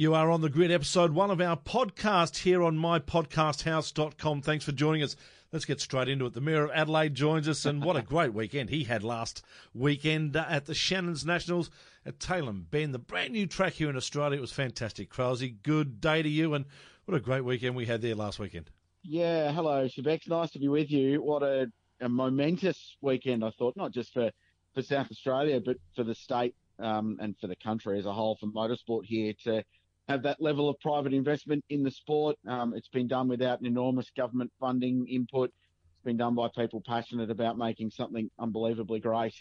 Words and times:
You 0.00 0.14
are 0.14 0.30
on 0.30 0.40
the 0.40 0.48
grid, 0.48 0.70
episode 0.70 1.12
one 1.12 1.30
of 1.30 1.42
our 1.42 1.58
podcast 1.58 2.38
here 2.38 2.62
on 2.62 2.78
mypodcasthouse.com. 2.78 4.40
Thanks 4.40 4.64
for 4.64 4.72
joining 4.72 5.02
us. 5.02 5.14
Let's 5.52 5.66
get 5.66 5.78
straight 5.78 6.08
into 6.08 6.24
it. 6.24 6.32
The 6.32 6.40
Mayor 6.40 6.64
of 6.64 6.70
Adelaide 6.70 7.14
joins 7.14 7.46
us, 7.46 7.66
and 7.66 7.84
what 7.84 7.96
a 7.96 8.00
great 8.00 8.32
weekend 8.32 8.70
he 8.70 8.84
had 8.84 9.04
last 9.04 9.44
weekend 9.74 10.34
at 10.34 10.64
the 10.64 10.72
Shannon's 10.72 11.26
Nationals 11.26 11.68
at 12.06 12.18
Tailem 12.18 12.64
Bend, 12.70 12.94
the 12.94 12.98
brand 12.98 13.34
new 13.34 13.46
track 13.46 13.74
here 13.74 13.90
in 13.90 13.96
Australia. 13.96 14.38
It 14.38 14.40
was 14.40 14.52
fantastic. 14.52 15.10
Crowsey, 15.10 15.56
good 15.62 16.00
day 16.00 16.22
to 16.22 16.28
you, 16.30 16.54
and 16.54 16.64
what 17.04 17.14
a 17.14 17.20
great 17.20 17.44
weekend 17.44 17.76
we 17.76 17.84
had 17.84 18.00
there 18.00 18.14
last 18.14 18.38
weekend. 18.38 18.70
Yeah, 19.02 19.52
hello, 19.52 19.86
Shebex. 19.86 20.26
Nice 20.28 20.52
to 20.52 20.58
be 20.58 20.68
with 20.68 20.90
you. 20.90 21.20
What 21.20 21.42
a, 21.42 21.70
a 22.00 22.08
momentous 22.08 22.96
weekend, 23.02 23.44
I 23.44 23.50
thought, 23.50 23.76
not 23.76 23.92
just 23.92 24.14
for, 24.14 24.30
for 24.72 24.80
South 24.80 25.10
Australia, 25.10 25.60
but 25.60 25.76
for 25.94 26.04
the 26.04 26.14
state 26.14 26.54
um, 26.78 27.18
and 27.20 27.36
for 27.38 27.48
the 27.48 27.56
country 27.56 27.98
as 27.98 28.06
a 28.06 28.14
whole, 28.14 28.38
for 28.40 28.46
motorsport 28.46 29.04
here 29.04 29.34
to 29.44 29.62
have 30.10 30.22
that 30.24 30.42
level 30.42 30.68
of 30.68 30.78
private 30.80 31.14
investment 31.14 31.64
in 31.70 31.84
the 31.84 31.90
sport. 31.90 32.36
Um, 32.46 32.74
it's 32.74 32.88
been 32.88 33.06
done 33.06 33.28
without 33.28 33.60
an 33.60 33.66
enormous 33.66 34.10
government 34.16 34.50
funding 34.58 35.06
input. 35.06 35.50
It's 35.50 36.04
been 36.04 36.16
done 36.16 36.34
by 36.34 36.48
people 36.48 36.82
passionate 36.84 37.30
about 37.30 37.56
making 37.56 37.90
something 37.90 38.28
unbelievably 38.38 39.00
great, 39.00 39.34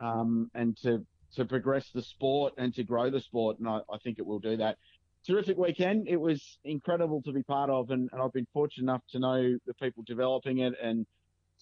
um, 0.00 0.50
and 0.54 0.76
to 0.82 1.04
to 1.34 1.44
progress 1.44 1.90
the 1.92 2.02
sport 2.02 2.54
and 2.58 2.72
to 2.74 2.84
grow 2.84 3.10
the 3.10 3.18
sport. 3.18 3.58
And 3.58 3.68
I, 3.68 3.80
I, 3.92 3.98
think 4.04 4.20
it 4.20 4.26
will 4.26 4.38
do 4.38 4.56
that. 4.58 4.78
Terrific 5.26 5.58
weekend. 5.58 6.06
It 6.06 6.20
was 6.20 6.58
incredible 6.64 7.22
to 7.22 7.32
be 7.32 7.42
part 7.42 7.70
of, 7.70 7.90
and, 7.90 8.08
and 8.12 8.22
I've 8.22 8.32
been 8.32 8.46
fortunate 8.52 8.84
enough 8.84 9.02
to 9.10 9.18
know 9.18 9.58
the 9.66 9.74
people 9.74 10.04
developing 10.06 10.58
it 10.58 10.74
and 10.80 11.06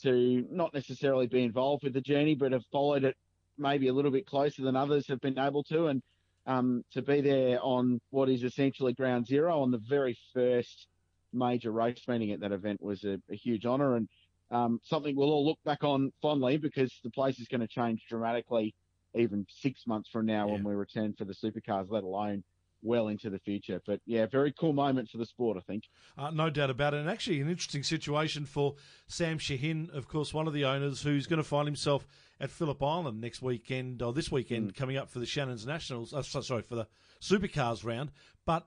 to 0.03 0.47
not 0.51 0.75
necessarily 0.75 1.27
be 1.27 1.43
involved 1.43 1.85
with 1.85 1.95
the 1.95 2.03
journey, 2.03 2.35
but 2.35 2.53
have 2.53 2.67
followed 2.71 3.05
it 3.05 3.17
maybe 3.57 3.89
a 3.89 3.95
little 3.95 4.11
bit 4.11 4.27
closer 4.27 4.61
than 4.61 4.77
others 4.77 5.09
have 5.09 5.23
been 5.23 5.39
able 5.39 5.63
to. 5.65 5.87
And 5.87 6.03
um, 6.47 6.85
to 6.93 7.03
be 7.03 7.21
there 7.21 7.59
on 7.63 8.01
what 8.11 8.29
is 8.29 8.43
essentially 8.43 8.93
ground 8.93 9.27
zero 9.27 9.61
on 9.61 9.71
the 9.71 9.81
very 9.89 10.17
first 10.35 10.89
major 11.33 11.73
race 11.73 12.03
meeting 12.09 12.33
at 12.33 12.41
that 12.41 12.53
event 12.53 12.83
was 12.83 13.05
a, 13.05 13.19
a 13.31 13.35
huge 13.35 13.65
honour 13.65 13.97
and 13.97 14.09
um, 14.51 14.79
something 14.83 15.17
we'll 15.17 15.31
all 15.31 15.47
look 15.47 15.59
back 15.65 15.83
on 15.83 16.13
fondly 16.21 16.59
because 16.59 16.93
the 17.03 17.11
place 17.11 17.39
is 17.39 17.49
going 17.49 17.61
to 17.61 17.67
change 17.67 18.05
dramatically 18.09 18.75
even 19.15 19.47
six 19.49 19.87
months 19.87 20.09
from 20.11 20.27
now 20.27 20.47
yeah. 20.47 20.53
when 20.55 20.65
we 20.65 20.75
return 20.75 21.15
for 21.17 21.25
the 21.25 21.35
supercars, 21.35 21.87
let 21.91 22.05
alone 22.05 22.43
well 22.83 23.09
into 23.09 23.31
the 23.31 23.39
future. 23.39 23.81
But 23.87 24.01
yeah, 24.07 24.27
very 24.27 24.53
cool 24.59 24.73
moment 24.73 25.09
for 25.11 25.19
the 25.19 25.27
sport, 25.27 25.57
I 25.57 25.61
think. 25.61 25.85
Uh, 26.19 26.31
no 26.31 26.51
doubt 26.51 26.71
about 26.71 26.95
it. 26.95 26.99
And 26.99 27.09
actually, 27.09 27.41
an 27.41 27.49
interesting 27.49 27.83
situation 27.83 28.45
for 28.45 28.75
Sam 29.07 29.39
Shahin, 29.39 29.91
of 29.93 30.09
course, 30.09 30.35
one 30.35 30.47
of 30.47 30.53
the 30.53 30.65
owners 30.65 31.03
who's 31.03 31.27
going 31.27 31.39
to 31.39 31.49
find 31.49 31.67
himself 31.67 32.07
at 32.41 32.51
Phillip 32.51 32.83
Island 32.83 33.21
next 33.21 33.41
weekend, 33.41 34.03
or 34.03 34.13
this 34.13 34.31
weekend, 34.31 34.73
mm. 34.73 34.77
coming 34.77 34.97
up 34.97 35.09
for 35.09 35.21
the 35.21 35.27
Shannon's 35.27 35.67
Nationals. 35.67 36.13
Uh, 36.13 36.23
sorry, 36.23 36.63
for 36.63 36.75
the 36.75 36.89
Supercars 37.21 37.85
round. 37.85 38.11
But 38.45 38.67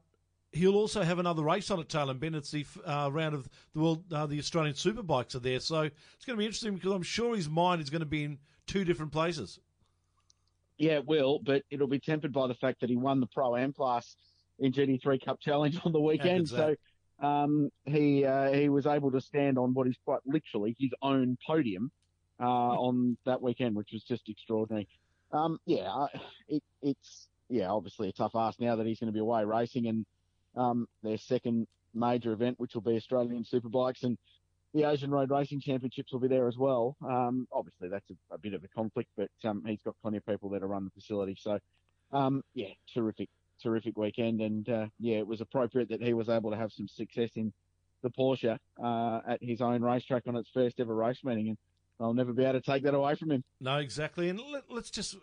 he'll 0.56 0.76
also 0.76 1.04
have 1.04 1.20
another 1.20 1.44
race 1.44 1.70
on 1.70 1.80
at 1.80 1.90
Tailem 1.90 2.20
Bend. 2.20 2.36
It's 2.36 2.52
the 2.52 2.66
uh, 2.86 3.10
round 3.12 3.36
of 3.36 3.50
the 3.74 3.80
world, 3.80 4.12
uh, 4.12 4.26
the 4.26 4.40
Australian 4.40 4.76
Superbikes 4.76 5.36
are 5.36 5.40
there. 5.40 5.60
So 5.60 5.82
it's 5.82 6.26
going 6.26 6.38
to 6.38 6.40
be 6.40 6.46
interesting 6.46 6.76
because 6.76 6.94
I'm 6.94 7.04
sure 7.04 7.36
his 7.36 7.50
mind 7.50 7.82
is 7.82 7.90
going 7.90 8.00
to 8.02 8.06
be 8.06 8.24
in 8.24 8.40
two 8.66 8.86
different 8.86 9.12
places. 9.12 9.60
Yeah, 10.78 10.94
it 10.94 11.08
will, 11.08 11.40
but 11.40 11.64
it'll 11.70 11.88
be 11.88 12.00
tempered 12.00 12.34
by 12.34 12.48
the 12.48 12.56
fact 12.56 12.82
that 12.82 12.90
he 12.90 12.98
won 12.98 13.20
the 13.20 13.28
Pro 13.28 13.56
Am 13.56 13.74
class 13.74 14.16
in 14.60 14.72
GT3 14.72 15.24
Cup 15.24 15.40
Challenge 15.40 15.80
on 15.86 15.92
the 15.92 16.00
weekend. 16.00 16.50
So 16.50 16.76
um, 17.20 17.70
he 17.86 18.26
uh, 18.26 18.52
he 18.52 18.70
was 18.70 18.86
able 18.86 19.12
to 19.12 19.22
stand 19.22 19.58
on 19.58 19.74
what 19.74 19.88
is 19.88 19.96
quite 20.04 20.20
literally 20.26 20.76
his 20.78 20.92
own 21.02 21.38
podium 21.46 21.92
uh, 22.40 22.44
on 22.44 23.18
that 23.26 23.42
weekend, 23.42 23.76
which 23.76 23.90
was 23.94 24.04
just 24.04 24.28
extraordinary. 24.28 24.88
Um, 25.32 25.60
yeah, 25.66 26.08
it, 26.48 26.64
it's 26.82 27.28
yeah 27.50 27.70
obviously 27.70 28.10
a 28.10 28.12
tough 28.12 28.36
ask 28.36 28.60
now 28.60 28.76
that 28.76 28.86
he's 28.86 29.00
going 29.00 29.08
to 29.08 29.14
be 29.14 29.20
away 29.20 29.46
racing 29.46 29.88
and 29.88 30.06
um, 30.56 30.88
their 31.04 31.18
second 31.18 31.68
major 31.94 32.34
event, 32.34 32.60
which 32.60 32.74
will 32.74 32.82
be 32.82 32.96
Australian 32.96 33.44
Superbikes 33.44 34.04
and 34.04 34.18
the 34.76 34.84
Asian 34.84 35.10
Road 35.10 35.32
Racing 35.32 35.62
Championships 35.62 36.12
will 36.12 36.20
be 36.20 36.28
there 36.28 36.50
as 36.50 36.58
well. 36.58 36.98
Um, 37.02 37.48
obviously, 37.52 37.88
that's 37.88 38.10
a, 38.10 38.36
a, 38.36 38.38
bit 38.38 38.54
of 38.54 38.64
a 38.64 38.68
conflict, 38.68 39.10
but 39.16 39.32
um, 39.46 39.64
he's 39.66 39.82
got 39.82 39.96
plenty 40.02 40.18
of 40.18 40.26
people 40.26 40.50
there 40.50 40.60
to 40.60 40.68
run 40.68 40.84
the 40.84 41.02
facility. 41.02 41.38
So, 41.40 41.58
um, 42.12 42.44
yeah, 42.54 42.68
terrific, 42.94 43.30
terrific 43.64 43.98
weekend. 43.98 44.42
And 44.42 44.68
uh, 44.68 44.88
yeah, 45.00 45.16
it 45.16 45.28
was 45.28 45.40
appropriate 45.40 45.90
that 45.90 46.04
he 46.04 46.14
was 46.14 46.28
able 46.28 46.52
to 46.52 46.58
have 46.58 46.74
some 46.74 46.90
success 46.90 47.30
in 47.38 47.54
the 48.04 48.10
Porsche 48.10 48.58
uh, 48.84 49.22
at 49.26 49.42
his 49.42 49.62
own 49.62 49.82
racetrack 49.82 50.24
on 50.28 50.36
its 50.36 50.50
first 50.54 50.78
ever 50.82 50.94
race 50.94 51.24
meeting. 51.24 51.48
And 51.48 51.58
I'll 52.02 52.14
never 52.14 52.34
be 52.34 52.44
able 52.44 52.60
to 52.60 52.62
take 52.62 52.84
that 52.84 52.94
away 52.94 53.16
from 53.16 53.32
him. 53.32 53.46
No, 53.62 53.78
exactly. 53.78 54.28
And 54.28 54.42
let, 54.52 54.70
us 54.70 54.90
just 54.90 55.16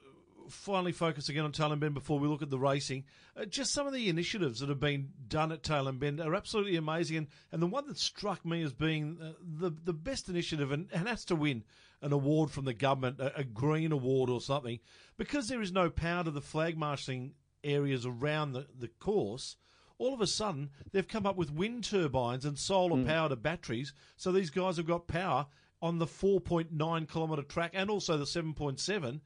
finally 0.49 0.93
focus 0.93 1.29
again 1.29 1.45
on 1.45 1.53
Tailem 1.53 1.81
Bend 1.81 1.95
before 1.95 2.19
we 2.19 2.29
look 2.29 2.43
at 2.43 2.51
the 2.51 2.59
racing. 2.59 3.05
Uh, 3.37 3.45
just 3.45 3.73
some 3.73 3.87
of 3.87 3.93
the 3.93 4.09
initiatives 4.09 4.61
that 4.61 4.69
have 4.69 4.81
been 4.81 5.11
done 5.29 5.53
at 5.53 5.63
Tailem 5.63 5.99
Bend 5.99 6.21
are 6.21 6.35
absolutely 6.35 6.77
amazing. 6.77 7.17
And, 7.17 7.27
and 7.51 7.63
the 7.63 7.67
one 7.67 7.87
that 7.89 7.99
struck 7.99 8.45
me 8.45 8.63
as 8.63 8.73
being 8.73 9.19
uh, 9.23 9.33
the, 9.41 9.71
the 9.71 9.93
best 9.93 10.29
initiative 10.29 10.73
and, 10.73 10.89
and 10.93 11.09
has 11.09 11.25
to 11.27 11.37
win 11.37 11.65
an 12.01 12.13
award 12.13 12.51
from 12.51 12.65
the 12.65 12.75
government, 12.75 13.21
a, 13.21 13.39
a, 13.39 13.45
green 13.45 13.93
award 13.93 14.29
or 14.29 14.41
something, 14.41 14.81
because 15.17 15.49
there 15.49 15.63
is 15.63 15.73
no 15.73 15.89
power 15.89 16.25
to 16.25 16.31
the 16.31 16.41
flag 16.41 16.77
marshalling 16.77 17.35
areas 17.65 18.05
around 18.05 18.53
the, 18.53 18.67
the 18.79 18.89
course. 18.89 19.57
All 19.99 20.13
of 20.13 20.21
a 20.21 20.27
sudden, 20.27 20.71
they've 20.91 21.07
come 21.07 21.27
up 21.27 21.37
with 21.37 21.53
wind 21.53 21.85
turbines 21.85 22.45
and 22.45 22.59
solar 22.59 22.97
mm. 22.97 23.07
power 23.07 23.29
to 23.29 23.37
batteries. 23.37 23.93
So 24.17 24.33
these 24.33 24.51
guys 24.51 24.77
have 24.77 24.87
got 24.87 25.07
power 25.07 25.47
on 25.81 25.99
the 25.99 26.07
4.9 26.07 27.09
kilometre 27.09 27.43
track 27.43 27.73
and 27.75 27.91
also 27.91 28.17
the 28.17 28.25
7.7 28.25 29.17
uh, 29.17 29.19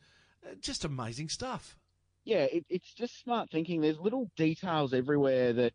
just 0.61 0.85
amazing 0.85 1.29
stuff. 1.29 1.77
Yeah, 2.25 2.45
it, 2.45 2.65
it's 2.69 2.93
just 2.93 3.21
smart 3.23 3.51
thinking. 3.51 3.81
There's 3.81 4.01
little 4.01 4.31
details 4.37 4.93
everywhere 4.93 5.53
that 5.53 5.73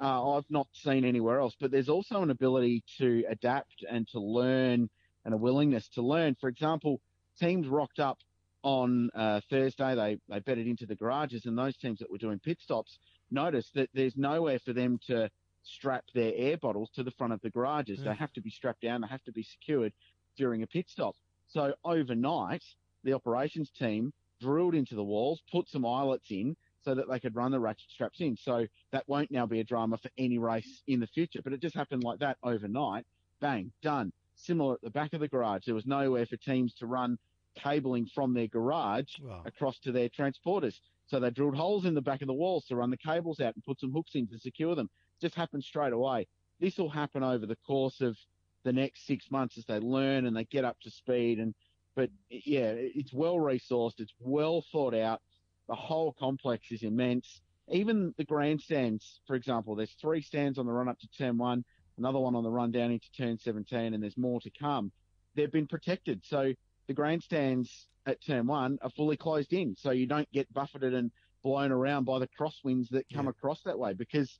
uh, 0.00 0.36
I've 0.36 0.50
not 0.50 0.68
seen 0.72 1.04
anywhere 1.04 1.38
else, 1.38 1.54
but 1.60 1.70
there's 1.70 1.88
also 1.88 2.22
an 2.22 2.30
ability 2.30 2.82
to 2.98 3.24
adapt 3.28 3.84
and 3.88 4.08
to 4.08 4.20
learn 4.20 4.88
and 5.24 5.34
a 5.34 5.36
willingness 5.36 5.88
to 5.90 6.02
learn. 6.02 6.34
For 6.40 6.48
example, 6.48 7.00
teams 7.38 7.68
rocked 7.68 8.00
up 8.00 8.18
on 8.62 9.10
uh, 9.14 9.40
Thursday. 9.50 9.94
They 9.94 10.18
they 10.28 10.40
bedded 10.40 10.66
into 10.66 10.86
the 10.86 10.94
garages, 10.96 11.46
and 11.46 11.56
those 11.56 11.76
teams 11.76 11.98
that 11.98 12.10
were 12.10 12.18
doing 12.18 12.38
pit 12.38 12.58
stops 12.60 12.98
noticed 13.30 13.74
that 13.74 13.90
there's 13.94 14.16
nowhere 14.16 14.58
for 14.58 14.72
them 14.72 14.98
to 15.06 15.30
strap 15.62 16.04
their 16.14 16.32
air 16.34 16.56
bottles 16.56 16.90
to 16.94 17.02
the 17.02 17.10
front 17.12 17.32
of 17.32 17.40
the 17.40 17.50
garages. 17.50 18.00
Yeah. 18.00 18.10
They 18.10 18.16
have 18.16 18.32
to 18.32 18.40
be 18.40 18.50
strapped 18.50 18.82
down. 18.82 19.02
They 19.02 19.08
have 19.08 19.24
to 19.24 19.32
be 19.32 19.42
secured 19.42 19.92
during 20.36 20.62
a 20.62 20.66
pit 20.66 20.88
stop. 20.88 21.14
So 21.48 21.74
overnight, 21.84 22.64
the 23.04 23.12
operations 23.12 23.70
team 23.70 24.12
drilled 24.40 24.74
into 24.74 24.94
the 24.94 25.04
walls, 25.04 25.42
put 25.50 25.68
some 25.68 25.86
eyelets 25.86 26.30
in 26.30 26.56
so 26.84 26.94
that 26.94 27.08
they 27.08 27.20
could 27.20 27.36
run 27.36 27.52
the 27.52 27.60
ratchet 27.60 27.90
straps 27.90 28.20
in. 28.20 28.36
So 28.36 28.66
that 28.90 29.08
won't 29.08 29.30
now 29.30 29.46
be 29.46 29.60
a 29.60 29.64
drama 29.64 29.98
for 29.98 30.10
any 30.18 30.38
race 30.38 30.82
in 30.86 31.00
the 31.00 31.06
future. 31.06 31.40
But 31.42 31.52
it 31.52 31.60
just 31.60 31.76
happened 31.76 32.02
like 32.02 32.18
that 32.18 32.38
overnight. 32.42 33.06
Bang, 33.40 33.72
done. 33.82 34.12
Similar 34.34 34.74
at 34.74 34.82
the 34.82 34.90
back 34.90 35.12
of 35.12 35.20
the 35.20 35.28
garage. 35.28 35.66
There 35.66 35.74
was 35.74 35.86
nowhere 35.86 36.26
for 36.26 36.36
teams 36.36 36.74
to 36.74 36.86
run 36.86 37.18
cabling 37.54 38.06
from 38.06 38.34
their 38.34 38.48
garage 38.48 39.18
wow. 39.20 39.42
across 39.44 39.78
to 39.80 39.92
their 39.92 40.08
transporters. 40.08 40.80
So 41.06 41.20
they 41.20 41.30
drilled 41.30 41.56
holes 41.56 41.84
in 41.84 41.94
the 41.94 42.00
back 42.00 42.22
of 42.22 42.28
the 42.28 42.34
walls 42.34 42.64
to 42.66 42.76
run 42.76 42.90
the 42.90 42.96
cables 42.96 43.40
out 43.40 43.54
and 43.54 43.64
put 43.64 43.78
some 43.78 43.92
hooks 43.92 44.14
in 44.14 44.26
to 44.28 44.38
secure 44.38 44.74
them. 44.74 44.88
Just 45.20 45.34
happened 45.34 45.62
straight 45.62 45.92
away. 45.92 46.26
This 46.58 46.78
will 46.78 46.88
happen 46.88 47.22
over 47.22 47.44
the 47.46 47.58
course 47.66 48.00
of 48.00 48.16
the 48.64 48.72
next 48.72 49.06
six 49.06 49.30
months 49.30 49.58
as 49.58 49.64
they 49.66 49.78
learn 49.78 50.26
and 50.26 50.36
they 50.36 50.44
get 50.44 50.64
up 50.64 50.80
to 50.80 50.90
speed 50.90 51.38
and 51.38 51.54
but 51.94 52.10
yeah, 52.28 52.72
it's 52.74 53.12
well 53.12 53.36
resourced. 53.36 53.98
It's 54.00 54.14
well 54.18 54.64
thought 54.72 54.94
out. 54.94 55.20
The 55.68 55.74
whole 55.74 56.14
complex 56.18 56.70
is 56.70 56.82
immense. 56.82 57.40
Even 57.68 58.14
the 58.18 58.24
grandstands, 58.24 59.20
for 59.26 59.36
example, 59.36 59.76
there's 59.76 59.94
three 60.00 60.22
stands 60.22 60.58
on 60.58 60.66
the 60.66 60.72
run 60.72 60.88
up 60.88 60.98
to 61.00 61.08
turn 61.16 61.38
one, 61.38 61.64
another 61.98 62.18
one 62.18 62.34
on 62.34 62.42
the 62.42 62.50
run 62.50 62.72
down 62.72 62.90
into 62.90 63.10
turn 63.16 63.38
17, 63.38 63.94
and 63.94 64.02
there's 64.02 64.16
more 64.16 64.40
to 64.40 64.50
come. 64.50 64.90
They've 65.34 65.52
been 65.52 65.66
protected. 65.66 66.22
So 66.24 66.52
the 66.88 66.94
grandstands 66.94 67.88
at 68.06 68.24
turn 68.24 68.46
one 68.46 68.78
are 68.82 68.90
fully 68.90 69.16
closed 69.16 69.52
in. 69.52 69.76
So 69.76 69.90
you 69.90 70.06
don't 70.06 70.30
get 70.32 70.52
buffeted 70.52 70.94
and 70.94 71.10
blown 71.42 71.72
around 71.72 72.04
by 72.04 72.18
the 72.18 72.28
crosswinds 72.28 72.88
that 72.90 73.06
come 73.12 73.26
yeah. 73.26 73.30
across 73.30 73.62
that 73.62 73.78
way 73.78 73.92
because 73.94 74.38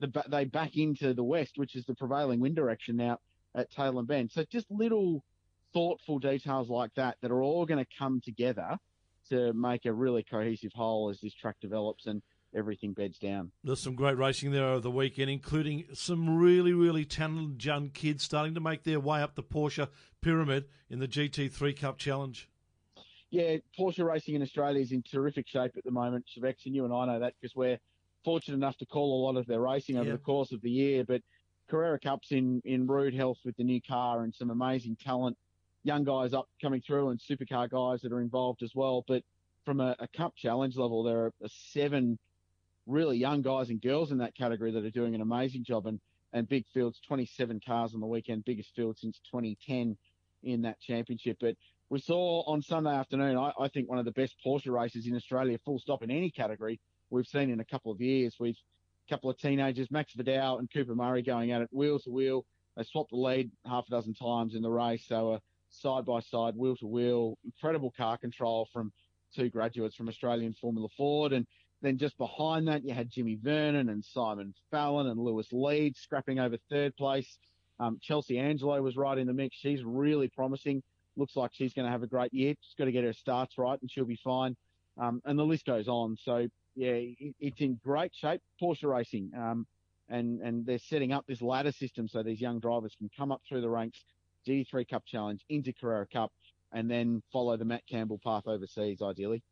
the, 0.00 0.24
they 0.28 0.44
back 0.44 0.76
into 0.76 1.14
the 1.14 1.24
west, 1.24 1.52
which 1.56 1.76
is 1.76 1.84
the 1.86 1.94
prevailing 1.94 2.40
wind 2.40 2.56
direction 2.56 2.96
now 2.96 3.18
at 3.54 3.70
Tailem 3.72 4.06
Bend. 4.06 4.30
So 4.30 4.44
just 4.50 4.70
little 4.70 5.24
thoughtful 5.72 6.18
details 6.18 6.68
like 6.68 6.94
that 6.94 7.16
that 7.22 7.30
are 7.30 7.42
all 7.42 7.66
going 7.66 7.84
to 7.84 7.90
come 7.98 8.20
together 8.20 8.78
to 9.28 9.52
make 9.52 9.86
a 9.86 9.92
really 9.92 10.22
cohesive 10.22 10.72
whole 10.74 11.10
as 11.10 11.20
this 11.20 11.34
track 11.34 11.56
develops 11.60 12.06
and 12.06 12.22
everything 12.54 12.92
beds 12.92 13.18
down. 13.18 13.52
There's 13.62 13.80
some 13.80 13.94
great 13.94 14.18
racing 14.18 14.50
there 14.50 14.64
over 14.64 14.80
the 14.80 14.90
weekend, 14.90 15.30
including 15.30 15.84
some 15.92 16.38
really, 16.38 16.72
really 16.72 17.04
talented 17.04 17.64
young 17.64 17.90
kids 17.90 18.24
starting 18.24 18.54
to 18.54 18.60
make 18.60 18.82
their 18.82 19.00
way 19.00 19.22
up 19.22 19.36
the 19.36 19.42
Porsche 19.42 19.88
pyramid 20.20 20.66
in 20.88 20.98
the 20.98 21.08
GT3 21.08 21.78
Cup 21.78 21.98
Challenge. 21.98 22.48
Yeah, 23.30 23.58
Porsche 23.78 24.04
racing 24.04 24.34
in 24.34 24.42
Australia 24.42 24.80
is 24.80 24.90
in 24.90 25.02
terrific 25.02 25.46
shape 25.46 25.72
at 25.76 25.84
the 25.84 25.92
moment, 25.92 26.26
Shevex, 26.26 26.66
and 26.66 26.74
you 26.74 26.84
and 26.84 26.92
I 26.92 27.06
know 27.06 27.20
that 27.20 27.34
because 27.40 27.54
we're 27.54 27.78
fortunate 28.24 28.56
enough 28.56 28.76
to 28.78 28.86
call 28.86 29.22
a 29.22 29.24
lot 29.24 29.38
of 29.38 29.46
their 29.46 29.60
racing 29.60 29.96
over 29.96 30.10
the 30.10 30.18
course 30.18 30.50
of 30.50 30.60
the 30.62 30.70
year. 30.70 31.04
But 31.04 31.22
Carrera 31.68 32.00
Cup's 32.00 32.32
in, 32.32 32.60
in 32.64 32.88
rude 32.88 33.14
health 33.14 33.38
with 33.44 33.56
the 33.56 33.62
new 33.62 33.80
car 33.80 34.22
and 34.22 34.34
some 34.34 34.50
amazing 34.50 34.96
talent 35.00 35.38
young 35.82 36.04
guys 36.04 36.34
up 36.34 36.48
coming 36.60 36.80
through 36.80 37.10
and 37.10 37.20
supercar 37.20 37.68
guys 37.70 38.02
that 38.02 38.12
are 38.12 38.20
involved 38.20 38.62
as 38.62 38.72
well. 38.74 39.04
But 39.06 39.22
from 39.64 39.80
a, 39.80 39.96
a 39.98 40.08
cup 40.08 40.34
challenge 40.36 40.76
level, 40.76 41.02
there 41.02 41.26
are 41.26 41.32
seven 41.72 42.18
really 42.86 43.18
young 43.18 43.42
guys 43.42 43.70
and 43.70 43.80
girls 43.80 44.10
in 44.10 44.18
that 44.18 44.34
category 44.34 44.72
that 44.72 44.84
are 44.84 44.90
doing 44.90 45.14
an 45.14 45.20
amazing 45.20 45.64
job. 45.64 45.86
And, 45.86 46.00
and 46.32 46.48
big 46.48 46.64
fields, 46.72 47.00
27 47.06 47.60
cars 47.66 47.94
on 47.94 48.00
the 48.00 48.06
weekend, 48.06 48.44
biggest 48.44 48.74
field 48.74 48.98
since 48.98 49.20
2010 49.30 49.96
in 50.42 50.62
that 50.62 50.80
championship. 50.80 51.38
But 51.40 51.56
we 51.88 52.00
saw 52.00 52.42
on 52.42 52.62
Sunday 52.62 52.94
afternoon, 52.94 53.36
I, 53.36 53.52
I 53.58 53.68
think 53.68 53.88
one 53.88 53.98
of 53.98 54.04
the 54.04 54.12
best 54.12 54.36
Porsche 54.44 54.72
races 54.72 55.06
in 55.06 55.16
Australia, 55.16 55.58
full 55.64 55.78
stop 55.78 56.02
in 56.02 56.10
any 56.10 56.30
category 56.30 56.80
we've 57.10 57.26
seen 57.26 57.50
in 57.50 57.60
a 57.60 57.64
couple 57.64 57.90
of 57.90 58.00
years. 58.00 58.36
We've 58.38 58.56
a 59.08 59.12
couple 59.12 59.28
of 59.28 59.38
teenagers, 59.38 59.90
Max 59.90 60.14
Vidau 60.14 60.60
and 60.60 60.70
Cooper 60.72 60.94
Murray 60.94 61.22
going 61.22 61.50
at 61.50 61.62
it 61.62 61.68
wheel 61.72 61.98
to 62.00 62.10
wheel. 62.10 62.44
They 62.76 62.84
swapped 62.84 63.10
the 63.10 63.16
lead 63.16 63.50
half 63.66 63.86
a 63.88 63.90
dozen 63.90 64.14
times 64.14 64.54
in 64.54 64.62
the 64.62 64.70
race. 64.70 65.04
So 65.08 65.32
a 65.32 65.40
side 65.70 66.04
by 66.04 66.20
side, 66.20 66.54
wheel 66.56 66.76
to 66.76 66.86
wheel, 66.86 67.38
incredible 67.44 67.92
car 67.96 68.16
control 68.18 68.68
from 68.72 68.92
two 69.34 69.48
graduates 69.48 69.94
from 69.94 70.08
Australian 70.08 70.54
Formula 70.54 70.88
Ford. 70.96 71.32
And 71.32 71.46
then 71.82 71.98
just 71.98 72.18
behind 72.18 72.68
that, 72.68 72.84
you 72.84 72.92
had 72.92 73.10
Jimmy 73.10 73.38
Vernon 73.42 73.88
and 73.88 74.04
Simon 74.04 74.54
Fallon 74.70 75.06
and 75.06 75.18
Lewis 75.18 75.48
Leeds 75.52 76.00
scrapping 76.00 76.38
over 76.38 76.56
third 76.68 76.96
place. 76.96 77.38
Um, 77.78 77.98
Chelsea 78.02 78.38
Angelo 78.38 78.80
was 78.82 78.96
right 78.96 79.16
in 79.16 79.26
the 79.26 79.32
mix. 79.32 79.56
She's 79.56 79.82
really 79.82 80.28
promising. 80.28 80.82
Looks 81.16 81.36
like 81.36 81.50
she's 81.54 81.72
going 81.72 81.86
to 81.86 81.92
have 81.92 82.02
a 82.02 82.06
great 82.06 82.32
year. 82.34 82.54
She's 82.60 82.74
got 82.76 82.84
to 82.84 82.92
get 82.92 83.04
her 83.04 83.12
starts 83.12 83.56
right 83.56 83.80
and 83.80 83.90
she'll 83.90 84.04
be 84.04 84.20
fine. 84.22 84.56
Um, 84.98 85.22
and 85.24 85.38
the 85.38 85.44
list 85.44 85.64
goes 85.64 85.88
on. 85.88 86.16
So 86.22 86.46
yeah, 86.74 86.92
it, 86.92 87.34
it's 87.40 87.60
in 87.60 87.80
great 87.82 88.12
shape. 88.14 88.42
Porsche 88.60 88.84
Racing. 88.84 89.30
Um, 89.36 89.66
and, 90.08 90.40
and 90.40 90.66
they're 90.66 90.78
setting 90.78 91.12
up 91.12 91.24
this 91.26 91.40
ladder 91.40 91.72
system 91.72 92.08
so 92.08 92.22
these 92.22 92.40
young 92.40 92.58
drivers 92.58 92.94
can 92.98 93.08
come 93.16 93.32
up 93.32 93.40
through 93.48 93.60
the 93.60 93.70
ranks, 93.70 94.04
GT3 94.50 94.88
Cup 94.88 95.04
Challenge, 95.06 95.44
into 95.48 95.72
Carrera 95.72 96.06
Cup, 96.06 96.32
and 96.72 96.90
then 96.90 97.22
follow 97.32 97.56
the 97.56 97.64
Matt 97.64 97.86
Campbell 97.88 98.20
path 98.22 98.44
overseas, 98.46 99.02
ideally. 99.02 99.42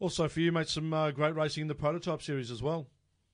Also, 0.00 0.28
for 0.28 0.40
you, 0.40 0.52
mate, 0.52 0.68
some 0.68 0.92
uh, 0.92 1.10
great 1.10 1.34
racing 1.34 1.62
in 1.62 1.68
the 1.68 1.74
prototype 1.74 2.22
series 2.22 2.50
as 2.50 2.62
well. 2.62 2.86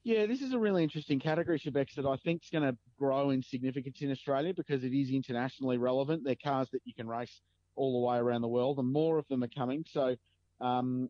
Yeah, 0.04 0.26
this 0.26 0.42
is 0.42 0.52
a 0.52 0.58
really 0.58 0.82
interesting 0.82 1.20
category, 1.20 1.60
Shebex, 1.60 1.94
that 1.94 2.06
I 2.06 2.16
think 2.16 2.42
is 2.42 2.50
going 2.50 2.64
to 2.64 2.76
grow 2.98 3.30
in 3.30 3.42
significance 3.42 4.00
in 4.00 4.10
Australia 4.10 4.52
because 4.52 4.82
it 4.82 4.92
is 4.92 5.10
internationally 5.10 5.78
relevant. 5.78 6.24
They're 6.24 6.34
cars 6.34 6.69
that 6.72 6.82
you 6.84 6.92
can 6.92 7.06
race 7.06 7.40
all 7.76 8.00
the 8.00 8.06
way 8.06 8.16
around 8.16 8.42
the 8.42 8.48
world, 8.48 8.78
and 8.78 8.92
more 8.92 9.19
of 9.19 9.28
them 9.28 9.44
are 9.44 9.48
coming. 9.48 9.84
So, 9.88 10.16
um, 10.60 11.08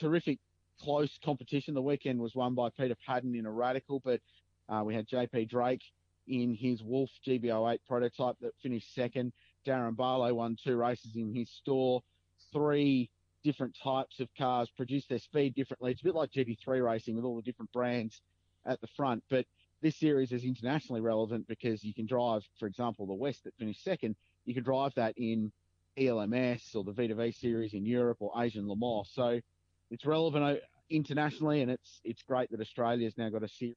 terrific 0.00 0.38
close 0.80 1.18
competition. 1.24 1.74
The 1.74 1.82
weekend 1.82 2.20
was 2.20 2.34
won 2.34 2.54
by 2.54 2.68
Peter 2.70 2.96
Padden 3.06 3.34
in 3.34 3.46
a 3.46 3.50
radical, 3.50 4.00
but 4.04 4.20
uh, 4.68 4.82
we 4.84 4.94
had 4.94 5.08
JP 5.08 5.48
Drake 5.48 5.82
in 6.26 6.54
his 6.54 6.82
Wolf 6.82 7.10
GB08 7.26 7.78
prototype 7.86 8.36
that 8.40 8.52
finished 8.62 8.94
second. 8.94 9.32
Darren 9.66 9.96
Barlow 9.96 10.34
won 10.34 10.56
two 10.62 10.76
races 10.76 11.16
in 11.16 11.34
his 11.34 11.50
store. 11.50 12.02
Three 12.52 13.10
different 13.42 13.76
types 13.82 14.20
of 14.20 14.28
cars 14.36 14.68
produce 14.76 15.06
their 15.06 15.18
speed 15.18 15.54
differently. 15.54 15.92
It's 15.92 16.00
a 16.00 16.04
bit 16.04 16.14
like 16.14 16.30
GT3 16.30 16.84
racing 16.84 17.16
with 17.16 17.24
all 17.24 17.36
the 17.36 17.42
different 17.42 17.72
brands 17.72 18.22
at 18.66 18.80
the 18.80 18.86
front, 18.88 19.24
but 19.28 19.46
this 19.82 19.96
series 19.96 20.30
is 20.30 20.44
internationally 20.44 21.00
relevant 21.00 21.48
because 21.48 21.82
you 21.82 21.92
can 21.92 22.06
drive, 22.06 22.42
for 22.58 22.66
example, 22.66 23.04
the 23.04 23.14
West 23.14 23.42
that 23.44 23.54
finished 23.58 23.82
second. 23.82 24.14
You 24.44 24.54
can 24.54 24.62
drive 24.62 24.94
that 24.94 25.14
in 25.16 25.50
ELMS 25.96 26.74
or 26.74 26.84
the 26.84 26.92
VdeV 26.92 27.34
series 27.34 27.74
in 27.74 27.84
Europe 27.84 28.18
or 28.20 28.32
Asian 28.40 28.68
Le 28.68 28.76
Mans. 28.76 29.10
So 29.12 29.40
it's 29.90 30.06
relevant 30.06 30.44
uh, 30.44 30.54
internationally, 30.88 31.62
and 31.62 31.70
it's 31.70 32.00
it's 32.04 32.22
great 32.22 32.50
that 32.50 32.60
Australia's 32.60 33.18
now 33.18 33.28
got 33.28 33.42
a 33.42 33.48
series. 33.48 33.76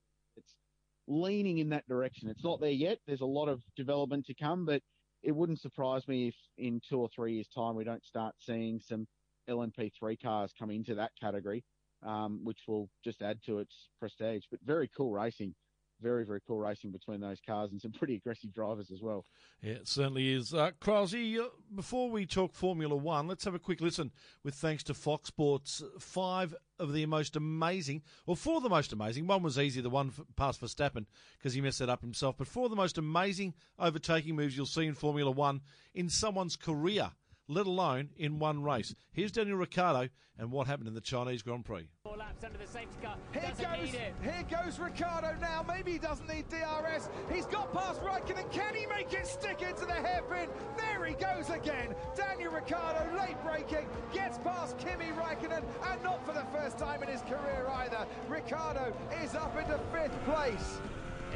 Leaning 1.08 1.60
in 1.60 1.70
that 1.70 1.88
direction. 1.88 2.30
It's 2.30 2.44
not 2.44 2.60
there 2.60 2.70
yet. 2.72 3.00
There's 3.06 3.22
a 3.22 3.26
lot 3.26 3.48
of 3.48 3.62
development 3.76 4.26
to 4.28 4.34
come, 4.34 4.66
but 4.66 4.82
it 5.24 5.36
wouldn't 5.36 5.62
surprise 5.62 6.08
me 6.08 6.30
if 6.30 6.36
in 6.58 6.82
two 6.88 7.00
or 7.00 7.10
three 7.10 7.34
years' 7.34 7.48
time 7.48 7.76
we 7.76 7.84
don't 7.84 8.04
start 8.04 8.36
seeing 8.40 8.80
some 8.80 9.08
LMP3 9.50 10.22
cars 10.22 10.54
come 10.58 10.72
into 10.72 10.96
that 10.96 11.12
category, 11.20 11.64
um, 12.04 12.40
which 12.44 12.60
will 12.68 12.90
just 13.04 13.22
add 13.22 13.40
to 13.46 13.60
its 13.60 13.90
prestige. 14.00 14.44
But 14.50 14.60
very 14.64 14.90
cool 14.96 15.12
racing 15.12 15.54
very, 16.02 16.26
very 16.26 16.42
cool 16.48 16.60
racing 16.60 16.92
between 16.92 17.20
those 17.20 17.40
cars 17.46 17.72
and 17.72 17.82
some 17.82 17.92
pretty 17.92 18.16
aggressive 18.16 18.54
drivers 18.54 18.92
as 18.92 19.02
well. 19.02 19.26
Yeah, 19.62 19.74
it 19.74 19.88
certainly 19.88 20.34
is. 20.34 20.54
Uh, 20.54 20.72
Krause, 20.80 21.14
uh, 21.14 21.48
before 21.74 22.10
we 22.10 22.26
talk 22.26 22.54
Formula 22.54 22.96
One, 22.96 23.28
let's 23.28 23.46
have 23.46 23.56
a 23.56 23.60
quick 23.60 23.82
listen 23.82 24.12
with 24.44 24.56
thanks 24.56 24.84
to 24.84 24.94
Fox 24.94 25.28
Sports. 25.28 25.84
Five 26.00 26.56
of 26.80 26.94
the 26.94 27.06
most 27.06 27.36
amazing, 27.36 28.02
or 28.26 28.36
four 28.36 28.58
of 28.58 28.64
the 28.64 28.70
most 28.70 28.94
amazing, 28.94 29.28
one 29.28 29.44
was 29.44 29.58
easy, 29.58 29.82
the 29.82 29.90
one 29.90 30.12
for 30.12 30.26
Verstappen 30.36 31.06
because 31.38 31.54
he 31.54 31.62
messed 31.62 31.82
it 31.82 31.90
up 31.90 32.02
himself, 32.02 32.36
but 32.38 32.48
four 32.48 32.66
of 32.66 32.70
the 32.70 32.76
most 32.76 32.98
amazing 32.98 33.54
overtaking 33.80 34.36
moves 34.36 34.56
you'll 34.56 34.66
see 34.66 34.86
in 34.86 34.94
Formula 34.94 35.32
One 35.32 35.62
in 35.94 36.10
someone's 36.10 36.56
career 36.56 37.12
let 37.48 37.68
alone 37.68 38.10
in 38.18 38.40
one 38.40 38.64
race. 38.64 38.94
Here's 39.12 39.32
Daniel 39.32 39.58
Ricciardo 39.58 40.10
and 40.38 40.52
what 40.52 40.68
happened 40.68 40.88
in 40.88 40.94
the 40.94 41.02
Chinese 41.02 41.42
Grand 41.42 41.66
Prix. 41.66 41.88
Laps 42.36 42.44
under 42.44 42.58
the 42.58 42.72
safety 42.72 42.98
car. 43.02 43.16
Here 43.32 43.54
goes, 43.58 43.92
here 43.92 44.46
goes 44.50 44.80
Ricciardo 44.80 45.36
now. 45.40 45.66
Maybe 45.68 45.94
he 45.94 45.98
doesn't 45.98 46.28
need 46.28 46.46
DRS. 46.50 47.10
He's 47.32 47.46
got 47.46 47.74
past 47.74 48.02
Raikkonen. 48.02 48.52
Can 48.52 48.76
he 48.76 48.86
make 48.88 49.14
it 49.14 49.28
stick 49.28 49.62
into 49.62 49.86
the 49.86 49.94
hairpin? 49.94 50.50
There 50.78 51.06
he 51.06 51.14
goes 51.14 51.50
again. 51.50 51.96
Daniel 52.16 52.52
Ricciardo 52.52 53.16
late 53.18 53.42
braking, 53.44 53.88
gets 54.14 54.38
past 54.40 54.78
Kimi 54.78 55.12
Raikkonen, 55.12 55.64
and 55.92 56.04
not 56.04 56.26
for 56.26 56.34
the 56.34 56.46
first 56.52 56.78
time 56.78 57.04
in 57.04 57.10
his 57.10 57.22
career 57.22 57.68
either. 57.76 58.06
Ricciardo 58.28 58.94
is 59.24 59.36
up 59.36 59.56
into 59.58 59.80
fifth 59.94 60.24
place. 60.26 60.80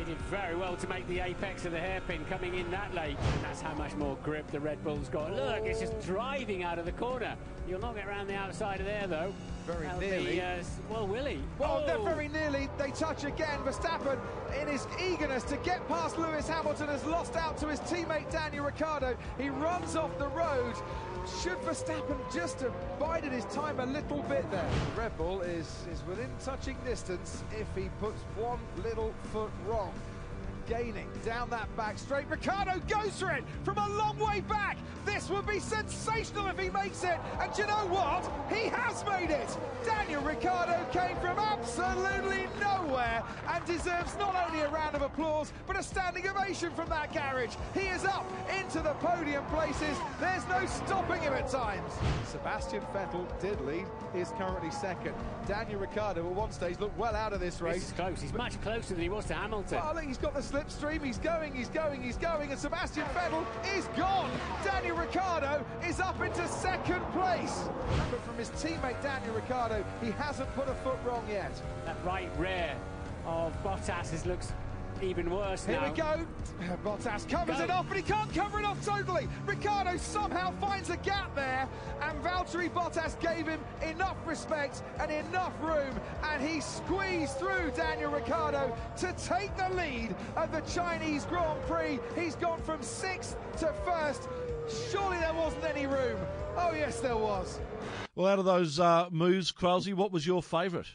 Did 0.06 0.18
very 0.30 0.56
well 0.56 0.76
to 0.78 0.88
make 0.88 1.08
the 1.08 1.20
apex 1.20 1.66
of 1.66 1.74
the 1.74 1.80
hairpin 1.80 2.24
coming 2.30 2.56
in 2.56 2.72
that 2.72 2.94
late. 2.96 3.18
That's 3.44 3.62
how 3.62 3.74
much 3.76 3.94
more 3.96 4.18
grip 4.24 4.50
the 4.50 4.60
Red 4.60 4.82
Bull's 4.84 5.10
got. 5.10 5.34
Look, 5.36 5.66
it's 5.66 5.82
just 5.82 6.00
driving 6.02 6.64
out 6.64 6.80
of 6.80 6.86
the 6.86 6.94
corner. 6.94 7.36
You'll 7.68 7.82
not 7.82 7.96
get 7.96 8.08
around 8.08 8.28
the 8.28 8.36
outside 8.36 8.80
of 8.80 8.86
there, 8.86 9.06
though. 9.08 9.34
Very 9.68 9.86
That'll 9.86 10.00
nearly. 10.00 10.32
Be, 10.32 10.42
uh, 10.42 10.64
well, 10.90 11.06
Willie. 11.06 11.40
Well, 11.60 11.84
oh. 11.84 11.86
they're 11.86 12.14
very 12.14 12.28
nearly. 12.30 12.70
They 12.78 12.92
touch 12.92 13.24
again. 13.26 13.60
Verstappen, 13.60 14.18
in 14.60 14.68
his 14.68 14.88
eagerness 15.00 15.44
to 15.44 15.58
get 15.58 15.86
past 15.88 16.18
Lewis 16.18 16.48
Hamilton, 16.48 16.88
has 16.88 17.04
lost 17.06 17.36
out 17.36 17.58
to 17.58 17.68
his 17.68 17.80
teammate 17.82 18.32
Daniel 18.32 18.66
Ricciardo. 18.66 19.16
He 19.38 19.50
runs 19.50 19.96
off 19.96 20.18
the 20.18 20.30
road. 20.30 20.74
Should 21.26 21.58
Verstappen 21.62 22.18
just 22.34 22.60
have 22.62 22.74
bided 23.00 23.32
his 23.32 23.46
time 23.46 23.80
a 23.80 23.86
little 23.86 24.22
bit 24.24 24.50
there? 24.52 24.70
The 24.96 25.02
Red 25.02 25.18
Bull 25.18 25.42
is, 25.42 25.86
is 25.92 26.04
within 26.08 26.30
touching 26.44 26.78
distance 26.86 27.44
if 27.52 27.68
he 27.76 27.90
puts 28.00 28.22
one 28.36 28.60
little 28.84 29.14
foot 29.32 29.52
wrong 29.66 29.94
gaining 30.70 31.08
down 31.26 31.50
that 31.50 31.76
back 31.76 31.98
straight. 31.98 32.30
Ricciardo 32.30 32.80
goes 32.88 33.20
for 33.20 33.32
it 33.32 33.44
from 33.64 33.78
a 33.80 33.90
long 33.90 34.18
way 34.20 34.42
back. 34.42 34.78
This 35.06 35.28
would 35.30 35.48
be 35.48 35.60
sensational 35.60 36.46
if 36.48 36.60
he 36.60 36.70
makes 36.70 37.04
it. 37.04 37.18
And 37.42 37.58
you 37.58 37.66
know 37.66 37.88
what? 37.88 38.30
He 38.54 38.70
has 38.70 39.04
made 39.06 39.32
it. 39.32 39.58
Daniel 39.84 40.22
Ricciardo 40.22 40.86
came 40.92 41.18
from 41.18 41.40
absolutely 41.40 42.48
nowhere 42.62 43.24
and 43.48 43.66
deserves 43.66 44.16
not 44.20 44.36
only 44.48 44.62
a 44.62 44.70
round 44.70 44.96
of 44.96 45.02
applause, 45.02 45.52
but 45.66 45.78
a 45.78 45.82
standing 45.82 46.28
ovation 46.28 46.72
from 46.72 46.90
that 46.90 47.12
garage. 47.12 47.56
He 47.74 47.88
is 47.88 48.06
up 48.06 48.30
into 48.60 48.80
the 48.80 48.94
podium 48.96 49.44
places. 49.46 49.98
There's 50.20 50.48
no 50.48 50.64
stopping 50.68 51.22
him 51.22 51.34
at 51.34 51.50
times. 51.50 51.92
Sebastian 52.26 52.82
Vettel 52.94 53.26
did 53.42 53.60
lead, 53.62 53.86
He 54.14 54.20
is 54.20 54.30
currently 54.38 54.70
second. 54.70 55.16
Daniel 55.48 55.80
Ricciardo 55.80 56.20
at 56.20 56.36
one 56.36 56.52
stage 56.52 56.80
looked 56.80 56.98
well 56.98 57.16
out 57.16 57.34
of 57.34 57.40
this 57.40 57.62
race. 57.62 57.76
This 57.76 57.86
is 57.86 57.94
close. 57.94 58.22
He's 58.22 58.34
much 58.34 58.62
closer 58.62 58.94
than 58.94 59.02
he 59.02 59.10
was 59.10 59.26
to 59.26 59.34
Hamilton. 59.34 59.80
Well, 59.80 59.98
he's 59.98 60.18
got 60.18 60.36
the 60.36 60.44
slipstream. 60.60 61.04
He's 61.04 61.18
going, 61.18 61.54
he's 61.54 61.70
going, 61.70 62.02
he's 62.02 62.18
going, 62.18 62.52
and 62.52 62.60
Sebastian 62.60 63.06
Vettel 63.16 63.46
is 63.78 63.86
gone. 63.98 64.30
Daniel 64.64 64.98
Ricciardo 64.98 65.66
is 65.88 66.00
up 66.00 66.20
into 66.22 66.48
second 66.48 67.02
place. 67.12 67.64
But 68.12 68.22
from 68.22 68.38
his 68.38 68.50
teammate 68.52 69.02
Daniel 69.02 69.36
Ricciardo, 69.36 69.84
he 70.02 70.12
hasn't 70.12 70.54
put 70.56 70.68
a 70.68 70.74
foot 70.76 70.98
wrong 71.06 71.26
yet. 71.30 71.52
That 71.86 71.98
right 72.06 72.30
rear 72.38 72.76
of 73.26 73.54
Bottas 73.64 74.26
looks 74.26 74.54
even 75.02 75.30
worse 75.30 75.66
Here 75.66 75.80
now. 75.80 75.90
we 75.90 75.98
go. 75.98 76.28
Bottas 76.84 77.28
covers 77.30 77.58
go. 77.58 77.64
it 77.64 77.70
off, 77.70 77.88
but 77.88 77.98
he 77.98 78.04
can't 78.04 78.34
cover 78.34 78.60
it 78.60 78.66
off 78.66 78.84
totally. 78.86 79.28
Ricciardo 79.46 79.98
somehow 79.98 80.52
finds 80.60 80.90
a 80.90 80.98
gap 80.98 81.34
there, 81.36 81.68
and 82.02 82.22
Valtteri 82.24 82.70
Bottas 82.70 83.20
gave 83.20 83.48
him 83.48 83.60
enough 83.82 84.18
respect 84.26 84.84
and 85.00 85.12
enough 85.12 85.54
room, 85.62 86.00
and 86.24 86.46
he 86.46 86.62
squeezed 86.62 87.38
through 87.38 87.72
Daniel 87.76 88.12
Ricciardo 88.12 88.76
to 88.98 89.14
take 89.14 89.56
the 89.58 89.70
lead 89.76 90.16
of 90.36 90.52
the 90.52 90.62
Chinese 90.62 91.26
Grand 91.26 91.62
Prix. 91.64 92.00
He's 92.16 92.36
gone 92.36 92.62
from 92.62 92.82
sixth 92.82 93.38
to 93.58 93.74
first. 93.86 94.28
Surely 94.92 95.18
there 95.18 95.34
wasn't 95.34 95.64
any 95.64 95.88
room. 95.88 96.20
Oh, 96.56 96.72
yes, 96.74 97.00
there 97.00 97.18
was. 97.18 97.60
Well, 98.16 98.28
out 98.28 98.40
of 98.40 98.46
those 98.46 98.80
uh, 98.80 99.08
moves, 99.12 99.52
Krause, 99.52 99.94
what 99.94 100.12
was 100.12 100.28
your 100.28 100.44
favourite? 100.44 100.88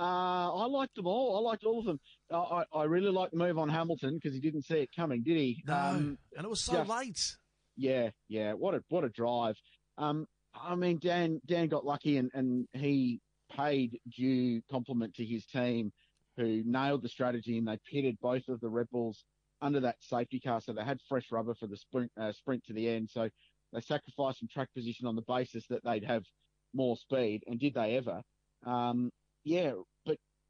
Uh, 0.00 0.54
I 0.54 0.66
liked 0.66 0.94
them 0.94 1.06
all. 1.06 1.36
I 1.36 1.50
liked 1.50 1.64
all 1.64 1.80
of 1.80 1.84
them. 1.84 2.00
I, 2.32 2.64
I 2.72 2.84
really 2.84 3.10
liked 3.10 3.32
the 3.32 3.38
move 3.38 3.58
on 3.58 3.68
Hamilton 3.68 4.14
because 4.14 4.32
he 4.32 4.40
didn't 4.40 4.62
see 4.62 4.78
it 4.78 4.88
coming, 4.96 5.22
did 5.22 5.36
he? 5.36 5.62
No, 5.66 5.74
um, 5.74 6.18
and 6.34 6.44
it 6.44 6.48
was 6.48 6.64
so 6.64 6.72
just, 6.72 6.88
late. 6.88 7.36
Yeah, 7.76 8.10
yeah. 8.28 8.54
What 8.54 8.74
a 8.74 8.82
what 8.88 9.04
a 9.04 9.10
drive. 9.10 9.56
Um, 9.98 10.26
I 10.54 10.74
mean, 10.74 10.98
Dan 11.02 11.40
Dan 11.46 11.68
got 11.68 11.84
lucky 11.84 12.16
and, 12.16 12.30
and 12.32 12.66
he 12.72 13.20
paid 13.54 14.00
due 14.16 14.62
compliment 14.70 15.14
to 15.16 15.24
his 15.24 15.44
team 15.44 15.92
who 16.36 16.62
nailed 16.64 17.02
the 17.02 17.08
strategy 17.08 17.58
and 17.58 17.68
they 17.68 17.78
pitted 17.90 18.16
both 18.22 18.48
of 18.48 18.60
the 18.60 18.68
Red 18.68 18.88
Bulls 18.90 19.24
under 19.60 19.80
that 19.80 19.96
safety 20.00 20.40
car, 20.40 20.60
so 20.62 20.72
they 20.72 20.82
had 20.82 20.98
fresh 21.08 21.26
rubber 21.30 21.54
for 21.54 21.66
the 21.66 21.76
sprint 21.76 22.10
uh, 22.18 22.32
sprint 22.32 22.64
to 22.64 22.72
the 22.72 22.88
end. 22.88 23.10
So 23.10 23.28
they 23.72 23.80
sacrificed 23.80 24.38
some 24.38 24.48
track 24.50 24.68
position 24.74 25.06
on 25.06 25.14
the 25.14 25.22
basis 25.22 25.66
that 25.68 25.84
they'd 25.84 26.04
have 26.04 26.24
more 26.72 26.96
speed, 26.96 27.42
and 27.46 27.60
did 27.60 27.74
they 27.74 27.96
ever? 27.96 28.22
Um, 28.64 29.10
yeah, 29.44 29.72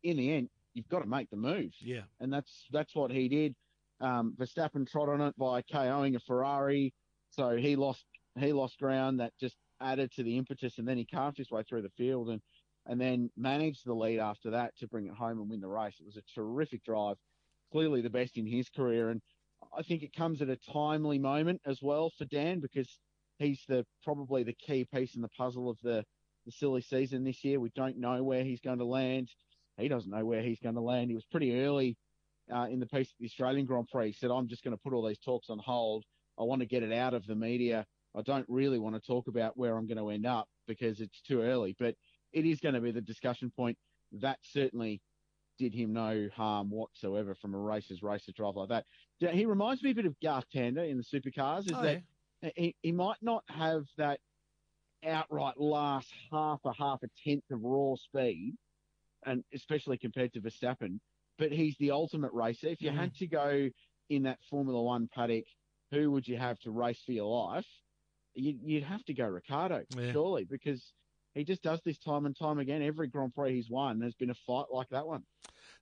in 0.03 0.17
the 0.17 0.33
end, 0.33 0.49
you've 0.75 0.89
got 0.89 1.01
to 1.01 1.09
make 1.09 1.31
the 1.31 1.37
move. 1.37 1.73
Yeah. 1.81 2.03
And 2.21 2.33
that's 2.33 2.67
that's 2.73 2.95
what 2.95 3.11
he 3.11 3.29
did. 3.29 3.55
Um, 4.01 4.35
Verstappen 4.39 4.89
trod 4.89 5.09
on 5.09 5.21
it 5.21 5.37
by 5.37 5.63
KOing 5.63 6.17
a 6.17 6.21
Ferrari, 6.21 6.95
so 7.31 7.57
he 7.57 7.77
lost 7.77 8.05
he 8.39 8.53
lost 8.53 8.79
ground. 8.79 9.21
That 9.21 9.33
just 9.39 9.57
added 9.81 10.13
to 10.13 10.23
the 10.23 10.37
impetus, 10.37 10.79
and 10.79 10.89
then 10.89 10.97
he 10.97 11.05
carved 11.05 11.37
his 11.37 11.51
way 11.51 11.63
through 11.63 11.83
the 11.83 11.91
field 11.91 12.31
and 12.31 12.41
and 12.87 13.01
then 13.01 13.31
managed 13.37 13.85
the 13.85 13.95
lead 13.95 14.19
after 14.19 14.51
that 14.51 14.77
to 14.79 14.89
bring 14.89 15.07
it 15.07 15.15
home 15.15 15.39
and 15.39 15.51
win 15.51 15.61
the 15.61 15.69
race. 15.69 15.95
It 16.01 16.07
was 16.07 16.17
a 16.17 16.23
terrific 16.35 16.83
drive, 16.83 17.17
clearly 17.73 18.01
the 18.01 18.11
best 18.11 18.39
in 18.39 18.47
his 18.47 18.69
career, 18.71 19.11
and 19.11 19.21
I 19.77 19.83
think 19.83 20.03
it 20.03 20.17
comes 20.17 20.41
at 20.41 20.49
a 20.49 20.57
timely 20.73 21.19
moment 21.19 21.61
as 21.67 21.83
well 21.83 22.11
for 22.17 22.25
Dan 22.25 22.61
because 22.61 22.99
he's 23.39 23.63
the 23.69 23.85
probably 24.03 24.43
the 24.43 24.55
key 24.55 24.87
piece 24.93 25.15
in 25.15 25.23
the 25.23 25.29
puzzle 25.29 25.69
of 25.69 25.79
the 25.83 26.05
the 26.47 26.53
silly 26.53 26.81
season 26.81 27.25
this 27.25 27.45
year. 27.45 27.61
We 27.61 27.71
don't 27.75 27.99
know 27.99 28.23
where 28.23 28.45
he's 28.45 28.61
going 28.61 28.79
to 28.79 28.85
land. 28.85 29.29
He 29.81 29.89
doesn't 29.89 30.11
know 30.11 30.25
where 30.25 30.43
he's 30.43 30.61
going 30.61 30.75
to 30.75 30.81
land. 30.81 31.11
He 31.11 31.15
was 31.15 31.25
pretty 31.25 31.61
early 31.61 31.97
uh, 32.53 32.67
in 32.71 32.81
the 32.81 32.87
piece 32.87 33.09
at 33.09 33.19
the 33.19 33.27
Australian 33.27 33.67
Grand 33.67 33.89
Prix. 33.89 34.09
He 34.09 34.13
said, 34.13 34.31
"I'm 34.31 34.49
just 34.49 34.65
going 34.65 34.77
to 34.77 34.83
put 34.83 34.93
all 34.93 35.07
these 35.07 35.19
talks 35.19 35.51
on 35.51 35.59
hold. 35.59 36.05
I 36.39 36.45
want 36.45 36.61
to 36.61 36.67
get 36.67 36.83
it 36.83 36.93
out 36.93 37.15
of 37.15 37.27
the 37.27 37.35
media. 37.35 37.87
I 38.17 38.23
don't 38.23 38.47
really 38.49 38.79
want 38.79 38.97
to 38.97 39.01
talk 39.01 39.29
about 39.29 39.57
where 39.57 39.77
I'm 39.77 39.87
going 39.87 39.99
to 39.99 40.11
end 40.11 40.27
up 40.27 40.49
because 40.67 41.01
it's 41.01 41.21
too 41.23 41.43
early." 41.43 41.77
But 41.79 41.95
it 42.33 42.47
is 42.47 42.61
going 42.61 42.75
to 42.75 42.81
be 42.81 42.91
the 42.93 43.01
discussion 43.01 43.51
point. 43.55 43.77
That 44.13 44.39
certainly 44.43 45.01
did 45.59 45.75
him 45.75 45.93
no 45.93 46.29
harm 46.35 46.71
whatsoever 46.71 47.35
from 47.35 47.55
a 47.55 47.59
racer's 47.59 48.03
racer 48.03 48.33
drive 48.33 48.57
like 48.57 48.71
that. 48.71 48.87
He 49.35 49.45
reminds 49.45 49.83
me 49.83 49.91
a 49.91 49.95
bit 49.95 50.07
of 50.07 50.19
Garth 50.21 50.47
Tander 50.55 50.89
in 50.89 50.97
the 50.97 51.05
supercars. 51.05 51.67
Is 51.67 51.73
Oh, 51.75 51.83
that 51.83 52.03
he, 52.57 52.75
he 52.83 52.93
might 52.93 53.19
not 53.21 53.45
have 53.49 53.85
that 53.99 54.21
outright 55.05 55.59
last 55.59 56.13
half 56.31 56.61
a 56.65 56.73
half 56.73 57.03
a 57.03 57.09
tenth 57.23 57.45
of 57.51 57.63
raw 57.63 57.95
speed, 57.97 58.55
and 59.27 59.45
especially 59.53 59.99
compared 59.99 60.33
to 60.33 60.41
Verstappen, 60.41 60.99
but 61.39 61.53
he's 61.53 61.77
the 61.79 61.91
ultimate 61.91 62.33
racer. 62.33 62.69
If 62.69 62.81
you 62.83 62.91
Mhm. 62.91 62.97
had 62.97 63.15
to 63.17 63.27
go 63.27 63.71
in 64.09 64.23
that 64.25 64.43
Formula 64.51 64.83
One 64.83 65.09
paddock, 65.09 65.45
who 65.91 66.11
would 66.13 66.27
you 66.27 66.37
have 66.37 66.59
to 66.61 66.71
race 66.71 67.01
for 67.05 67.13
your 67.13 67.27
life? 67.47 67.67
You'd, 68.35 68.61
you'd 68.63 68.85
have 68.85 69.05
to 69.05 69.15
go 69.15 69.27
Ricciardo, 69.27 69.85
Yeah. 69.97 70.13
surely, 70.13 70.45
because 70.45 70.93
he 71.35 71.45
just 71.45 71.63
does 71.63 71.81
this 71.85 71.99
time 71.99 72.27
and 72.27 72.37
time 72.37 72.59
again. 72.59 72.83
Every 72.83 73.09
Grand 73.09 73.35
Prix 73.35 73.55
he's 73.55 73.71
won 73.71 74.01
has 74.03 74.15
been 74.15 74.31
a 74.31 74.35
fight 74.35 74.67
like 74.73 74.89
that 74.91 75.07
one. 75.07 75.25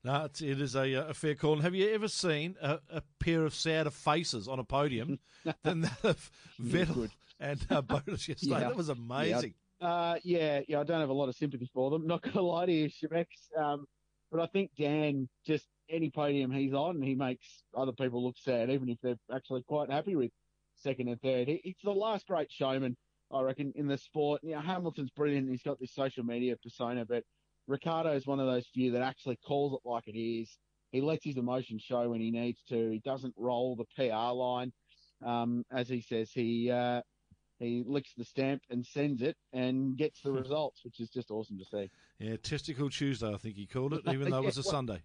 No, 0.04 0.24
it's, 0.24 0.40
it 0.40 0.60
is 0.60 0.74
a, 0.76 0.92
a 0.92 1.14
fair 1.14 1.34
call. 1.34 1.54
And 1.54 1.62
have 1.62 1.74
you 1.74 1.88
ever 1.90 2.08
seen 2.08 2.56
a, 2.60 2.80
a 2.90 3.02
pair 3.20 3.44
of 3.44 3.54
sadder 3.54 3.90
faces 3.90 4.48
on 4.48 4.58
a 4.58 4.64
podium 4.64 5.18
than 5.62 5.82
that 5.82 6.04
of 6.04 6.30
Vettel 6.60 7.10
and 7.40 7.66
uh, 7.70 7.82
Bottas 7.82 8.28
yesterday? 8.28 8.52
Yeah. 8.52 8.60
That 8.60 8.76
was 8.76 8.88
amazing. 8.88 9.54
Uh, 9.80 10.16
yeah, 10.24 10.60
yeah, 10.66 10.80
I 10.80 10.84
don't 10.84 11.00
have 11.00 11.08
a 11.08 11.12
lot 11.14 11.28
of 11.28 11.36
sympathy 11.36 11.70
for 11.72 11.90
them. 11.90 12.06
Not 12.08 12.22
gonna 12.22 12.42
lie 12.42 12.66
to 12.66 12.72
you, 12.72 12.88
Shemex. 12.88 13.26
Um, 13.56 13.86
but 14.30 14.40
I 14.40 14.46
think 14.46 14.70
Dan, 14.76 15.28
just 15.46 15.66
any 15.88 16.10
podium 16.10 16.50
he's 16.50 16.74
on, 16.74 17.00
he 17.00 17.14
makes 17.14 17.64
other 17.74 17.92
people 17.92 18.24
look 18.24 18.36
sad, 18.38 18.70
even 18.70 18.88
if 18.88 18.98
they're 19.02 19.16
actually 19.32 19.62
quite 19.62 19.90
happy 19.90 20.16
with 20.16 20.30
second 20.74 21.08
and 21.08 21.20
third. 21.20 21.48
He, 21.48 21.60
he's 21.64 21.76
the 21.82 21.92
last 21.92 22.26
great 22.26 22.50
showman, 22.50 22.96
I 23.32 23.40
reckon, 23.42 23.72
in 23.76 23.86
the 23.86 23.98
sport. 23.98 24.42
You 24.42 24.52
know, 24.52 24.60
Hamilton's 24.60 25.10
brilliant. 25.10 25.48
He's 25.48 25.62
got 25.62 25.78
this 25.80 25.94
social 25.94 26.24
media 26.24 26.56
persona, 26.62 27.04
but 27.06 27.22
Ricciardo 27.68 28.12
is 28.12 28.26
one 28.26 28.40
of 28.40 28.46
those 28.46 28.66
few 28.74 28.92
that 28.92 29.02
actually 29.02 29.36
calls 29.46 29.74
it 29.74 29.88
like 29.88 30.08
it 30.08 30.18
is. 30.18 30.58
He 30.90 31.00
lets 31.00 31.24
his 31.24 31.36
emotion 31.36 31.78
show 31.78 32.08
when 32.10 32.20
he 32.20 32.30
needs 32.30 32.62
to. 32.68 32.90
He 32.90 33.00
doesn't 33.04 33.34
roll 33.36 33.76
the 33.76 33.84
PR 33.94 34.32
line. 34.32 34.72
Um, 35.24 35.64
as 35.70 35.88
he 35.88 36.00
says, 36.00 36.30
he, 36.32 36.70
uh, 36.70 37.02
he 37.58 37.84
licks 37.86 38.12
the 38.16 38.24
stamp 38.24 38.62
and 38.70 38.84
sends 38.84 39.22
it 39.22 39.36
and 39.52 39.96
gets 39.96 40.20
the 40.20 40.32
results, 40.42 40.84
which 40.84 41.00
is 41.00 41.10
just 41.10 41.30
awesome 41.30 41.58
to 41.58 41.64
see. 41.64 41.90
Yeah, 42.18 42.36
Testicle 42.36 42.90
Tuesday, 42.90 43.32
I 43.32 43.36
think 43.36 43.56
he 43.56 43.66
called 43.66 43.94
it, 43.94 44.02
even 44.08 44.30
though 44.30 44.38
it 44.38 44.46
was 44.46 44.58
a 44.58 44.62
Yeah, 44.62 44.70
Sunday. 44.70 45.02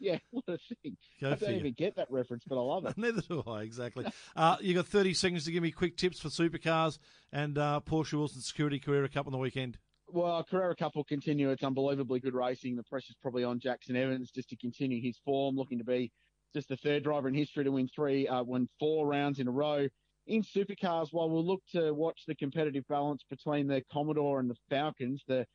Yeah, 0.00 0.18
what 0.30 0.44
a 0.48 0.58
thing. 0.82 0.96
Go 1.20 1.32
I 1.32 1.34
don't 1.36 1.54
even 1.54 1.72
get 1.72 1.96
that 1.96 2.10
reference, 2.10 2.44
but 2.46 2.56
I 2.56 2.62
love 2.62 2.86
it. 2.86 2.98
Neither 2.98 3.22
do 3.22 3.42
I, 3.46 3.62
exactly. 3.62 4.06
Uh, 4.36 4.56
you 4.60 4.74
got 4.74 4.86
30 4.86 5.14
seconds 5.14 5.44
to 5.44 5.52
give 5.52 5.62
me 5.62 5.70
quick 5.70 5.96
tips 5.96 6.20
for 6.20 6.28
supercars 6.28 6.98
and 7.32 7.56
uh, 7.58 7.80
Porsche 7.84 8.14
Wilson 8.14 8.40
Security 8.40 8.78
Carrera 8.78 9.08
Cup 9.08 9.26
on 9.26 9.32
the 9.32 9.38
weekend. 9.38 9.78
Well, 10.08 10.44
Carrera 10.44 10.76
Cup 10.76 10.94
will 10.94 11.04
continue. 11.04 11.50
It's 11.50 11.62
unbelievably 11.62 12.20
good 12.20 12.34
racing. 12.34 12.76
The 12.76 12.82
pressure's 12.82 13.16
probably 13.22 13.44
on 13.44 13.58
Jackson 13.58 13.96
Evans 13.96 14.30
just 14.30 14.50
to 14.50 14.56
continue 14.56 15.00
his 15.00 15.18
form, 15.24 15.56
looking 15.56 15.78
to 15.78 15.84
be 15.84 16.12
just 16.52 16.68
the 16.68 16.76
third 16.76 17.02
driver 17.02 17.28
in 17.28 17.34
history 17.34 17.64
to 17.64 17.72
win 17.72 17.88
three, 17.88 18.28
uh, 18.28 18.42
win 18.42 18.68
four 18.78 19.06
rounds 19.06 19.38
in 19.40 19.48
a 19.48 19.50
row. 19.50 19.88
In 20.26 20.42
supercars, 20.42 21.08
while 21.12 21.28
we'll 21.28 21.44
look 21.44 21.62
to 21.72 21.92
watch 21.92 22.22
the 22.26 22.34
competitive 22.34 22.84
balance 22.88 23.22
between 23.28 23.66
the 23.66 23.82
Commodore 23.92 24.40
and 24.40 24.48
the 24.48 24.56
Falcons, 24.70 25.22
the 25.28 25.46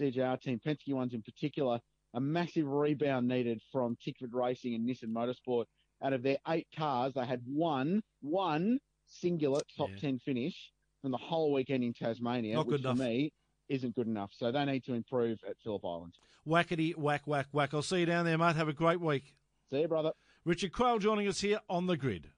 DJR 0.00 0.40
team 0.40 0.60
Penske 0.64 0.92
ones 0.92 1.14
in 1.14 1.22
particular, 1.22 1.78
a 2.14 2.20
massive 2.20 2.66
rebound 2.66 3.28
needed 3.28 3.60
from 3.70 3.96
Tickford 4.04 4.32
Racing 4.32 4.74
and 4.74 4.88
Nissan 4.88 5.12
Motorsport. 5.12 5.66
Out 6.02 6.12
of 6.12 6.22
their 6.22 6.38
eight 6.48 6.66
cars, 6.76 7.12
they 7.14 7.24
had 7.24 7.40
one, 7.46 8.02
one 8.20 8.78
singular 9.06 9.60
top 9.76 9.90
Yeah. 9.90 9.96
10 10.10 10.18
finish 10.18 10.72
from 11.02 11.12
the 11.12 11.16
whole 11.18 11.52
weekend 11.52 11.84
in 11.84 11.92
Tasmania, 11.94 12.54
Not 12.56 12.66
which 12.66 12.82
good 12.82 12.96
for 12.96 13.02
me 13.02 13.32
isn't 13.68 13.94
good 13.94 14.06
enough. 14.08 14.32
So 14.34 14.50
they 14.50 14.64
need 14.64 14.84
to 14.84 14.94
improve 14.94 15.38
at 15.48 15.56
Phillip 15.62 15.84
Island. 15.84 16.14
Whackety, 16.46 16.96
whack, 16.96 17.26
whack, 17.26 17.46
whack. 17.52 17.72
I'll 17.74 17.82
see 17.82 18.00
you 18.00 18.06
down 18.06 18.24
there, 18.24 18.38
mate. 18.38 18.56
Have 18.56 18.68
a 18.68 18.72
great 18.72 19.00
week. 19.00 19.34
See 19.70 19.80
you, 19.80 19.88
brother. 19.88 20.12
Richard 20.44 20.72
Craill 20.72 21.00
joining 21.00 21.28
us 21.28 21.40
here 21.40 21.60
on 21.68 21.86
the 21.86 21.96
grid. 21.96 22.30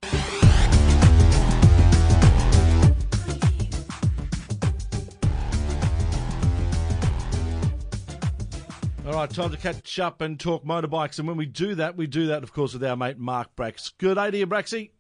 All 9.09 9.15
right, 9.15 9.31
time 9.31 9.51
to 9.53 9.57
catch 9.57 9.99
up 10.01 10.21
and 10.21 10.39
talk 10.39 10.67
motorbikes. 10.67 11.19
And 11.19 11.27
when 11.27 11.39
we 11.39 11.47
do 11.47 11.75
that, 11.77 11.97
we 11.97 12.07
do 12.07 12.27
that, 12.27 12.43
of 12.43 12.53
course, 12.53 12.75
with 12.75 12.85
our 12.85 12.95
mate 12.95 13.17
Mark 13.19 13.57
Bracks. 13.57 13.89
Good 13.97 14.17
day 14.17 14.31
to 14.31 14.37
you, 14.37 14.47
Braxy. 14.47 14.91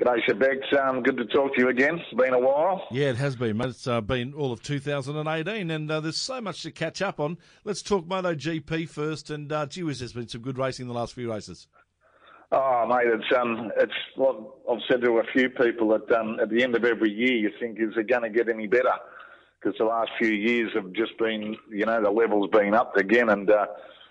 G'day, 0.00 0.18
Shebex. 0.28 0.76
Um, 0.84 1.04
good 1.04 1.16
to 1.18 1.26
talk 1.26 1.54
to 1.54 1.60
you 1.60 1.68
again. 1.68 2.00
It's 2.00 2.20
been 2.20 2.34
a 2.34 2.40
while. 2.40 2.84
Yeah, 2.90 3.10
it 3.10 3.16
has 3.18 3.36
been, 3.36 3.58
mate. 3.58 3.68
It's 3.68 3.86
uh, 3.86 4.00
been 4.00 4.34
all 4.34 4.50
of 4.50 4.60
2018, 4.64 5.70
and 5.70 5.88
uh, 5.88 6.00
there's 6.00 6.16
so 6.16 6.40
much 6.40 6.64
to 6.64 6.72
catch 6.72 7.00
up 7.00 7.20
on. 7.20 7.38
Let's 7.62 7.80
talk 7.80 8.06
MotoGP 8.06 8.88
first. 8.88 9.30
And 9.30 9.52
uh, 9.52 9.66
gee 9.66 9.84
whiz, 9.84 10.00
there's 10.00 10.14
been 10.14 10.26
some 10.26 10.40
good 10.40 10.58
racing 10.58 10.86
in 10.86 10.88
the 10.88 10.98
last 10.98 11.14
few 11.14 11.30
races. 11.30 11.68
Oh, 12.50 12.86
mate, 12.88 13.06
it's 13.06 13.38
um, 13.40 13.70
it's 13.76 13.92
what 14.16 14.36
I've 14.68 14.80
said 14.90 15.00
to 15.00 15.18
a 15.18 15.24
few 15.32 15.48
people 15.48 15.90
that 15.90 16.10
um, 16.10 16.40
at 16.40 16.50
the 16.50 16.60
end 16.60 16.74
of 16.74 16.84
every 16.84 17.12
year, 17.12 17.36
you 17.36 17.50
think 17.60 17.78
is 17.78 17.96
it 17.96 18.08
going 18.08 18.22
to 18.22 18.30
get 18.30 18.48
any 18.48 18.66
better? 18.66 18.94
Because 19.62 19.78
the 19.78 19.84
last 19.84 20.10
few 20.18 20.32
years 20.32 20.70
have 20.74 20.92
just 20.92 21.16
been, 21.18 21.56
you 21.70 21.86
know, 21.86 22.02
the 22.02 22.10
level's 22.10 22.50
been 22.50 22.74
upped 22.74 22.98
again, 22.98 23.28
and 23.28 23.48
uh, 23.48 23.66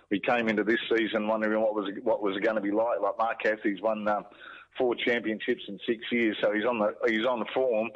we 0.10 0.20
came 0.20 0.48
into 0.48 0.64
this 0.64 0.80
season 0.96 1.28
wondering 1.28 1.62
what 1.62 1.74
was 1.74 1.92
what 2.04 2.22
was 2.22 2.38
going 2.38 2.56
to 2.56 2.62
be 2.62 2.72
like. 2.72 3.02
Like 3.02 3.18
Mark 3.18 3.42
Cathy's 3.42 3.82
won 3.82 4.08
um, 4.08 4.26
four 4.78 4.96
championships 4.96 5.64
in 5.68 5.80
six 5.86 6.00
years, 6.12 6.38
so 6.42 6.54
he's 6.54 6.66
on 6.66 6.80
the 6.80 6.94
he's 7.08 7.26
on 7.26 7.40
the 7.40 7.46
form. 7.54 7.90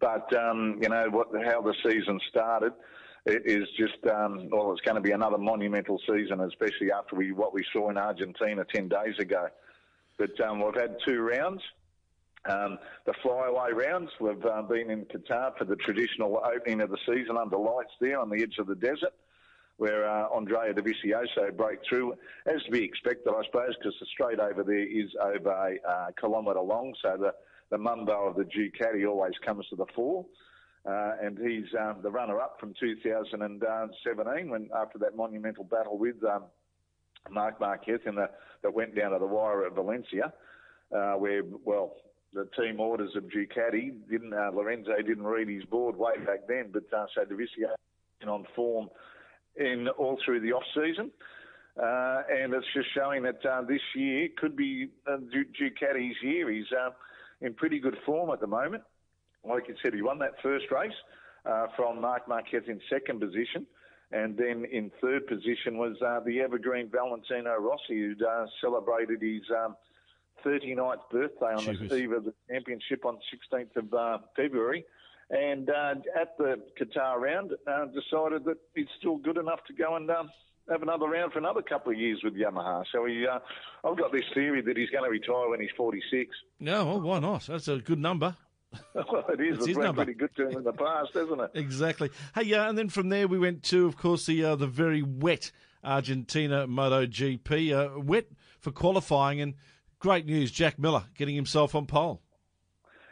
But 0.00 0.34
um, 0.36 0.78
you 0.80 0.88
know 0.88 1.06
what, 1.10 1.28
how 1.44 1.60
the 1.60 1.74
season 1.84 2.18
started. 2.30 2.72
It 3.24 3.42
is 3.44 3.68
just 3.78 4.04
um, 4.12 4.48
well, 4.50 4.72
it's 4.72 4.80
going 4.80 4.96
to 4.96 5.00
be 5.00 5.12
another 5.12 5.38
monumental 5.38 6.00
season, 6.08 6.40
especially 6.40 6.92
after 6.92 7.16
we 7.16 7.32
what 7.32 7.52
we 7.52 7.64
saw 7.72 7.90
in 7.90 7.98
Argentina 7.98 8.64
ten 8.74 8.88
days 8.88 9.18
ago. 9.18 9.48
But 10.18 10.40
um, 10.40 10.64
we've 10.64 10.74
had 10.74 10.96
two 11.06 11.20
rounds. 11.20 11.62
Um, 12.44 12.78
the 13.06 13.14
flyaway 13.22 13.72
rounds, 13.72 14.10
we've 14.20 14.44
uh, 14.44 14.62
been 14.62 14.90
in 14.90 15.04
Qatar 15.04 15.56
for 15.56 15.64
the 15.64 15.76
traditional 15.76 16.42
opening 16.44 16.80
of 16.80 16.90
the 16.90 16.98
season 17.06 17.36
under 17.36 17.56
lights 17.56 17.92
there 18.00 18.18
on 18.18 18.30
the 18.30 18.42
edge 18.42 18.56
of 18.58 18.66
the 18.66 18.74
desert, 18.74 19.14
where 19.76 20.08
uh, 20.08 20.28
Andrea 20.34 20.74
Dovizioso 20.74 21.56
broke 21.56 21.80
through, 21.88 22.14
as 22.46 22.62
to 22.64 22.70
be 22.70 22.82
expected, 22.82 23.32
I 23.32 23.44
suppose, 23.44 23.76
because 23.78 23.94
the 24.00 24.06
straight 24.06 24.40
over 24.40 24.64
there 24.64 24.86
is 24.86 25.10
over 25.20 25.50
a 25.50 25.88
uh, 25.88 26.06
kilometre 26.20 26.60
long, 26.60 26.94
so 27.00 27.16
the, 27.16 27.32
the 27.70 27.78
Mundo 27.78 28.12
of 28.12 28.34
the 28.34 28.44
Ducati 28.44 29.08
always 29.08 29.34
comes 29.44 29.66
to 29.68 29.76
the 29.76 29.86
fore. 29.94 30.26
Uh, 30.84 31.12
and 31.22 31.38
he's 31.38 31.72
um, 31.80 31.98
the 32.02 32.10
runner-up 32.10 32.56
from 32.58 32.74
2017 32.80 34.50
when 34.50 34.68
after 34.74 34.98
that 34.98 35.16
monumental 35.16 35.62
battle 35.62 35.96
with 35.96 36.16
um, 36.24 36.42
Marc 37.30 37.60
Marquez 37.60 38.00
in 38.04 38.16
the, 38.16 38.28
that 38.64 38.74
went 38.74 38.96
down 38.96 39.12
to 39.12 39.18
the 39.20 39.26
wire 39.26 39.64
at 39.64 39.74
Valencia, 39.76 40.32
uh, 40.92 41.12
where 41.12 41.42
well 41.64 41.94
the 42.32 42.48
team 42.58 42.80
orders 42.80 43.10
of 43.16 43.24
Ducati 43.24 43.92
didn't 44.10 44.32
uh, 44.32 44.50
Lorenzo 44.54 44.92
didn't 45.06 45.24
read 45.24 45.48
his 45.48 45.64
board 45.64 45.96
way 45.96 46.12
back 46.24 46.46
then, 46.48 46.70
but 46.72 46.84
uh, 46.96 47.06
so 47.14 47.24
Dovizioso 47.24 47.74
on 48.26 48.46
form 48.54 48.88
in 49.56 49.88
all 49.98 50.18
through 50.24 50.40
the 50.40 50.52
off 50.52 50.62
season. 50.74 51.10
Uh, 51.76 52.22
and 52.30 52.52
it's 52.52 52.66
just 52.74 52.88
showing 52.94 53.22
that 53.22 53.44
uh, 53.46 53.62
this 53.62 53.80
year 53.96 54.28
could 54.36 54.56
be 54.56 54.88
uh, 55.06 55.16
Ducati's 55.16 56.16
year. 56.22 56.50
He's 56.50 56.70
uh, 56.72 56.90
in 57.40 57.54
pretty 57.54 57.80
good 57.80 57.96
form 58.04 58.30
at 58.30 58.40
the 58.40 58.46
moment. 58.46 58.82
Like 59.44 59.68
you 59.68 59.74
said, 59.82 59.94
he 59.94 60.02
won 60.02 60.18
that 60.18 60.34
first 60.42 60.66
race 60.70 60.92
uh, 61.46 61.66
from 61.74 62.00
Marc 62.00 62.28
Marquez 62.28 62.62
in 62.68 62.80
second 62.90 63.20
position. 63.20 63.66
And 64.12 64.36
then 64.36 64.66
in 64.70 64.90
third 65.00 65.26
position 65.26 65.78
was 65.78 65.96
uh, 66.06 66.20
the 66.24 66.40
evergreen 66.40 66.90
Valentino 66.90 67.56
Rossi, 67.56 67.98
who 67.98 68.14
celebrated 68.60 69.22
his 69.22 69.42
um, 69.50 69.74
39th 70.44 71.10
birthday 71.10 71.46
on 71.46 71.60
Jeez. 71.60 71.88
the 71.88 71.96
eve 71.96 72.12
of 72.12 72.24
the 72.24 72.34
championship 72.50 73.04
on 73.04 73.18
16th 73.52 73.76
of 73.76 73.94
uh, 73.94 74.18
February. 74.36 74.84
And 75.30 75.70
uh, 75.70 75.94
at 76.20 76.36
the 76.36 76.60
Qatar 76.78 77.18
round, 77.18 77.52
uh, 77.66 77.86
decided 77.86 78.44
that 78.44 78.58
he's 78.74 78.86
still 78.98 79.16
good 79.16 79.38
enough 79.38 79.60
to 79.68 79.72
go 79.72 79.96
and 79.96 80.10
um, 80.10 80.30
have 80.70 80.82
another 80.82 81.06
round 81.06 81.32
for 81.32 81.38
another 81.38 81.62
couple 81.62 81.92
of 81.92 81.98
years 81.98 82.20
with 82.22 82.34
Yamaha. 82.34 82.84
So 82.92 83.06
he, 83.06 83.26
uh, 83.26 83.38
I've 83.84 83.96
got 83.96 84.12
this 84.12 84.24
theory 84.34 84.60
that 84.62 84.76
he's 84.76 84.90
going 84.90 85.04
to 85.04 85.10
retire 85.10 85.48
when 85.48 85.60
he's 85.60 85.70
46. 85.76 86.30
No, 86.60 86.84
well, 86.84 87.00
why 87.00 87.18
not? 87.20 87.46
That's 87.46 87.68
a 87.68 87.78
good 87.78 87.98
number. 87.98 88.36
well, 88.94 89.24
it 89.28 89.40
is. 89.40 89.58
It's 89.58 89.68
It's 89.68 89.78
been 89.78 89.94
pretty 89.94 90.14
good 90.14 90.34
to 90.36 90.48
him 90.48 90.58
in 90.58 90.64
the 90.64 90.72
past, 90.72 91.12
hasn't 91.14 91.40
it? 91.40 91.50
Exactly. 91.54 92.10
Hey, 92.34 92.44
yeah, 92.44 92.68
and 92.68 92.76
then 92.76 92.88
from 92.88 93.08
there 93.08 93.28
we 93.28 93.38
went 93.38 93.62
to, 93.64 93.86
of 93.86 93.96
course, 93.96 94.26
the 94.26 94.44
uh, 94.44 94.56
the 94.56 94.66
very 94.66 95.02
wet 95.02 95.50
Argentina 95.84 96.66
MotoGP. 96.66 97.72
Uh, 97.72 98.00
wet 98.00 98.26
for 98.60 98.70
qualifying, 98.70 99.40
and 99.40 99.54
great 100.02 100.26
news: 100.26 100.50
Jack 100.50 100.78
Miller 100.78 101.04
getting 101.16 101.36
himself 101.36 101.74
on 101.74 101.86
pole. 101.86 102.20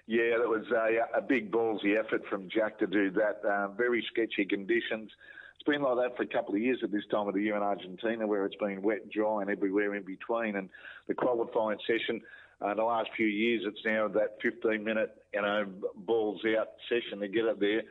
Yeah, 0.06 0.38
that 0.38 0.48
was 0.48 0.64
a, 0.72 1.18
a 1.18 1.22
big 1.22 1.52
ballsy 1.52 1.96
effort 1.96 2.22
from 2.28 2.48
Jack 2.52 2.80
to 2.80 2.86
do 2.88 3.12
that. 3.12 3.40
Uh, 3.48 3.68
very 3.68 4.04
sketchy 4.12 4.44
conditions. 4.44 5.08
It's 5.54 5.62
been 5.66 5.82
like 5.82 5.96
that 5.98 6.16
for 6.16 6.24
a 6.24 6.26
couple 6.26 6.56
of 6.56 6.60
years 6.60 6.78
at 6.82 6.90
this 6.90 7.04
time 7.12 7.28
of 7.28 7.34
the 7.34 7.42
year 7.42 7.56
in 7.56 7.62
Argentina, 7.62 8.26
where 8.26 8.44
it's 8.44 8.56
been 8.56 8.82
wet, 8.82 9.02
and 9.02 9.10
dry, 9.12 9.40
and 9.40 9.50
everywhere 9.50 9.94
in 9.94 10.02
between. 10.02 10.56
And 10.56 10.68
the 11.06 11.14
qualifying 11.14 11.78
session, 11.86 12.20
uh, 12.60 12.74
the 12.74 12.82
last 12.82 13.10
few 13.16 13.26
years, 13.26 13.62
it's 13.64 13.84
now 13.84 14.08
that 14.08 14.42
15-minute, 14.42 15.14
you 15.32 15.42
know, 15.42 15.66
balls 15.94 16.40
out 16.58 16.68
session 16.88 17.20
to 17.20 17.28
get 17.28 17.44
it 17.44 17.60
there. 17.60 17.82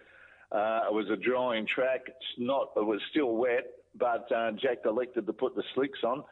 Uh, 0.51 0.89
it 0.89 0.93
was 0.93 1.05
a 1.09 1.15
drying 1.15 1.65
track. 1.73 2.01
It's 2.07 2.37
not. 2.37 2.71
It 2.75 2.85
was 2.85 2.99
still 3.11 3.37
wet, 3.37 3.67
but 3.97 4.29
uh, 4.35 4.51
Jack 4.61 4.79
elected 4.83 5.25
to 5.25 5.33
put 5.33 5.55
the 5.55 5.63
slicks 5.73 5.99
on 6.03 6.23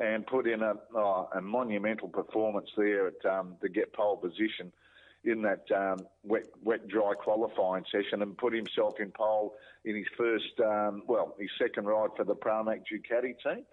and 0.00 0.26
put 0.26 0.48
in 0.48 0.62
a, 0.62 0.74
oh, 0.96 1.28
a 1.34 1.40
monumental 1.40 2.08
performance 2.08 2.70
there 2.76 3.08
at, 3.08 3.24
um, 3.26 3.54
to 3.60 3.68
get 3.68 3.92
pole 3.92 4.16
position 4.16 4.72
in 5.24 5.42
that 5.42 5.64
um, 5.76 5.98
wet, 6.24 6.46
wet, 6.64 6.88
dry 6.88 7.12
qualifying 7.12 7.84
session 7.92 8.22
and 8.22 8.36
put 8.38 8.54
himself 8.54 8.94
in 8.98 9.10
pole 9.10 9.54
in 9.84 9.94
his 9.94 10.06
first, 10.16 10.58
um, 10.64 11.02
well, 11.06 11.36
his 11.38 11.50
second 11.58 11.84
ride 11.84 12.08
for 12.16 12.24
the 12.24 12.34
Pramac 12.34 12.80
Ducati 12.90 13.34
team. 13.44 13.64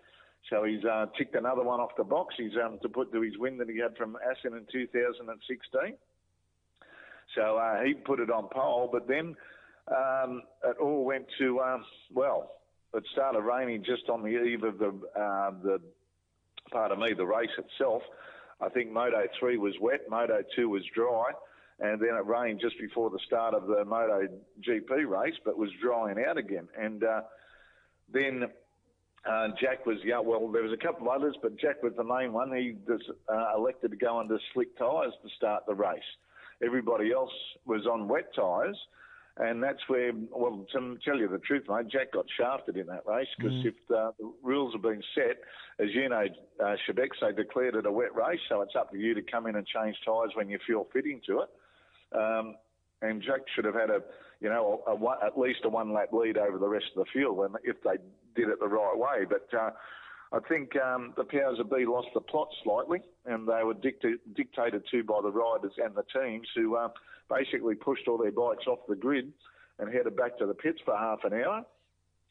So 0.50 0.66
he's 0.66 0.84
uh, 0.84 1.08
ticked 1.18 1.36
another 1.36 1.64
one 1.64 1.80
off 1.80 1.92
the 1.98 2.04
box. 2.04 2.36
He's 2.38 2.52
um, 2.64 2.80
to 2.82 2.90
put 2.90 3.12
to 3.14 3.22
his 3.22 3.38
win 3.38 3.58
that 3.58 3.70
he 3.70 3.80
had 3.80 3.96
from 3.96 4.18
Assen 4.30 4.58
in 4.58 4.66
2016. 4.72 5.96
So 7.36 7.58
uh, 7.58 7.84
he 7.84 7.94
put 7.94 8.20
it 8.20 8.30
on 8.30 8.50
pole, 8.50 8.90
but 8.92 9.08
then 9.08 9.36
um, 9.88 10.42
it 10.66 10.78
all 10.82 11.06
went 11.06 11.26
to 11.40 11.60
um, 11.62 11.86
well. 12.14 12.52
It 12.94 13.04
started 13.12 13.42
raining 13.42 13.84
just 13.84 14.10
on 14.10 14.24
the 14.24 14.30
eve 14.30 14.64
of 14.64 14.80
the 14.80 14.88
uh, 14.88 15.52
the 15.62 15.82
pardon 16.72 17.00
me 17.00 17.14
the 17.14 17.26
race 17.26 17.50
itself. 17.58 18.02
I 18.60 18.70
think 18.70 18.92
Moto 18.92 19.24
3 19.40 19.58
was 19.58 19.74
wet, 19.80 20.02
Moto 20.10 20.42
2 20.56 20.70
was 20.70 20.84
dry, 20.96 21.32
and 21.80 22.02
then 22.02 22.16
it 22.16 22.26
rained 22.26 22.60
just 22.60 22.80
before 22.80 23.10
the 23.10 23.20
start 23.26 23.54
of 23.54 23.68
the 23.68 23.86
Moto 23.86 24.28
GP 24.68 25.08
race, 25.08 25.36
but 25.46 25.58
was 25.58 25.70
drying 25.82 26.18
out 26.28 26.38
again. 26.38 26.68
And 26.78 27.04
uh, 27.04 27.22
then 28.12 28.46
uh, 29.30 29.48
Jack 29.62 29.86
was, 29.86 29.98
yeah, 30.04 30.20
well, 30.20 30.52
there 30.52 30.64
was 30.64 30.74
a 30.74 30.84
couple 30.84 31.08
of 31.08 31.22
others, 31.22 31.36
but 31.42 31.58
Jack 31.60 31.84
was 31.84 31.94
the 31.98 32.04
main 32.04 32.34
one. 32.34 32.56
He 32.56 32.76
was 32.88 33.02
uh, 33.32 33.58
elected 33.58 33.92
to 33.92 33.98
go 33.98 34.20
under 34.20 34.40
slick 34.54 34.76
tyres 34.78 35.14
to 35.22 35.30
start 35.36 35.64
the 35.68 35.76
race. 35.76 36.00
Everybody 36.66 37.12
else 37.12 37.32
was 37.66 37.86
on 37.86 38.08
wet 38.08 38.34
tyres. 38.36 38.78
And 39.40 39.62
that's 39.62 39.80
where, 39.88 40.12
well, 40.32 40.66
to 40.74 40.98
tell 41.06 41.18
you 41.18 41.28
the 41.28 41.38
truth, 41.38 41.64
mate, 41.70 41.88
Jack 41.90 42.14
got 42.14 42.26
shafted 42.38 42.76
in 42.76 42.88
that 42.88 43.06
race 43.06 43.28
because 43.38 43.54
if 43.66 43.76
uh, 43.96 44.12
the 44.20 44.32
rules 44.42 44.74
have 44.74 44.82
been 44.82 45.04
set, 45.14 45.38
as 45.80 45.94
you 45.94 46.10
know, 46.10 46.26
uh, 46.60 46.76
Shebexo 46.88 47.36
declared 47.36 47.76
it 47.76 47.86
a 47.86 47.92
wet 47.92 48.16
race, 48.16 48.40
so 48.50 48.62
it's 48.62 48.76
up 48.76 48.92
to 48.92 48.98
you 48.98 49.14
to 49.14 49.22
come 49.22 49.46
in 49.46 49.56
and 49.56 49.68
change 49.68 49.96
tyres 50.04 50.32
when 50.34 50.50
you 50.50 50.58
feel 50.66 50.88
fitting 50.92 51.22
to 51.28 51.42
it. 51.42 51.50
Um, 52.18 52.56
and 53.04 53.22
Jack 53.22 53.42
should 53.56 53.66
have 53.66 53.76
had 53.76 53.92
a, 53.92 54.00
you 54.40 54.50
know, 54.50 54.82
a, 54.88 54.94
a, 54.94 55.26
at 55.28 55.38
least 55.38 55.60
a 55.66 55.70
one 55.70 55.94
lap 55.94 56.10
lead 56.14 56.38
over 56.38 56.58
the 56.58 56.68
rest 56.68 56.86
of 56.96 57.06
the 57.06 57.12
field 57.14 57.38
when, 57.38 57.52
if 57.64 57.76
they 57.84 57.98
did 58.36 58.50
it 58.50 58.60
the 58.60 58.68
right 58.68 58.98
way. 58.98 59.26
But 59.30 59.56
uh, 59.56 59.70
I 60.32 60.40
think 60.48 60.76
um, 60.78 61.14
the 61.16 61.24
powers 61.24 61.60
of 61.60 61.70
B 61.70 61.86
lost 61.86 62.08
the 62.14 62.22
plot 62.22 62.50
slightly, 62.64 63.02
and 63.26 63.48
they 63.48 63.64
were 63.64 63.76
dicta- 63.76 64.18
dictated 64.36 64.84
to 64.92 65.04
by 65.04 65.20
the 65.22 65.32
riders 65.32 65.74
and 65.78 65.94
the 65.94 66.04
teams 66.20 66.48
who 66.56 66.76
uh, 66.76 66.90
basically 67.30 67.76
pushed 67.76 68.08
all 68.08 68.18
their 68.18 68.32
bikes 68.32 68.68
off 68.68 68.80
the 68.88 68.96
grid 68.96 69.32
and 69.80 69.94
headed 69.94 70.16
back 70.16 70.38
to 70.40 70.46
the 70.46 70.54
pits 70.54 70.80
for 70.84 70.98
half 70.98 71.24
an 71.24 71.34
hour, 71.34 71.66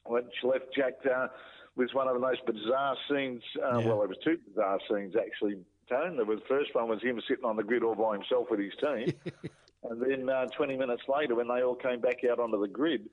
which 0.06 0.24
left 0.42 0.66
Jack 0.74 0.94
uh, 1.12 1.28
with 1.76 1.90
one 1.92 2.08
of 2.08 2.14
the 2.14 2.20
most 2.20 2.44
bizarre 2.46 2.96
scenes. 3.08 3.42
Uh, 3.56 3.78
Yeah. 3.78 3.86
Well, 3.86 3.98
there 4.00 4.08
was 4.08 4.18
two 4.24 4.38
bizarre 4.48 4.80
scenes 4.90 5.14
actually. 5.16 5.58
Tone. 5.88 6.16
The 6.16 6.40
first 6.48 6.74
one 6.74 6.88
was 6.88 7.00
him 7.00 7.20
sitting 7.28 7.44
on 7.44 7.54
the 7.54 7.62
grid 7.62 7.84
all 7.84 7.94
by 7.94 8.14
himself 8.14 8.48
with 8.50 8.58
his 8.58 8.72
team, 8.82 9.12
and 9.88 10.02
then 10.02 10.28
uh, 10.28 10.46
20 10.46 10.76
minutes 10.76 11.02
later, 11.06 11.36
when 11.36 11.46
they 11.46 11.62
all 11.62 11.76
came 11.76 12.00
back 12.00 12.24
out 12.28 12.40
onto 12.40 12.60
the 12.60 12.66
grid, 12.66 13.08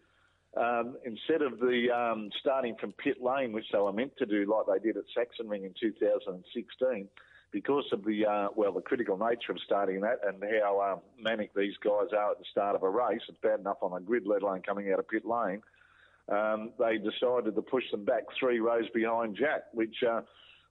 um, 0.57 0.97
instead 1.05 1.43
of 1.43 1.59
the 1.59 1.91
um, 1.91 2.31
starting 2.39 2.75
from 2.79 2.91
pit 2.93 3.17
lane, 3.21 3.53
which 3.53 3.65
they 3.71 3.77
were 3.77 3.93
meant 3.93 4.17
to 4.17 4.25
do 4.25 4.51
like 4.51 4.65
they 4.65 4.87
did 4.87 4.97
at 4.97 5.03
Sachsenring 5.15 5.65
in 5.65 5.73
2016, 5.79 7.07
because 7.53 7.85
of 7.93 8.03
the 8.03 8.25
uh, 8.25 8.47
well, 8.55 8.73
the 8.73 8.81
critical 8.81 9.17
nature 9.17 9.51
of 9.51 9.59
starting 9.63 10.01
that 10.01 10.19
and 10.27 10.43
how 10.61 10.81
um, 10.81 11.23
manic 11.23 11.53
these 11.55 11.75
guys 11.81 12.07
are 12.11 12.31
at 12.31 12.39
the 12.39 12.45
start 12.51 12.75
of 12.75 12.83
a 12.83 12.89
race, 12.89 13.21
it's 13.29 13.37
bad 13.41 13.59
enough 13.59 13.77
on 13.81 13.95
a 13.95 14.01
grid, 14.01 14.23
let 14.25 14.41
alone 14.41 14.61
coming 14.63 14.91
out 14.91 14.99
of 14.99 15.07
pit 15.07 15.23
lane. 15.23 15.61
Um, 16.29 16.71
they 16.79 16.97
decided 16.97 17.55
to 17.55 17.61
push 17.61 17.83
them 17.91 18.03
back 18.03 18.23
three 18.39 18.59
rows 18.59 18.89
behind 18.93 19.37
Jack, 19.37 19.65
which 19.73 19.95
uh, 20.09 20.21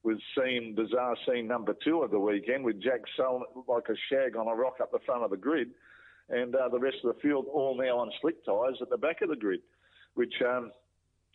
was 0.03 0.19
scene 0.37 0.75
bizarre 0.75 1.17
scene 1.27 1.47
number 1.47 1.75
two 1.85 2.03
of 2.03 2.11
the 2.11 2.19
weekend, 2.19 2.65
with 2.65 2.83
Jack 2.83 3.01
selling 3.17 3.45
like 3.69 3.89
a 3.89 3.95
shag 4.11 4.37
on 4.37 4.49
a 4.49 4.55
rock 4.55 4.77
up 4.83 4.91
the 4.91 4.99
front 5.07 5.23
of 5.23 5.31
the 5.31 5.37
grid 5.37 5.71
and 6.29 6.55
uh, 6.55 6.69
the 6.69 6.79
rest 6.79 6.97
of 7.05 7.15
the 7.15 7.21
field 7.21 7.47
all 7.53 7.77
now 7.77 7.99
on 7.99 8.11
slick 8.21 8.45
tyres 8.45 8.79
at 8.81 8.91
the 8.91 8.97
back 8.97 9.23
of 9.23 9.29
the 9.29 9.37
grid, 9.37 9.61
which 10.15 10.35
um, 10.47 10.73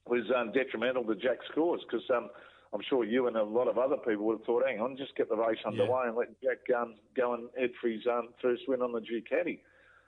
was 0.07 0.23
um, 0.36 0.51
detrimental 0.51 1.03
to 1.03 1.15
Jack's 1.15 1.45
scores 1.51 1.81
because 1.89 2.05
um, 2.15 2.29
I'm 2.73 2.82
sure 2.89 3.03
you 3.03 3.27
and 3.27 3.38
a 3.38 3.43
lot 3.43 3.67
of 3.67 3.77
other 3.77 3.97
people 3.97 4.25
would 4.25 4.39
have 4.39 4.45
thought, 4.45 4.63
hang 4.67 4.82
on, 4.82 4.97
just 4.97 5.15
get 5.15 5.30
the 5.30 5.36
race 5.36 5.60
underway 5.65 6.08
and 6.08 6.15
let 6.15 6.30
Jack 6.41 6.58
um, 6.75 6.95
go 7.15 7.34
and 7.34 7.49
head 7.58 7.71
for 7.82 7.88
his 7.88 8.06
um, 8.08 8.30
first 8.41 8.63
win 8.67 8.82
on 8.82 8.91
the 8.91 8.99
Ducati. 8.99 9.60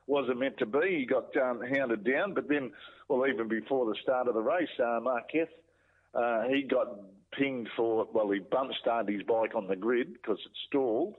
Wasn't 0.08 0.40
meant 0.40 0.58
to 0.58 0.66
be. 0.66 1.00
He 1.00 1.06
got 1.06 1.36
um, 1.38 1.62
hounded 1.62 2.04
down, 2.04 2.34
but 2.34 2.50
then, 2.50 2.72
well, 3.08 3.28
even 3.28 3.48
before 3.48 3.86
the 3.86 3.96
start 4.02 4.28
of 4.28 4.34
the 4.34 4.42
race, 4.42 4.68
uh, 4.80 5.00
Marquez, 5.02 5.48
uh, 6.16 6.44
he 6.50 6.64
got 6.64 6.88
pinged 7.38 7.70
for, 7.78 8.08
well, 8.14 8.30
he 8.32 8.40
bump 8.40 8.72
started 8.82 9.14
his 9.14 9.24
bike 9.24 9.56
on 9.56 9.68
the 9.68 9.76
grid 9.76 10.14
because 10.14 10.40
it 10.44 10.52
stalled 10.68 11.16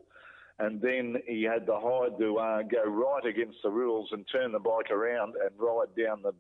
and 0.61 0.81
then 0.81 1.17
he 1.27 1.43
had 1.43 1.67
the 1.67 1.79
hide 1.79 2.19
to 2.19 2.37
uh, 2.37 2.63
go 2.63 2.85
right 2.85 3.25
against 3.25 3.59
the 3.63 3.71
rules 3.71 4.11
and 4.13 4.27
turn 4.31 4.53
the 4.53 4.59
bike 4.59 4.91
around 4.91 5.35
and 5.43 5.51
ride 5.59 5.89
down 5.97 6.23
the 6.23 6.33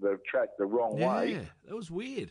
the 0.00 0.18
track 0.28 0.48
the 0.58 0.64
wrong 0.64 0.96
way. 0.96 1.32
Yeah, 1.32 1.40
that 1.66 1.74
was 1.74 1.90
weird. 1.90 2.30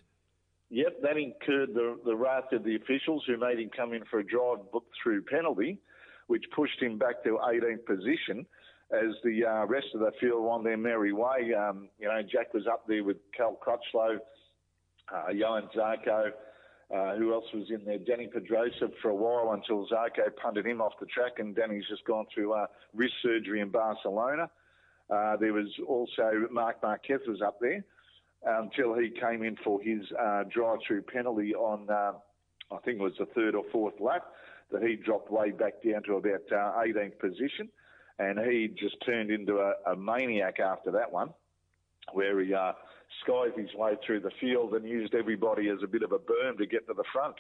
Yep, 0.74 1.04
that 1.04 1.18
incurred 1.18 1.76
the, 1.76 2.00
the 2.04 2.16
wrath 2.16 2.52
of 2.52 2.64
the 2.64 2.76
officials 2.76 3.24
who 3.28 3.38
made 3.38 3.60
him 3.60 3.70
come 3.78 3.94
in 3.94 4.04
for 4.10 4.18
a 4.18 4.26
drive 4.26 4.72
book 4.72 4.86
through 5.02 5.22
penalty, 5.22 5.78
which 6.26 6.44
pushed 6.56 6.82
him 6.82 6.98
back 6.98 7.24
to 7.26 7.38
18th 7.46 7.86
position 7.86 8.44
as 8.92 9.14
the 9.24 9.46
uh, 9.46 9.66
rest 9.68 9.86
of 9.94 10.00
the 10.00 10.12
field 10.20 10.42
were 10.42 10.50
on 10.50 10.64
their 10.64 10.76
merry 10.76 11.14
way. 11.14 11.54
Um, 11.54 11.90
you 12.00 12.08
know, 12.08 12.20
Jack 12.24 12.56
was 12.56 12.66
up 12.66 12.88
there 12.88 13.04
with 13.04 13.18
Cal 13.38 13.56
Crutchlow, 13.64 14.18
uh, 15.14 15.30
Johan 15.32 15.70
Zarco, 15.78 16.32
uh, 16.92 17.16
who 17.18 17.34
else 17.34 17.46
was 17.54 17.70
in 17.70 17.86
there? 17.86 18.00
Dani 18.00 18.32
Pedrosa 18.32 18.90
for 19.00 19.10
a 19.10 19.16
while 19.16 19.54
until 19.54 19.88
Zarco 19.88 20.36
punted 20.42 20.66
him 20.66 20.82
off 20.82 20.94
the 21.00 21.06
track, 21.06 21.34
and 21.38 21.56
Dani's 21.56 21.86
just 21.88 22.04
gone 22.06 22.26
through 22.34 22.54
uh, 22.54 22.66
wrist 22.96 23.14
surgery 23.22 23.60
in 23.60 23.70
Barcelona. 23.70 24.50
Uh, 25.08 25.38
there 25.38 25.54
was 25.54 25.68
also 25.88 26.48
Marc 26.50 26.82
Marquez 26.82 27.20
was 27.28 27.44
up 27.44 27.60
there 27.62 27.86
until 28.46 28.94
he 28.98 29.10
came 29.10 29.44
in 29.44 29.56
for 29.64 29.82
his 29.82 30.02
uh, 30.20 30.44
drive-through 30.54 31.04
penalty 31.04 31.54
on, 31.56 31.90
uh, 31.90 32.14
I 32.74 32.78
think 32.84 33.00
it 33.00 33.04
was 33.04 33.14
the 33.20 33.26
third 33.28 33.56
or 33.56 33.64
fourth 33.72 33.96
lap, 34.00 34.26
that 34.72 34.82
he 34.84 34.96
dropped 34.96 35.32
way 35.32 35.52
back 35.52 35.74
down 35.84 36.04
to 36.04 36.14
about 36.16 36.42
uh, 36.52 36.82
18th 36.82 37.20
position, 37.20 37.70
and 38.20 38.40
he 38.40 38.68
just 38.78 38.96
turned 39.06 39.32
into 39.32 39.58
a, 39.60 39.74
a 39.92 39.96
maniac 39.96 40.60
after 40.60 40.92
that 40.92 41.12
one, 41.12 41.30
where 42.14 42.40
he 42.42 42.54
uh, 42.54 42.74
skived 43.26 43.58
his 43.58 43.74
way 43.76 43.94
through 44.06 44.20
the 44.20 44.32
field 44.42 44.74
and 44.74 44.88
used 44.88 45.14
everybody 45.16 45.70
as 45.70 45.78
a 45.84 45.88
bit 45.88 46.04
of 46.04 46.12
a 46.12 46.20
berm 46.20 46.58
to 46.58 46.66
get 46.66 46.86
to 46.88 46.94
the 46.94 47.04
front. 47.14 47.36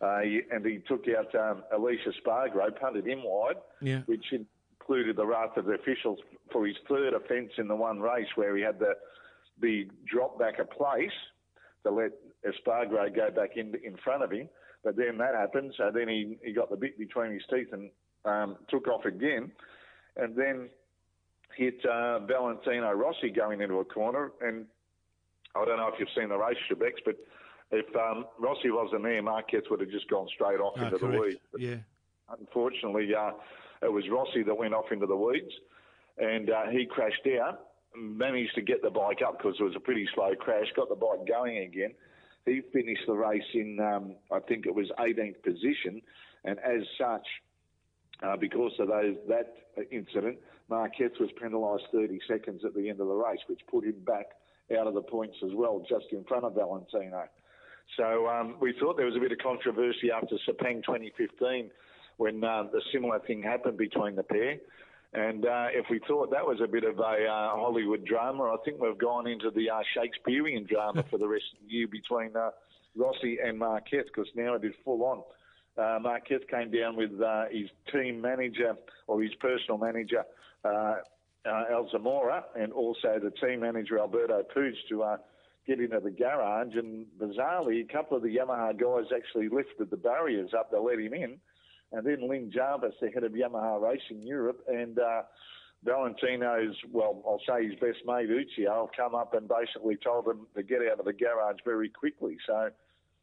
Uh, 0.00 0.20
he- 0.20 0.42
and 0.50 0.64
he 0.64 0.78
took 0.88 1.04
out 1.08 1.32
um, 1.34 1.62
Aleix 1.74 1.98
Espargaro, 2.06 2.74
punted 2.80 3.06
him 3.06 3.22
wide, 3.24 3.56
Yeah. 3.80 4.00
which 4.06 4.24
included 4.32 5.16
the 5.16 5.26
wrath 5.26 5.56
of 5.56 5.66
the 5.66 5.72
officials 5.74 6.18
for 6.50 6.66
his 6.66 6.76
third 6.88 7.14
offence 7.14 7.52
in 7.58 7.68
the 7.68 7.76
one 7.76 8.00
race 8.00 8.26
where 8.34 8.56
he 8.56 8.62
had 8.62 8.78
the 8.78 8.94
the 9.62 9.88
dropped 10.06 10.38
back 10.38 10.58
a 10.58 10.64
place 10.64 11.10
to 11.84 11.90
let 11.90 12.10
Espargaro 12.44 13.14
go 13.14 13.30
back 13.30 13.56
in 13.56 13.72
in 13.84 13.96
front 14.04 14.22
of 14.22 14.30
him. 14.30 14.48
But 14.84 14.96
then 14.96 15.16
that 15.18 15.34
happened, 15.34 15.72
so 15.78 15.90
then 15.94 16.08
he, 16.08 16.36
he 16.42 16.52
got 16.52 16.68
the 16.68 16.76
bit 16.76 16.98
between 16.98 17.32
his 17.32 17.42
teeth 17.48 17.68
and 17.72 17.88
um, 18.24 18.56
took 18.68 18.88
off 18.88 19.04
again, 19.04 19.52
and 20.16 20.34
then 20.36 20.68
hit 21.56 21.84
uh, 21.86 22.18
Valentino 22.26 22.90
Rossi 22.92 23.30
going 23.30 23.60
into 23.60 23.76
a 23.76 23.84
corner. 23.84 24.32
And 24.40 24.66
I 25.54 25.64
don't 25.64 25.76
know 25.76 25.86
if 25.88 26.00
you've 26.00 26.08
seen 26.18 26.28
the 26.30 26.36
race, 26.36 26.56
Shebex, 26.68 26.94
but 27.04 27.14
if 27.70 27.86
um, 27.94 28.24
Rossi 28.40 28.70
wasn't 28.70 29.04
there, 29.04 29.22
Marquez 29.22 29.62
would 29.70 29.80
have 29.80 29.90
just 29.90 30.08
gone 30.10 30.26
straight 30.34 30.58
off 30.60 30.74
Ah, 30.78 30.86
into 30.86 30.98
the 30.98 31.06
correct. 31.06 31.22
weeds. 31.22 31.40
Yeah. 31.58 31.76
Unfortunately, 32.40 33.08
uh, 33.14 33.30
it 33.82 33.92
was 33.92 34.04
Rossi 34.10 34.42
that 34.42 34.54
went 34.56 34.74
off 34.74 34.90
into 34.90 35.06
the 35.06 35.16
weeds, 35.16 35.52
and 36.18 36.50
uh, 36.50 36.66
he 36.72 36.86
crashed 36.86 37.26
out. 37.40 37.60
Managed 37.96 38.54
to 38.54 38.62
get 38.62 38.82
the 38.82 38.90
bike 38.90 39.20
up 39.26 39.38
because 39.38 39.56
it 39.60 39.62
was 39.62 39.76
a 39.76 39.80
pretty 39.80 40.08
slow 40.14 40.34
crash. 40.38 40.66
Got 40.74 40.88
the 40.88 40.94
bike 40.94 41.26
going 41.28 41.58
again, 41.58 41.92
he 42.46 42.60
finished 42.72 43.02
the 43.06 43.14
race 43.14 43.42
in, 43.54 43.78
um, 43.80 44.16
I 44.30 44.40
think 44.40 44.66
it 44.66 44.74
was 44.74 44.90
18th 44.98 45.42
position, 45.42 46.02
and 46.44 46.58
as 46.58 46.82
such, 46.98 47.26
uh, 48.22 48.36
because 48.36 48.72
of 48.78 48.88
those 48.88 49.16
that 49.28 49.54
incident, 49.90 50.38
Marquez 50.68 51.12
was 51.20 51.30
penalised 51.40 51.84
30 51.92 52.18
seconds 52.28 52.62
at 52.64 52.74
the 52.74 52.88
end 52.88 53.00
of 53.00 53.08
the 53.08 53.14
race, 53.14 53.40
which 53.46 53.60
put 53.70 53.84
him 53.84 53.96
back 54.06 54.26
out 54.78 54.86
of 54.86 54.94
the 54.94 55.02
points 55.02 55.36
as 55.44 55.50
well, 55.54 55.84
just 55.88 56.06
in 56.12 56.24
front 56.24 56.44
of 56.44 56.54
Valentino. 56.54 57.24
So 57.96 58.28
um, 58.28 58.56
we 58.60 58.74
thought 58.78 58.96
there 58.96 59.06
was 59.06 59.16
a 59.16 59.20
bit 59.20 59.32
of 59.32 59.38
controversy 59.38 60.10
after 60.10 60.36
Sepang 60.48 60.84
2015 60.84 61.70
when 62.16 62.42
uh, 62.42 62.64
the 62.72 62.80
similar 62.92 63.18
thing 63.20 63.42
happened 63.42 63.76
between 63.76 64.14
the 64.14 64.22
pair. 64.22 64.56
And 65.14 65.44
uh, 65.44 65.66
if 65.72 65.86
we 65.90 66.00
thought 66.08 66.30
that 66.30 66.46
was 66.46 66.60
a 66.62 66.66
bit 66.66 66.84
of 66.84 66.98
a 66.98 67.02
uh, 67.02 67.50
Hollywood 67.56 68.04
drama, 68.06 68.44
I 68.44 68.56
think 68.64 68.80
we've 68.80 68.96
gone 68.96 69.26
into 69.26 69.50
the 69.50 69.68
uh, 69.68 69.82
Shakespearean 69.94 70.66
drama 70.66 71.04
for 71.10 71.18
the 71.18 71.28
rest 71.28 71.44
of 71.52 71.66
the 71.66 71.74
year 71.74 71.86
between 71.86 72.34
uh, 72.34 72.50
Rossi 72.96 73.38
and 73.44 73.58
Marquez, 73.58 74.06
because 74.06 74.30
now 74.34 74.54
it 74.54 74.64
is 74.64 74.72
full 74.84 75.04
on. 75.04 75.22
Uh, 75.76 75.98
Marquez 76.00 76.40
came 76.50 76.70
down 76.70 76.96
with 76.96 77.10
uh, 77.20 77.44
his 77.50 77.68
team 77.92 78.22
manager 78.22 78.74
or 79.06 79.22
his 79.22 79.34
personal 79.34 79.76
manager, 79.76 80.24
uh, 80.64 80.96
Alzamora, 81.46 82.44
and 82.56 82.72
also 82.72 83.20
the 83.22 83.32
team 83.46 83.60
manager, 83.60 83.98
Alberto 83.98 84.42
Puig, 84.54 84.72
to 84.88 85.16
get 85.66 85.78
into 85.78 86.00
the 86.00 86.10
garage. 86.10 86.74
And 86.74 87.06
bizarrely, 87.20 87.84
a 87.84 87.92
couple 87.92 88.16
of 88.16 88.22
the 88.22 88.34
Yamaha 88.34 88.78
guys 88.78 89.10
actually 89.14 89.48
lifted 89.50 89.90
the 89.90 89.96
barriers 89.96 90.50
up 90.58 90.70
to 90.70 90.80
let 90.80 90.98
him 90.98 91.12
in. 91.12 91.38
And 91.92 92.06
then 92.06 92.28
Lin 92.28 92.50
Jarvis, 92.50 92.94
the 93.00 93.10
head 93.10 93.24
of 93.24 93.32
Yamaha 93.32 93.80
Racing 93.80 94.26
Europe, 94.26 94.64
and 94.66 94.98
uh, 94.98 95.22
Valentino's, 95.84 96.76
well, 96.90 97.22
I'll 97.26 97.40
say 97.46 97.66
his 97.66 97.74
best 97.78 97.98
mate, 98.06 98.28
Uccio, 98.30 98.88
come 98.96 99.14
up 99.14 99.34
and 99.34 99.48
basically 99.48 99.96
told 99.96 100.26
him 100.26 100.46
to 100.54 100.62
get 100.62 100.80
out 100.90 101.00
of 101.00 101.04
the 101.04 101.12
garage 101.12 101.58
very 101.64 101.88
quickly. 101.90 102.38
So, 102.46 102.70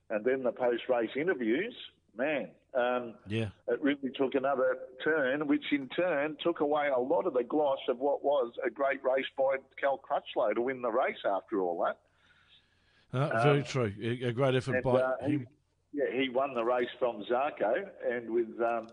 and 0.10 0.24
then 0.24 0.44
the 0.44 0.52
post-race 0.52 1.12
interviews, 1.16 1.74
man, 2.16 2.50
um, 2.76 3.16
Yeah. 3.28 3.50
it 3.68 3.82
really 3.82 4.12
took 4.16 4.36
another 4.36 4.78
turn, 5.04 5.48
which 5.48 5.72
in 5.72 5.90
turn 5.90 6.38
took 6.44 6.60
away 6.60 6.90
a 6.90 7.00
lot 7.00 7.26
of 7.26 7.34
the 7.34 7.44
gloss 7.44 7.80
of 7.88 7.98
what 8.00 8.24
was 8.24 8.52
a 8.64 8.70
great 8.70 9.04
race 9.04 9.26
by 9.38 9.58
Cal 9.80 9.98
Crutchlow 9.98 10.54
to 10.54 10.62
win 10.62 10.82
the 10.82 10.92
race 10.92 11.24
after 11.26 11.62
all 11.62 11.84
that. 11.86 11.98
Uh, 13.12 13.42
very 13.44 13.64
true. 13.64 13.92
A, 14.04 14.32
great 14.32 14.54
effort 14.54 14.76
And, 14.76 14.84
by 14.84 15.02
uh, 15.02 15.18
him. 15.26 15.48
Yeah, 15.94 16.06
he 16.12 16.30
won 16.30 16.54
the 16.54 16.64
race 16.64 16.90
from 17.00 17.24
Zarco, 17.24 17.74
and 18.08 18.30
with 18.30 18.60
um, 18.62 18.88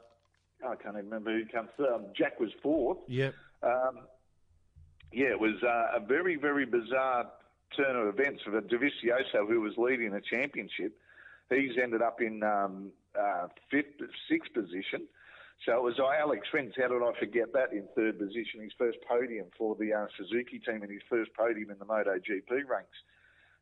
I 0.65 0.75
can't 0.77 0.95
even 0.95 1.07
remember 1.07 1.33
who 1.33 1.45
comes 1.47 1.69
third. 1.77 1.93
Um, 1.93 2.07
Jack 2.17 2.41
was 2.41 2.51
fourth. 2.63 2.99
Yep. 3.09 3.35
Um, 3.63 3.99
yeah, 5.13 5.27
it 5.29 5.41
was 5.41 5.63
uh, 5.63 5.99
a 5.99 6.01
very, 6.01 6.37
very 6.37 6.67
bizarre 6.67 7.31
turn 7.77 7.97
of 7.97 8.09
events 8.09 8.43
for 8.43 8.51
Dovizioso, 8.61 9.49
who 9.49 9.61
was 9.61 9.75
leading 9.77 10.13
the 10.13 10.21
championship. 10.21 10.93
He's 11.51 11.79
ended 11.81 12.03
up 12.03 12.21
in 12.21 12.43
um, 12.43 12.91
uh, 13.19 13.49
fifth, 13.71 14.01
sixth 14.29 14.53
position. 14.53 15.07
So 15.65 15.73
it 15.73 15.83
was 15.83 15.99
Alex 15.99 16.47
Rins, 16.53 16.75
how 16.77 16.89
did 16.89 17.03
I 17.03 17.19
forget 17.19 17.53
that, 17.55 17.73
in 17.73 17.85
third 17.95 18.19
position, 18.19 18.61
his 18.61 18.73
first 18.77 18.99
podium 19.09 19.47
for 19.57 19.75
the 19.75 19.93
uh, 19.95 20.07
Suzuki 20.19 20.59
team 20.59 20.83
and 20.83 20.91
his 20.91 21.03
first 21.09 21.31
podium 21.35 21.71
in 21.71 21.79
the 21.79 21.87
MotoGP 21.87 22.69
ranks. 22.69 22.99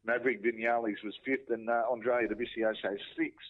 Maverick 0.07 0.43
Vinales 0.43 1.03
was 1.05 1.15
fifth 1.25 1.51
and 1.51 1.69
uh, 1.69 1.83
Andrea 1.91 2.29
Dovizioso 2.29 2.97
sixth. 3.17 3.49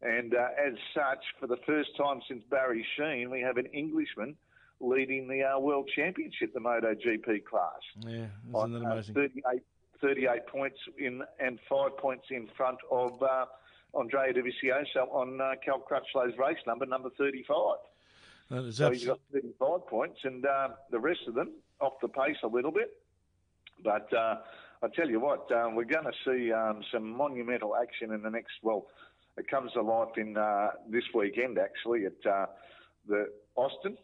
And 0.00 0.34
uh, 0.34 0.48
as 0.64 0.74
such, 0.94 1.22
for 1.38 1.46
the 1.46 1.58
first 1.64 1.90
time 1.96 2.20
since 2.26 2.42
Barry 2.50 2.84
Sheen, 2.96 3.30
we 3.30 3.40
have 3.40 3.56
an 3.56 3.66
Englishman 3.66 4.34
leading 4.80 5.28
the 5.28 5.44
uh, 5.44 5.58
World 5.60 5.88
Championship, 5.94 6.52
the 6.54 6.60
MotoGP 6.60 7.44
class. 7.44 7.78
Yeah, 8.00 8.26
on, 8.52 8.70
isn't 8.70 8.82
that 8.82 8.88
uh, 8.88 8.92
amazing? 8.94 9.14
38, 9.14 9.62
38 10.00 10.46
points 10.48 10.78
in 10.98 11.22
and 11.38 11.58
five 11.68 11.96
points 11.98 12.24
in 12.30 12.48
front 12.56 12.78
of 12.90 13.22
uh, 13.22 13.44
Andrea 13.96 14.32
Dovizioso 14.32 15.08
on 15.12 15.40
uh, 15.40 15.52
Cal 15.64 15.78
Crutchlow's 15.80 16.36
race 16.36 16.58
number, 16.66 16.84
number 16.86 17.10
35. 17.16 17.76
That 18.50 18.64
is 18.64 18.76
So 18.78 18.88
abs- 18.88 18.98
he's 18.98 19.06
got 19.06 19.20
35 19.32 19.86
points, 19.86 20.18
and 20.24 20.44
uh, 20.44 20.70
the 20.90 20.98
rest 20.98 21.20
of 21.28 21.34
them 21.34 21.52
off 21.80 21.94
the 22.02 22.08
pace 22.08 22.36
a 22.42 22.48
little 22.48 22.72
bit. 22.72 22.96
But 23.84 24.12
uh, 24.12 24.38
I 24.82 24.88
tell 24.88 25.08
you 25.08 25.20
what, 25.20 25.50
um, 25.52 25.76
we're 25.76 25.84
going 25.84 26.04
to 26.04 26.12
see 26.24 26.52
um, 26.52 26.82
some 26.92 27.08
monumental 27.16 27.76
action 27.76 28.12
in 28.12 28.22
the 28.22 28.30
next. 28.30 28.52
Well, 28.62 28.86
it 29.38 29.48
comes 29.48 29.72
to 29.72 29.82
life 29.82 30.16
in 30.16 30.36
uh, 30.36 30.70
this 30.88 31.04
weekend 31.14 31.58
actually 31.58 32.06
at 32.06 32.30
uh, 32.30 32.46
the 33.06 33.26
Austin. 33.54 33.96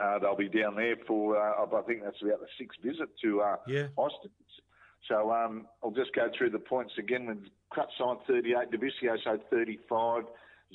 Uh, 0.00 0.18
they'll 0.18 0.36
be 0.36 0.48
down 0.48 0.76
there 0.76 0.96
for 1.06 1.36
uh, 1.36 1.76
I 1.76 1.82
think 1.82 2.02
that's 2.02 2.20
about 2.22 2.40
the 2.40 2.46
sixth 2.58 2.80
visit 2.82 3.10
to 3.22 3.42
uh, 3.42 3.56
Yeah. 3.66 3.88
Austin. 3.96 4.30
So 5.08 5.32
um, 5.32 5.66
I'll 5.82 5.90
just 5.90 6.14
go 6.14 6.28
through 6.36 6.50
the 6.50 6.58
points 6.58 6.92
again 6.98 7.26
with 7.26 7.38
Crutch 7.70 8.00
on 8.00 8.18
38, 8.26 8.70
Dovizioso 8.70 9.40
35, 9.50 10.24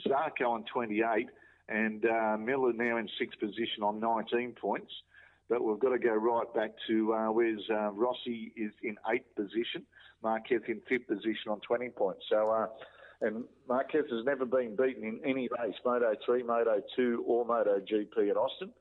Zarco 0.05 0.47
on 0.47 0.65
28, 0.71 1.29
and 1.69 2.05
uh, 2.05 2.37
Miller 2.37 2.73
now 2.73 2.97
in 2.97 3.07
sixth 3.19 3.39
position 3.39 3.83
on 3.83 3.99
19 3.99 4.53
points. 4.53 4.91
But 5.49 5.63
we've 5.63 5.79
got 5.79 5.89
to 5.89 5.99
go 5.99 6.15
right 6.15 6.51
back 6.55 6.71
to 6.87 7.13
uh, 7.13 7.31
where's 7.31 7.61
uh, 7.69 7.91
Rossi 7.91 8.51
is 8.57 8.71
in 8.81 8.95
eighth 9.13 9.35
position, 9.35 9.85
Marquez 10.23 10.61
in 10.67 10.81
fifth 10.89 11.07
position 11.07 11.49
on 11.49 11.59
20 11.61 11.89
points. 11.89 12.23
So, 12.29 12.49
uh, 12.49 12.67
and 13.21 13.43
Marquez 13.69 14.05
has 14.11 14.25
never 14.25 14.45
been 14.45 14.75
beaten 14.75 15.03
in 15.03 15.19
any 15.23 15.47
race, 15.59 15.75
Moto 15.85 16.13
3, 16.25 16.43
Moto 16.43 16.81
2, 16.95 17.23
or 17.27 17.45
Moto 17.45 17.79
GP 17.79 18.29
at 18.29 18.37
Austin. 18.37 18.71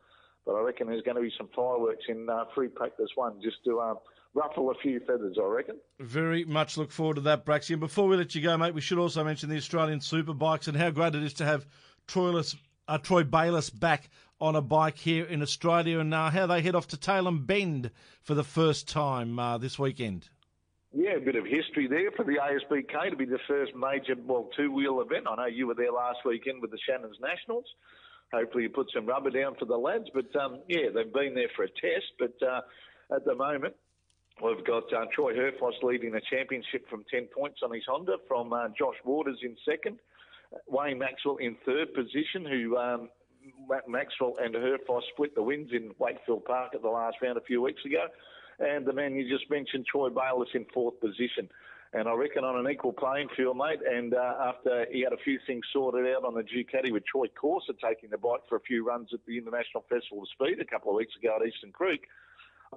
But 0.47 0.55
I 0.55 0.61
reckon 0.61 0.89
there's 0.89 1.03
going 1.03 1.17
to 1.17 1.23
be 1.23 1.33
some 1.39 1.49
fireworks 1.55 2.05
in 2.09 2.29
uh, 2.29 2.45
free 2.55 2.69
practice 2.69 3.09
one 3.15 3.41
just 3.43 3.57
to 3.65 3.81
uh, 3.81 3.95
ruffle 4.35 4.71
a 4.71 4.75
few 4.75 5.01
feathers, 5.01 5.37
I 5.41 5.47
reckon. 5.47 5.77
Very 6.01 6.45
much 6.45 6.77
look 6.77 6.91
forward 6.91 7.15
to 7.15 7.21
that, 7.23 7.47
Braxy. 7.47 7.73
And 7.73 7.81
before 7.81 8.09
we 8.09 8.17
let 8.17 8.35
you 8.35 8.43
go, 8.43 8.57
mate, 8.57 8.75
we 8.75 8.81
should 8.81 8.99
also 8.99 9.25
mention 9.25 9.49
the 9.49 9.57
Australian 9.57 10.01
Superbikes 10.01 10.69
and 10.69 10.77
how 10.77 10.91
great 10.91 11.15
it 11.15 11.23
is 11.23 11.35
to 11.35 11.45
have 11.45 11.67
Troilus, 12.07 12.57
uh, 12.89 12.99
Troy 12.99 13.25
Bayliss 13.25 13.71
back 13.71 14.11
on 14.41 14.57
a 14.57 14.61
bike 14.61 14.99
here 14.99 15.25
in 15.25 15.43
Australia 15.43 15.99
and 15.99 16.13
uh, 16.13 16.31
how 16.31 16.47
they 16.47 16.61
head 16.61 16.75
off 16.75 16.89
to 16.89 16.97
Tailem 16.97 17.47
Bend 17.47 17.91
for 18.23 18.35
the 18.35 18.45
first 18.45 18.89
time 18.89 19.39
uh, 19.39 19.59
this 19.59 19.79
weekend. 19.79 20.29
Yeah, 20.93 21.17
a 21.17 21.21
bit 21.21 21.35
of 21.35 21.45
history 21.45 21.89
there 21.89 22.13
for 22.13 22.25
the 22.25 22.39
ASBK 22.39 23.11
to 23.11 23.17
be 23.17 23.25
the 23.25 23.41
first 23.49 23.73
major, 23.75 24.15
well, 24.25 24.49
two-wheel 24.57 25.01
event. 25.01 25.27
I 25.29 25.35
know 25.35 25.47
you 25.47 25.67
were 25.67 25.75
there 25.75 25.91
last 25.91 26.19
weekend 26.25 26.63
with 26.63 26.71
the 26.71 26.79
Shannon's 26.89 27.17
Nationals. 27.21 27.65
Hopefully 28.33 28.65
you 28.65 28.71
put 28.71 28.91
some 28.95 29.07
rubber 29.07 29.31
down 29.31 29.57
for 29.59 29.65
the 29.65 29.77
lads. 29.77 30.07
But, 30.15 30.35
um, 30.37 30.61
yeah, 30.69 30.91
they've 30.95 31.13
been 31.13 31.35
there 31.35 31.51
for 31.57 31.65
a 31.65 31.69
test. 31.69 32.15
But 32.19 32.35
uh, 32.47 32.61
at 33.15 33.25
the 33.25 33.35
moment, 33.35 33.75
we've 34.43 34.65
got 34.65 34.85
uh, 34.93 35.07
Troy 35.13 35.35
Herfoss 35.35 35.83
leading 35.83 36.13
the 36.13 36.23
championship 36.31 36.89
from 36.89 37.05
10 37.11 37.29
points 37.35 37.61
on 37.65 37.75
his 37.75 37.85
Honda, 37.89 38.17
from 38.29 38.53
uh, 38.53 38.69
Josh 38.79 38.97
Waters 39.05 39.39
in 39.43 39.57
second, 39.69 39.99
Wayne 40.67 40.99
Maxwell 40.99 41.37
in 41.37 41.57
third 41.67 41.93
position, 41.95 42.45
who 42.45 42.77
um, 42.77 43.09
Maxwell 43.89 44.37
and 44.43 44.55
Herfoss 44.55 45.03
split 45.13 45.35
the 45.35 45.43
wins 45.43 45.71
in 45.73 45.93
Wakefield 45.99 46.45
Park 46.45 46.73
at 46.75 46.83
the 46.83 46.89
last 46.89 47.17
round 47.23 47.39
a 47.39 47.43
few 47.43 47.63
weeks 47.63 47.85
ago. 47.85 48.07
And 48.59 48.87
the 48.87 48.93
man 48.93 49.15
you 49.15 49.29
just 49.29 49.51
mentioned, 49.51 49.87
Troy 49.87 50.11
Bayliss, 50.11 50.51
in 50.55 50.65
fourth 50.73 51.01
position. 51.01 51.49
And 51.93 52.09
I 52.09 52.13
reckon 52.13 52.45
on 52.45 52.59
an 52.59 52.71
equal 52.71 52.93
playing 52.93 53.29
field, 53.37 53.57
mate. 53.57 53.79
And 53.89 54.15
uh, 54.15 54.35
after 54.43 54.87
he 54.91 55.03
had 55.03 55.13
a 55.13 55.23
few 55.25 55.39
things 55.47 55.65
sorted 55.73 56.13
out 56.15 56.25
on 56.25 56.35
the 56.35 56.43
Ducati 56.43 56.93
with 56.93 57.05
Troy 57.07 57.27
Corser 57.41 57.75
taking 57.83 58.11
the 58.11 58.19
bike 58.19 58.41
for 58.49 58.57
a 58.57 58.61
few 58.61 58.85
runs 58.85 59.11
at 59.13 59.21
the 59.27 59.39
International 59.39 59.85
Festival 59.89 60.23
of 60.23 60.29
Speed 60.29 60.61
a 60.61 60.65
couple 60.65 60.91
of 60.91 60.97
weeks 60.97 61.15
ago 61.17 61.39
at 61.41 61.47
Eastern 61.47 61.71
Creek, 61.71 62.07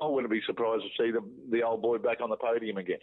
I 0.01 0.05
wouldn't 0.05 0.31
be 0.31 0.41
surprised 0.45 0.83
to 0.83 1.03
see 1.03 1.11
the, 1.11 1.21
the 1.49 1.63
old 1.63 1.81
boy 1.81 1.97
back 1.97 2.21
on 2.21 2.29
the 2.29 2.37
podium 2.37 2.77
again. 2.77 2.99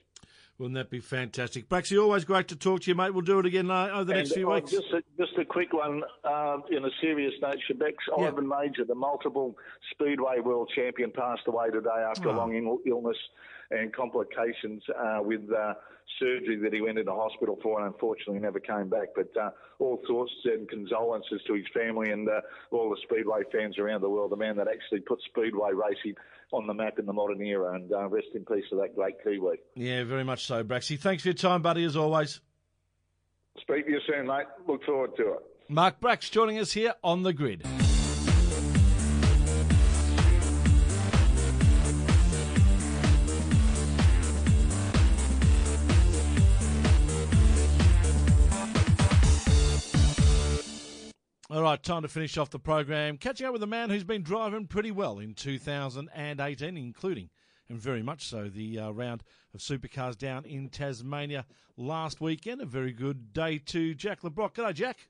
Wouldn't 0.59 0.77
that 0.77 0.89
be 0.89 1.01
fantastic? 1.01 1.69
Braxy, 1.69 1.99
always 1.99 2.25
great 2.25 2.47
to 2.49 2.57
talk 2.57 2.83
to 2.83 2.91
you, 2.91 2.95
mate. 2.95 3.11
We'll 3.11 3.23
do 3.23 3.41
it 3.41 3.47
again 3.47 3.73
uh, 3.73 3.89
over 3.93 4.05
the 4.05 4.15
next 4.15 4.35
few 4.35 4.49
oh, 4.49 4.55
weeks. 4.55 4.71
Just 4.71 4.93
a, 4.93 5.03
just 5.19 5.37
a 5.37 5.45
quick 5.45 5.73
one 5.73 6.03
uh, 6.23 6.59
in 6.71 6.85
a 6.85 6.91
serious 7.01 7.33
note. 7.43 7.57
Shebex 7.69 7.95
Yeah. 8.17 8.29
Ivan 8.29 8.47
Mauger, 8.47 8.85
the 8.85 8.95
multiple 8.95 9.57
Speedway 9.91 10.39
world 10.39 10.71
champion, 10.75 11.11
passed 11.11 11.43
away 11.49 11.71
today 11.71 12.05
after 12.09 12.29
Oh. 12.29 12.35
a 12.35 12.37
long 12.37 12.79
illness 12.87 13.17
and 13.71 13.93
complications 13.93 14.83
uh, 14.99 15.19
with 15.21 15.43
uh, 15.53 15.75
surgery 16.19 16.57
that 16.63 16.73
he 16.73 16.81
went 16.81 16.99
into 16.99 17.13
hospital 17.13 17.59
for 17.63 17.81
and 17.81 17.93
unfortunately 17.93 18.41
never 18.41 18.61
came 18.61 18.89
back. 18.89 19.09
But 19.15 19.37
uh, 19.37 19.51
all 19.79 20.01
thoughts 20.07 20.33
and 20.45 20.69
condolences 20.69 21.41
to 21.47 21.55
his 21.55 21.67
family 21.73 22.11
and 22.11 22.29
uh, 22.29 22.41
all 22.71 22.91
the 22.91 22.97
Speedway 23.03 23.43
fans 23.53 23.79
around 23.79 24.03
the 24.03 24.11
world. 24.11 24.33
The 24.33 24.37
man 24.37 24.57
that 24.57 24.69
actually 24.69 25.01
put 25.01 25.21
Speedway 25.29 25.71
racing 25.73 26.15
on 26.53 26.67
the 26.67 26.75
map 26.75 26.99
in 26.99 27.07
the 27.07 27.13
modern 27.13 27.43
era. 27.43 27.75
And 27.75 27.93
uh, 27.93 28.09
rest 28.09 28.29
in 28.35 28.45
peace 28.45 28.65
to 28.71 28.77
that 28.77 28.95
great 28.95 29.23
Kiwi. 29.23 29.59
Yeah, 29.75 30.05
very 30.05 30.25
much 30.25 30.45
so, 30.47 30.63
Braxy. 30.63 30.99
Thanks 30.99 31.23
for 31.23 31.29
your 31.29 31.35
time, 31.35 31.63
buddy, 31.63 31.85
as 31.85 31.97
always. 31.97 32.41
Speak 33.61 33.87
to 33.87 33.93
you 33.93 34.01
soon, 34.07 34.27
mate. 34.27 34.47
Look 34.67 34.85
forward 34.85 35.17
to 35.17 35.35
it. 35.35 35.41
Mark 35.69 36.01
Bracks 36.01 36.29
joining 36.29 36.59
us 36.59 36.73
here 36.73 36.95
on 37.03 37.23
the 37.23 37.33
grid. 37.33 37.65
Right, 51.65 51.83
time 51.83 52.03
to 52.03 52.09
finish 52.09 52.37
off 52.37 52.51
the 52.51 52.59
program. 52.59 53.17
Catching 53.17 53.47
up 53.47 53.55
with 53.55 53.63
a 53.63 53.67
man 53.67 53.89
who's 53.89 54.05
been 54.05 54.23
driving 54.23 54.67
pretty 54.67 54.91
well 54.91 55.19
in 55.19 55.33
2018, 55.33 56.77
including 56.77 57.31
and 57.71 57.81
very 57.81 58.03
much 58.03 58.29
so, 58.29 58.51
the 58.51 58.79
uh, 58.79 58.91
round 58.91 59.23
of 59.55 59.61
supercars 59.61 60.19
down 60.19 60.45
in 60.45 60.69
Tasmania 60.69 61.47
last 61.79 62.21
weekend. 62.21 62.61
A 62.61 62.67
very 62.67 62.93
good 62.93 63.33
day 63.33 63.57
to 63.59 63.95
Jack 63.95 64.23
Le 64.23 64.31
Brocq. 64.31 64.53
G'day, 64.53 64.75
Jack. 64.75 65.09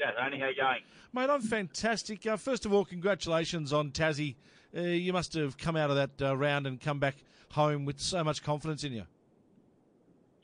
Yeah, 0.00 0.10
Tony, 0.20 0.40
how 0.40 0.48
you 0.48 0.56
going? 0.56 0.80
Mate, 1.12 1.30
I'm 1.30 1.40
fantastic. 1.40 2.26
Uh, 2.26 2.36
first 2.36 2.66
of 2.66 2.72
all, 2.72 2.84
congratulations 2.84 3.72
on 3.72 3.92
Tassie. 3.92 4.34
Uh, 4.76 4.80
you 4.80 5.12
must 5.12 5.32
have 5.34 5.56
come 5.56 5.76
out 5.76 5.90
of 5.90 5.96
that 5.96 6.28
uh, 6.28 6.36
round 6.36 6.66
and 6.66 6.80
come 6.80 6.98
back 6.98 7.14
home 7.52 7.84
with 7.84 8.00
so 8.00 8.24
much 8.24 8.42
confidence 8.42 8.82
in 8.82 8.94
you. 8.94 9.04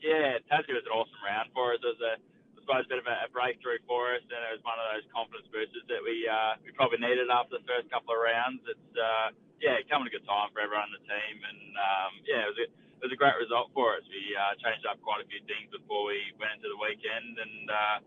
Yeah, 0.01 0.37
Tassie 0.49 0.69
was 0.69 0.83
an 0.85 0.93
awesome 0.93 1.11
round 1.25 1.49
for 1.53 1.73
us. 1.73 1.79
It 1.83 1.87
was 1.87 1.97
a, 2.15 2.38
suppose, 2.69 2.85
a 2.85 2.93
bit 2.93 3.01
of 3.01 3.09
a, 3.09 3.25
a 3.25 3.29
breakthrough 3.33 3.81
for 3.89 4.13
us, 4.13 4.21
and 4.29 4.41
it 4.45 4.53
was 4.53 4.61
one 4.61 4.77
of 4.77 4.85
those 4.93 5.01
confidence 5.09 5.49
boosters 5.49 5.81
that 5.89 6.05
we 6.05 6.29
uh, 6.29 6.53
we 6.61 6.69
probably 6.77 7.01
needed 7.01 7.25
after 7.33 7.57
the 7.57 7.65
first 7.65 7.89
couple 7.89 8.13
of 8.13 8.21
rounds. 8.21 8.61
It's 8.69 8.93
uh, 8.93 9.33
yeah, 9.57 9.81
coming 9.89 10.05
a 10.05 10.13
good 10.13 10.29
time 10.29 10.53
for 10.53 10.61
everyone 10.61 10.93
in 10.93 11.01
the 11.01 11.05
team, 11.09 11.35
and 11.41 11.61
um, 11.73 12.11
yeah, 12.29 12.45
it 12.45 12.49
was 12.53 12.59
a, 12.61 12.67
it 12.69 13.03
was 13.09 13.13
a 13.13 13.17
great 13.17 13.33
result 13.41 13.73
for 13.73 13.97
us. 13.97 14.05
We 14.05 14.21
uh, 14.37 14.53
changed 14.61 14.85
up 14.85 15.01
quite 15.01 15.25
a 15.25 15.27
few 15.33 15.41
things 15.49 15.73
before 15.73 16.13
we 16.13 16.21
went 16.37 16.61
into 16.61 16.69
the 16.69 16.77
weekend, 16.77 17.41
and 17.41 17.65
uh, 17.73 17.97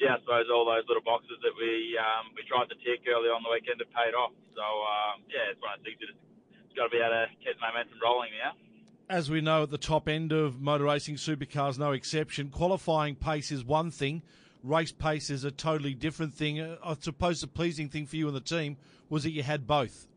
yeah, 0.00 0.16
I 0.16 0.18
suppose 0.24 0.48
all 0.48 0.64
those 0.64 0.88
little 0.88 1.04
boxes 1.04 1.36
that 1.44 1.52
we 1.52 2.00
um, 2.00 2.32
we 2.32 2.40
tried 2.48 2.72
to 2.72 2.78
tick 2.80 3.04
early 3.04 3.28
on 3.28 3.44
the 3.44 3.52
weekend 3.52 3.84
have 3.84 3.92
paid 3.92 4.16
off. 4.16 4.32
So 4.56 4.64
um, 4.64 5.28
yeah, 5.28 5.52
it's 5.52 5.60
one 5.60 5.76
of 5.76 5.84
those 5.84 5.92
things 5.92 6.00
that 6.00 6.16
it's 6.64 6.72
got 6.72 6.88
to 6.88 6.92
be 6.92 7.04
able 7.04 7.12
to 7.12 7.28
keep 7.44 7.52
the 7.52 7.60
momentum 7.60 8.00
rolling 8.00 8.32
now 8.40 8.56
as 9.08 9.30
we 9.30 9.40
know, 9.40 9.62
at 9.62 9.70
the 9.70 9.78
top 9.78 10.08
end 10.08 10.32
of 10.32 10.60
motor 10.60 10.84
racing, 10.84 11.16
supercars 11.16 11.78
no 11.78 11.92
exception. 11.92 12.50
Qualifying 12.50 13.14
pace 13.14 13.50
is 13.52 13.64
one 13.64 13.90
thing, 13.90 14.22
race 14.62 14.92
pace 14.92 15.30
is 15.30 15.44
a 15.44 15.50
totally 15.50 15.94
different 15.94 16.34
thing. 16.34 16.60
Uh, 16.60 16.76
I 16.84 16.96
suppose 16.98 17.40
the 17.40 17.46
pleasing 17.46 17.88
thing 17.88 18.06
for 18.06 18.16
you 18.16 18.26
and 18.26 18.36
the 18.36 18.42
team 18.42 18.76
was 19.08 19.22
that 19.22 19.30
you 19.30 19.42
had 19.42 19.66
both. 19.66 20.08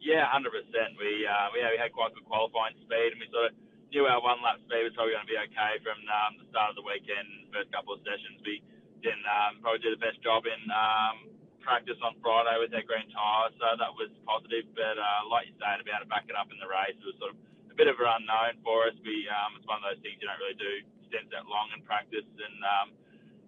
Yeah, 0.00 0.26
hundred 0.26 0.50
percent. 0.50 0.98
We 0.98 1.22
uh, 1.28 1.48
we, 1.54 1.62
we 1.62 1.78
had 1.78 1.92
quite 1.92 2.10
good 2.16 2.26
qualifying 2.26 2.74
speed, 2.82 3.14
and 3.14 3.20
we 3.22 3.28
sort 3.30 3.52
of 3.52 3.54
knew 3.94 4.02
our 4.08 4.18
one 4.18 4.42
lap 4.42 4.58
speed 4.66 4.82
was 4.82 4.96
probably 4.98 5.14
going 5.14 5.28
to 5.28 5.30
be 5.30 5.38
okay 5.38 5.78
from 5.84 5.94
um, 6.10 6.42
the 6.42 6.46
start 6.50 6.74
of 6.74 6.76
the 6.80 6.82
weekend. 6.82 7.52
First 7.54 7.70
couple 7.70 7.94
of 7.94 8.02
sessions, 8.02 8.42
we 8.42 8.64
didn't 8.98 9.22
um, 9.28 9.62
probably 9.62 9.78
do 9.78 9.94
the 9.94 10.02
best 10.02 10.18
job 10.24 10.42
in 10.48 10.58
um, 10.74 11.30
practice 11.62 11.98
on 12.02 12.18
Friday 12.20 12.54
with 12.58 12.74
their 12.74 12.84
green 12.84 13.08
tyres, 13.10 13.54
so 13.56 13.78
that 13.78 13.92
was 13.94 14.10
positive. 14.26 14.68
But 14.74 14.98
uh, 14.98 15.26
like 15.30 15.48
you 15.48 15.56
say, 15.56 15.70
to 15.78 15.84
be 15.86 15.94
able 15.94 16.04
to 16.04 16.12
back 16.12 16.26
it 16.28 16.36
up 16.36 16.50
in 16.50 16.58
the 16.58 16.68
race, 16.68 16.98
it 16.98 17.06
was 17.06 17.18
sort 17.22 17.32
of 17.34 17.38
a 17.70 17.76
bit 17.78 17.88
of 17.88 17.96
an 17.98 18.08
unknown 18.22 18.60
for 18.66 18.86
us. 18.90 18.96
We 19.06 19.26
um, 19.30 19.56
it's 19.56 19.66
one 19.66 19.80
of 19.80 19.86
those 19.86 20.02
things 20.04 20.20
you 20.20 20.28
don't 20.28 20.38
really 20.42 20.58
do 20.58 20.84
stints 21.08 21.32
that 21.32 21.48
long 21.48 21.72
in 21.72 21.80
practice, 21.86 22.26
and 22.26 22.58
um, 22.62 22.86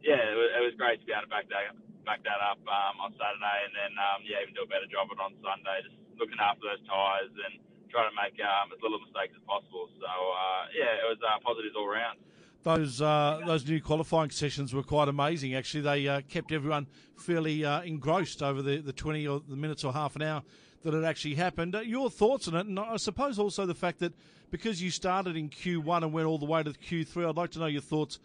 yeah, 0.00 0.18
it 0.18 0.36
was, 0.38 0.50
it 0.56 0.62
was 0.64 0.74
great 0.80 1.02
to 1.02 1.06
be 1.06 1.12
able 1.12 1.28
to 1.28 1.32
back 1.32 1.50
that 1.50 1.74
back 2.06 2.20
that 2.24 2.40
up 2.40 2.60
um, 2.68 3.02
on 3.02 3.10
Saturday, 3.18 3.58
and 3.68 3.72
then 3.74 3.92
um, 3.98 4.24
yeah, 4.24 4.40
even 4.40 4.56
do 4.56 4.64
a 4.64 4.70
better 4.70 4.88
job 4.88 5.10
of 5.10 5.18
it 5.18 5.22
on 5.22 5.34
Sunday, 5.44 5.84
just 5.84 5.98
looking 6.16 6.38
after 6.40 6.70
those 6.70 6.82
tyres 6.88 7.32
and 7.48 7.60
trying 7.92 8.08
to 8.10 8.16
make 8.16 8.36
um, 8.42 8.70
as 8.74 8.80
little 8.82 9.00
mistakes 9.02 9.34
as 9.36 9.44
possible. 9.44 9.90
So 9.98 10.10
uh, 10.10 10.64
yeah, 10.72 11.02
it 11.02 11.06
was 11.06 11.20
uh, 11.22 11.38
positives 11.42 11.76
all 11.76 11.90
round 11.90 12.18
those 12.64 13.00
uh, 13.00 13.40
those 13.46 13.66
new 13.68 13.80
qualifying 13.80 14.30
sessions 14.30 14.74
were 14.74 14.82
quite 14.82 15.08
amazing. 15.08 15.54
Actually, 15.54 15.82
they 15.82 16.08
uh, 16.08 16.22
kept 16.28 16.50
everyone 16.50 16.86
fairly 17.16 17.64
uh, 17.64 17.82
engrossed 17.82 18.42
over 18.42 18.62
the, 18.62 18.78
the 18.78 18.92
twenty 18.92 19.28
or 19.28 19.40
the 19.46 19.56
minutes 19.56 19.84
or 19.84 19.92
half 19.92 20.16
an 20.16 20.22
hour 20.22 20.42
that 20.82 20.94
it 20.94 21.04
actually 21.04 21.34
happened. 21.34 21.74
Uh, 21.74 21.80
your 21.80 22.10
thoughts 22.10 22.48
on 22.48 22.54
it, 22.56 22.66
and 22.66 22.78
I 22.78 22.96
suppose 22.96 23.38
also 23.38 23.64
the 23.66 23.74
fact 23.74 24.00
that 24.00 24.12
because 24.50 24.82
you 24.82 24.90
started 24.90 25.36
in 25.36 25.48
Q 25.48 25.80
one 25.80 26.02
and 26.02 26.12
went 26.12 26.26
all 26.26 26.38
the 26.38 26.46
way 26.46 26.62
to 26.62 26.72
Q 26.72 27.04
three, 27.04 27.24
I'd 27.24 27.36
like 27.36 27.50
to 27.52 27.58
know 27.58 27.66
your 27.66 27.82
thoughts 27.82 28.18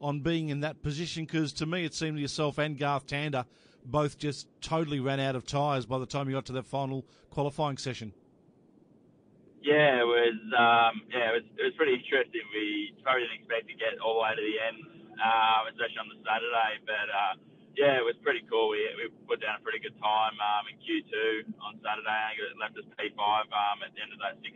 on 0.00 0.20
being 0.20 0.50
in 0.50 0.60
that 0.60 0.82
position 0.82 1.24
because 1.24 1.52
to 1.54 1.66
me 1.66 1.84
it 1.84 1.94
seemed 1.94 2.18
yourself 2.18 2.58
and 2.58 2.78
Garth 2.78 3.06
Tander 3.06 3.46
both 3.84 4.18
just 4.18 4.46
totally 4.60 5.00
ran 5.00 5.20
out 5.20 5.36
of 5.36 5.46
tyres 5.46 5.86
by 5.86 5.98
the 5.98 6.06
time 6.06 6.28
you 6.28 6.34
got 6.34 6.44
to 6.46 6.52
that 6.52 6.66
final 6.66 7.04
qualifying 7.30 7.78
session. 7.78 8.12
Yeah, 9.66 9.98
it 9.98 10.06
was 10.06 10.38
um, 10.54 11.02
yeah, 11.10 11.34
it 11.34 11.42
was, 11.42 11.46
it 11.58 11.64
was 11.66 11.74
pretty 11.74 11.98
interesting. 11.98 12.46
We 12.54 12.94
probably 13.02 13.26
didn't 13.26 13.42
expect 13.42 13.66
to 13.66 13.74
get 13.74 13.98
all 13.98 14.22
the 14.22 14.22
way 14.22 14.30
to 14.38 14.44
the 14.44 14.58
end, 14.62 14.78
um, 15.18 15.66
especially 15.74 16.06
on 16.06 16.10
the 16.14 16.22
Saturday. 16.22 16.72
But 16.86 17.08
uh, 17.10 17.34
yeah, 17.74 17.98
it 17.98 18.06
was 18.06 18.14
pretty 18.22 18.46
cool. 18.46 18.70
We, 18.70 18.86
we 18.94 19.10
put 19.26 19.42
down 19.42 19.58
a 19.58 19.62
pretty 19.66 19.82
good 19.82 19.98
time 19.98 20.38
um, 20.38 20.70
in 20.70 20.78
Q2 20.78 21.50
on 21.66 21.82
Saturday. 21.82 22.06
I 22.06 22.38
think 22.38 22.46
it 22.46 22.62
left 22.62 22.78
us 22.78 22.86
P5 22.94 23.18
um, 23.50 23.82
at 23.82 23.90
the 23.90 24.06
end 24.06 24.14
of 24.14 24.22
that 24.22 24.38
16. 24.38 24.54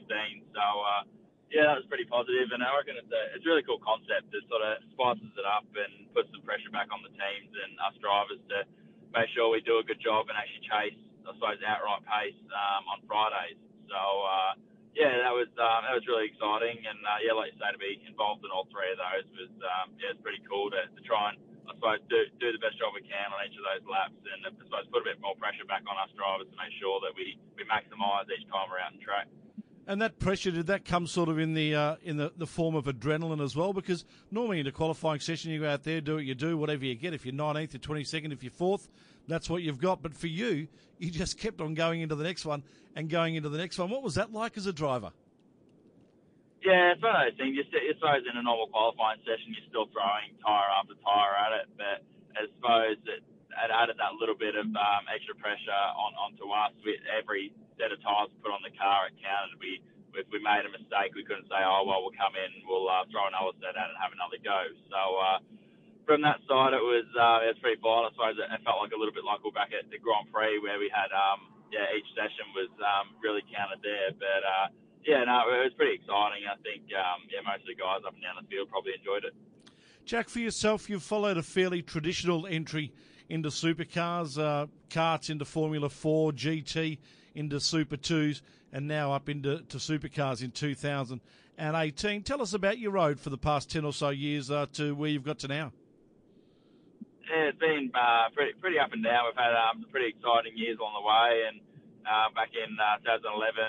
So 0.55 0.63
uh, 0.63 1.03
yeah, 1.51 1.67
that 1.67 1.83
was 1.83 1.91
pretty 1.91 2.07
positive, 2.07 2.55
and 2.55 2.63
I 2.63 2.71
reckon 2.71 2.95
it's 2.95 3.11
a 3.11 3.23
it's 3.35 3.43
a 3.43 3.51
really 3.51 3.67
cool 3.67 3.83
concept. 3.83 4.31
It 4.31 4.47
sort 4.47 4.63
of 4.63 4.79
spices 4.95 5.35
it 5.35 5.43
up 5.43 5.67
and 5.75 6.07
puts 6.15 6.31
some 6.31 6.47
pressure 6.47 6.71
back 6.71 6.95
on 6.95 7.03
the 7.03 7.11
teams 7.11 7.51
and 7.51 7.75
us 7.83 7.99
drivers 7.99 8.39
to 8.55 8.63
make 9.11 9.27
sure 9.35 9.51
we 9.51 9.59
do 9.67 9.83
a 9.83 9.85
good 9.85 9.99
job 9.99 10.31
and 10.31 10.39
actually 10.39 10.63
chase, 10.71 10.99
I 11.27 11.35
suppose, 11.35 11.59
outright 11.67 12.07
pace 12.07 12.39
um, 12.55 12.87
on 12.95 13.03
Fridays. 13.11 13.59
So. 13.91 13.99
Uh, 13.99 14.55
yeah, 14.95 15.23
that 15.23 15.35
was 15.35 15.51
um, 15.57 15.87
that 15.87 15.95
was 15.95 16.05
really 16.11 16.27
exciting, 16.31 16.83
and 16.83 16.99
uh, 17.07 17.19
yeah, 17.23 17.35
like 17.35 17.55
you 17.55 17.59
say, 17.63 17.71
to 17.71 17.81
be 17.81 18.03
involved 18.07 18.43
in 18.43 18.51
all 18.51 18.67
three 18.75 18.91
of 18.91 18.99
those 18.99 19.27
was 19.39 19.53
um, 19.63 19.95
yeah, 20.03 20.15
it's 20.15 20.23
pretty 20.23 20.43
cool 20.47 20.71
to, 20.75 20.91
to 20.91 21.01
try 21.07 21.31
and 21.31 21.39
I 21.71 21.79
suppose 21.79 22.03
do 22.11 22.27
do 22.43 22.51
the 22.51 22.59
best 22.59 22.75
job 22.83 22.99
we 22.99 23.07
can 23.07 23.31
on 23.31 23.39
each 23.47 23.55
of 23.55 23.63
those 23.63 23.85
laps, 23.87 24.19
and 24.27 24.43
I 24.43 24.51
suppose 24.51 24.91
put 24.91 25.07
a 25.07 25.09
bit 25.15 25.23
more 25.23 25.39
pressure 25.39 25.67
back 25.67 25.87
on 25.87 25.95
us 25.95 26.11
drivers 26.19 26.51
to 26.51 26.57
make 26.59 26.75
sure 26.83 26.99
that 27.07 27.15
we 27.15 27.39
we 27.55 27.63
maximise 27.71 28.27
each 28.35 28.47
time 28.51 28.67
we're 28.67 28.83
out 28.83 28.91
in 28.91 28.99
track. 28.99 29.31
And 29.91 30.01
that 30.03 30.21
pressure 30.21 30.53
did 30.53 30.69
that 30.69 30.85
come 30.85 31.09
sort 31.09 31.29
of 31.29 31.41
in 31.41 31.53
the 31.53 31.75
uh, 31.75 31.97
in 32.05 32.17
the, 32.17 32.33
the 32.37 32.47
form 32.47 32.77
of 32.77 32.85
adrenaline 32.85 33.43
as 33.43 33.57
well? 33.57 33.73
Because 33.73 34.05
normally 34.31 34.61
in 34.61 34.67
a 34.69 34.71
qualifying 34.71 35.19
session 35.19 35.51
you 35.51 35.59
go 35.59 35.69
out 35.69 35.83
there, 35.83 36.01
do 36.01 36.15
what 36.15 36.25
you 36.25 36.37
do, 36.37 36.57
whatever 36.57 36.85
you 36.85 36.95
get. 36.95 37.13
If 37.13 37.27
you're 37.27 37.35
19th, 37.35 37.73
you're 37.73 37.81
22nd, 37.81 38.33
if 38.33 38.45
you're 38.45 38.53
fourth, 38.53 38.89
that's 39.27 39.51
what 39.51 39.63
you've 39.63 39.81
got. 39.81 40.01
But 40.01 40.15
for 40.15 40.29
you, 40.29 40.69
you 40.99 41.11
just 41.11 41.39
kept 41.39 41.61
on 41.61 41.75
going 41.75 42.03
into 42.03 42.15
the 42.15 42.23
next 42.23 42.47
one 42.47 42.63
and 42.95 43.11
going 43.11 43.35
into 43.35 43.49
the 43.49 43.59
next 43.59 43.81
one. 43.81 43.91
What 43.91 44.05
was 44.05 44.15
that 44.15 44.33
like 44.33 44.57
as 44.57 44.67
a 44.67 44.73
driver? 44.73 45.11
Yeah, 46.63 46.93
it's 46.93 47.03
one 47.03 47.17
of 47.17 47.23
those 47.27 47.39
things. 47.39 47.57
You 47.57 47.65
suppose 47.99 48.23
in 48.31 48.39
a 48.39 48.45
normal 48.45 48.69
qualifying 48.69 49.19
session, 49.27 49.51
you're 49.59 49.67
still 49.69 49.91
throwing 49.91 50.39
tyre 50.47 50.71
after 50.79 50.95
tyre 51.03 51.35
at 51.35 51.63
it, 51.63 51.69
but 51.77 51.99
I 52.39 52.47
suppose 52.55 52.97
it, 53.11 53.25
it 53.65 53.71
added 53.71 53.97
that 54.01 54.17
little 54.17 54.37
bit 54.37 54.57
of 54.57 54.67
um, 54.73 55.03
extra 55.09 55.37
pressure 55.37 55.85
on 55.97 56.17
onto 56.17 56.49
us. 56.51 56.73
With 56.85 57.01
every 57.09 57.53
set 57.77 57.93
of 57.93 58.01
tyres 58.01 58.33
put 58.41 58.53
on 58.53 58.65
the 58.65 58.73
car, 58.75 59.09
it 59.09 59.17
counted. 59.21 59.57
We 59.61 59.85
if 60.17 60.27
we 60.35 60.43
made 60.43 60.67
a 60.67 60.73
mistake, 60.73 61.15
we 61.15 61.23
couldn't 61.23 61.47
say, 61.47 61.61
oh 61.63 61.87
well, 61.87 62.03
we'll 62.03 62.17
come 62.19 62.35
in, 62.35 62.67
we'll 62.67 62.89
uh, 62.91 63.07
throw 63.13 63.31
another 63.31 63.55
set 63.63 63.77
it 63.77 63.81
and 63.81 63.97
have 64.01 64.13
another 64.17 64.41
go. 64.43 64.61
So. 64.89 65.01
Uh, 65.21 65.39
from 66.11 66.27
that 66.27 66.43
side, 66.51 66.75
it 66.75 66.83
was 66.83 67.07
uh, 67.15 67.45
it 67.47 67.55
was 67.55 67.61
pretty 67.63 67.79
fine. 67.79 68.03
I 68.03 68.11
suppose 68.11 68.35
it, 68.35 68.51
felt 68.67 68.83
like 68.83 68.91
a 68.91 68.99
little 68.99 69.15
bit 69.15 69.23
like 69.23 69.47
we're 69.47 69.55
back 69.55 69.71
at 69.71 69.87
the 69.95 70.01
Grand 70.03 70.27
Prix 70.35 70.59
where 70.59 70.75
we 70.83 70.91
had 70.91 71.07
um, 71.15 71.55
yeah 71.71 71.87
each 71.95 72.09
session 72.19 72.51
was 72.51 72.67
um, 72.83 73.15
really 73.23 73.47
counted 73.47 73.79
there. 73.79 74.11
But 74.19 74.43
uh, 74.43 74.67
yeah, 75.07 75.23
no, 75.23 75.47
it 75.55 75.71
was 75.71 75.77
pretty 75.79 76.03
exciting. 76.03 76.51
I 76.51 76.59
think 76.67 76.91
um, 76.99 77.31
yeah 77.31 77.47
most 77.47 77.63
of 77.63 77.71
the 77.71 77.79
guys 77.79 78.03
up 78.03 78.19
and 78.19 78.25
down 78.27 78.43
the 78.43 78.49
field 78.51 78.67
probably 78.75 78.99
enjoyed 78.99 79.23
it. 79.23 79.39
Jack, 80.11 80.29
for 80.29 80.41
yourself, 80.41 80.91
you've 80.91 81.05
followed 81.05 81.37
a 81.37 81.43
fairly 81.45 81.83
traditional 81.83 82.45
entry 82.45 82.93
into 83.29 83.49
supercars, 83.49 84.43
uh, 84.43 84.67
karts 84.89 85.31
into 85.31 85.45
Formula 85.45 85.89
Four, 85.89 86.33
GT 86.33 86.99
into 87.37 87.61
Super 87.61 87.97
Twos, 87.97 88.43
and 88.73 88.89
now 88.89 89.13
up 89.13 89.29
into 89.29 89.59
to 89.69 89.77
supercars 89.77 90.43
in 90.43 90.51
2018. 90.51 92.23
Tell 92.25 92.43
us 92.43 92.53
about 92.53 92.79
your 92.81 92.91
road 92.91 93.21
for 93.21 93.31
the 93.31 93.39
past 93.39 93.71
10 93.71 93.85
or 93.85 93.93
so 93.93 94.09
years 94.09 94.51
uh, 94.51 94.67
to 94.73 94.97
where 94.97 95.11
you've 95.11 95.23
got 95.23 95.39
to 95.39 95.47
now. 95.47 95.71
Yeah, 97.31 97.51
it's 97.51 97.59
been 97.61 97.93
uh, 97.95 98.31
pretty 98.35 98.55
pretty 98.55 98.81
up 98.81 98.93
and 98.93 99.05
down. 99.05 99.27
We've 99.27 99.37
had 99.37 99.55
um, 99.55 99.87
pretty 99.93 100.09
exciting 100.09 100.59
years 100.59 100.77
along 100.81 100.95
the 100.95 101.07
way, 101.07 101.45
and 101.47 101.61
uh, 102.03 102.35
back 102.35 102.51
in 102.59 102.77
uh, 102.81 102.99
2011, 102.99 103.63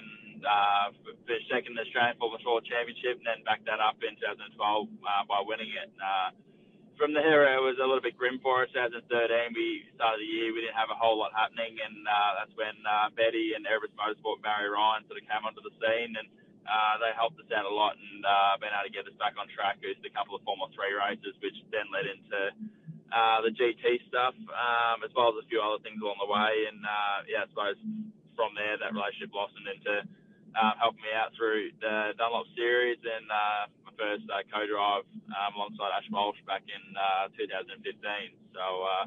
uh, 0.43 0.91
finished 1.25 1.49
second 1.49 1.77
the 1.77 1.85
Australian 1.85 2.17
Formula 2.17 2.41
4 2.43 2.61
Championship, 2.65 3.21
and 3.21 3.27
then 3.27 3.39
backed 3.45 3.65
that 3.65 3.81
up 3.81 3.97
in 4.01 4.17
2012 4.17 4.57
uh, 4.57 5.23
by 5.25 5.39
winning 5.41 5.71
it. 5.71 5.91
Uh, 5.97 6.35
from 6.99 7.17
there, 7.17 7.49
it 7.49 7.63
was 7.63 7.81
a 7.81 7.87
little 7.87 8.03
bit 8.03 8.13
grim 8.13 8.37
for 8.45 8.61
us. 8.61 8.69
2013, 8.77 9.57
we 9.57 9.89
started 9.97 10.21
the 10.21 10.29
year, 10.29 10.53
we 10.53 10.61
didn't 10.61 10.77
have 10.77 10.93
a 10.93 10.97
whole 10.97 11.17
lot 11.17 11.33
happening, 11.33 11.73
and 11.81 12.05
uh, 12.05 12.31
that's 12.37 12.53
when 12.53 12.77
uh, 12.85 13.09
Betty 13.17 13.57
and 13.57 13.65
Everest 13.65 13.97
Motorsport, 13.97 14.45
Barry 14.45 14.69
Ryan, 14.69 15.01
sort 15.09 15.17
of 15.17 15.25
came 15.25 15.41
onto 15.41 15.65
the 15.65 15.73
scene, 15.81 16.13
and 16.13 16.29
uh, 16.69 17.01
they 17.01 17.09
helped 17.17 17.41
us 17.41 17.49
out 17.49 17.65
a 17.65 17.73
lot 17.73 17.97
and 17.97 18.21
uh, 18.21 18.53
been 18.61 18.69
able 18.69 18.85
to 18.85 18.93
get 18.93 19.09
us 19.09 19.17
back 19.17 19.33
on 19.41 19.49
track. 19.49 19.81
We 19.81 19.97
a 19.97 20.13
couple 20.13 20.37
of 20.37 20.45
Formula 20.45 20.69
3 20.69 20.93
races, 20.93 21.33
which 21.41 21.57
then 21.73 21.89
led 21.89 22.05
into 22.05 22.53
uh, 23.09 23.41
the 23.43 23.51
GT 23.51 24.05
stuff, 24.07 24.37
um, 24.53 25.01
as 25.01 25.11
well 25.17 25.33
as 25.33 25.41
a 25.41 25.47
few 25.49 25.59
other 25.59 25.81
things 25.83 25.99
along 25.99 26.21
the 26.21 26.29
way. 26.29 26.69
And 26.69 26.79
uh, 26.85 27.17
yeah, 27.25 27.43
I 27.43 27.47
suppose 27.49 27.81
from 28.37 28.53
there 28.55 28.77
that 28.79 28.95
relationship 28.95 29.33
blossomed 29.33 29.67
into 29.67 30.05
uh, 30.55 30.73
helping 30.79 31.03
me 31.03 31.11
out 31.15 31.31
through 31.35 31.71
the 31.79 32.11
Dunlop 32.19 32.47
series 32.55 32.99
and 32.99 33.25
uh, 33.31 33.63
my 33.87 33.93
first 33.95 34.25
uh, 34.27 34.43
co-drive 34.51 35.07
um, 35.31 35.51
alongside 35.55 35.95
Ash 35.95 36.07
Walsh 36.11 36.39
back 36.43 36.63
in 36.67 36.83
uh, 36.95 37.31
2015. 37.39 37.79
So 38.51 38.63
uh, 38.83 39.05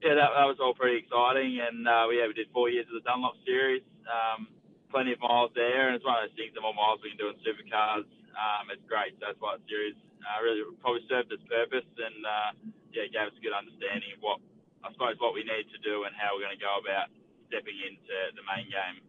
yeah, 0.00 0.16
that, 0.16 0.30
that 0.32 0.48
was 0.48 0.60
all 0.60 0.72
pretty 0.76 1.04
exciting. 1.04 1.60
And 1.60 1.84
uh, 1.84 2.08
yeah, 2.12 2.28
we 2.28 2.34
did 2.36 2.48
four 2.52 2.72
years 2.72 2.88
of 2.88 2.96
the 2.96 3.04
Dunlop 3.04 3.36
series. 3.44 3.84
Um, 4.08 4.48
plenty 4.92 5.12
of 5.12 5.20
miles 5.20 5.50
there, 5.58 5.90
and 5.90 5.98
it's 5.98 6.06
one 6.06 6.20
of 6.20 6.28
those 6.28 6.36
things. 6.38 6.54
The 6.54 6.62
more 6.62 6.76
miles 6.76 7.02
we 7.02 7.10
can 7.12 7.18
do 7.18 7.32
in 7.32 7.36
supercars, 7.42 8.06
um, 8.36 8.70
it's 8.70 8.84
great. 8.86 9.16
So 9.18 9.26
that's 9.26 9.40
why 9.42 9.58
the 9.58 9.64
series 9.66 9.98
uh, 10.22 10.38
really 10.40 10.62
probably 10.80 11.02
served 11.10 11.32
its 11.32 11.42
purpose. 11.50 11.88
And 11.98 12.24
yeah, 12.94 13.10
gave 13.10 13.26
us 13.32 13.36
a 13.36 13.42
good 13.42 13.56
understanding 13.56 14.14
of 14.14 14.22
what 14.22 14.38
I 14.86 14.92
suppose 14.92 15.16
what 15.18 15.34
we 15.34 15.42
need 15.42 15.66
to 15.72 15.80
do 15.80 16.04
and 16.04 16.12
how 16.14 16.36
we're 16.36 16.44
going 16.44 16.56
to 16.56 16.62
go 16.62 16.78
about 16.78 17.10
stepping 17.48 17.74
into 17.80 18.16
the 18.36 18.44
main 18.44 18.68
game. 18.68 19.02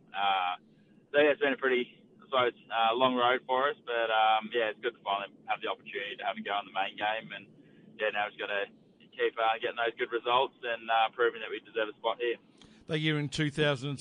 So 1.15 1.23
yeah, 1.23 1.32
it's 1.32 1.39
been 1.39 1.56
a 1.56 1.58
pretty, 1.58 1.95
I 2.19 2.28
suppose, 2.28 2.60
uh, 2.67 2.91
long 2.93 3.15
road 3.15 3.39
for 3.47 3.71
us. 3.71 3.80
But 3.88 4.12
um, 4.12 4.51
yeah, 4.51 4.75
it's 4.75 4.80
good 4.84 4.99
to 4.99 5.04
finally 5.08 5.32
have 5.47 5.63
the 5.63 5.71
opportunity 5.71 6.19
to 6.19 6.25
have 6.28 6.36
a 6.36 6.43
go 6.43 6.51
in 6.60 6.67
the 6.67 6.75
main 6.75 6.99
game, 6.99 7.32
and 7.32 7.47
yeah, 7.95 8.12
now 8.12 8.28
we've 8.28 8.36
got 8.36 8.51
to 8.51 8.67
keep 9.15 9.32
uh, 9.39 9.56
getting 9.63 9.80
those 9.80 9.95
good 9.95 10.12
results 10.12 10.60
and 10.60 10.84
uh, 10.91 11.08
proving 11.15 11.39
that 11.39 11.47
we 11.47 11.63
deserve 11.63 11.88
a 11.88 11.95
spot 11.95 12.19
here. 12.19 12.36
That 12.91 12.99
year 12.99 13.17
in 13.17 13.30
2016 13.32 13.95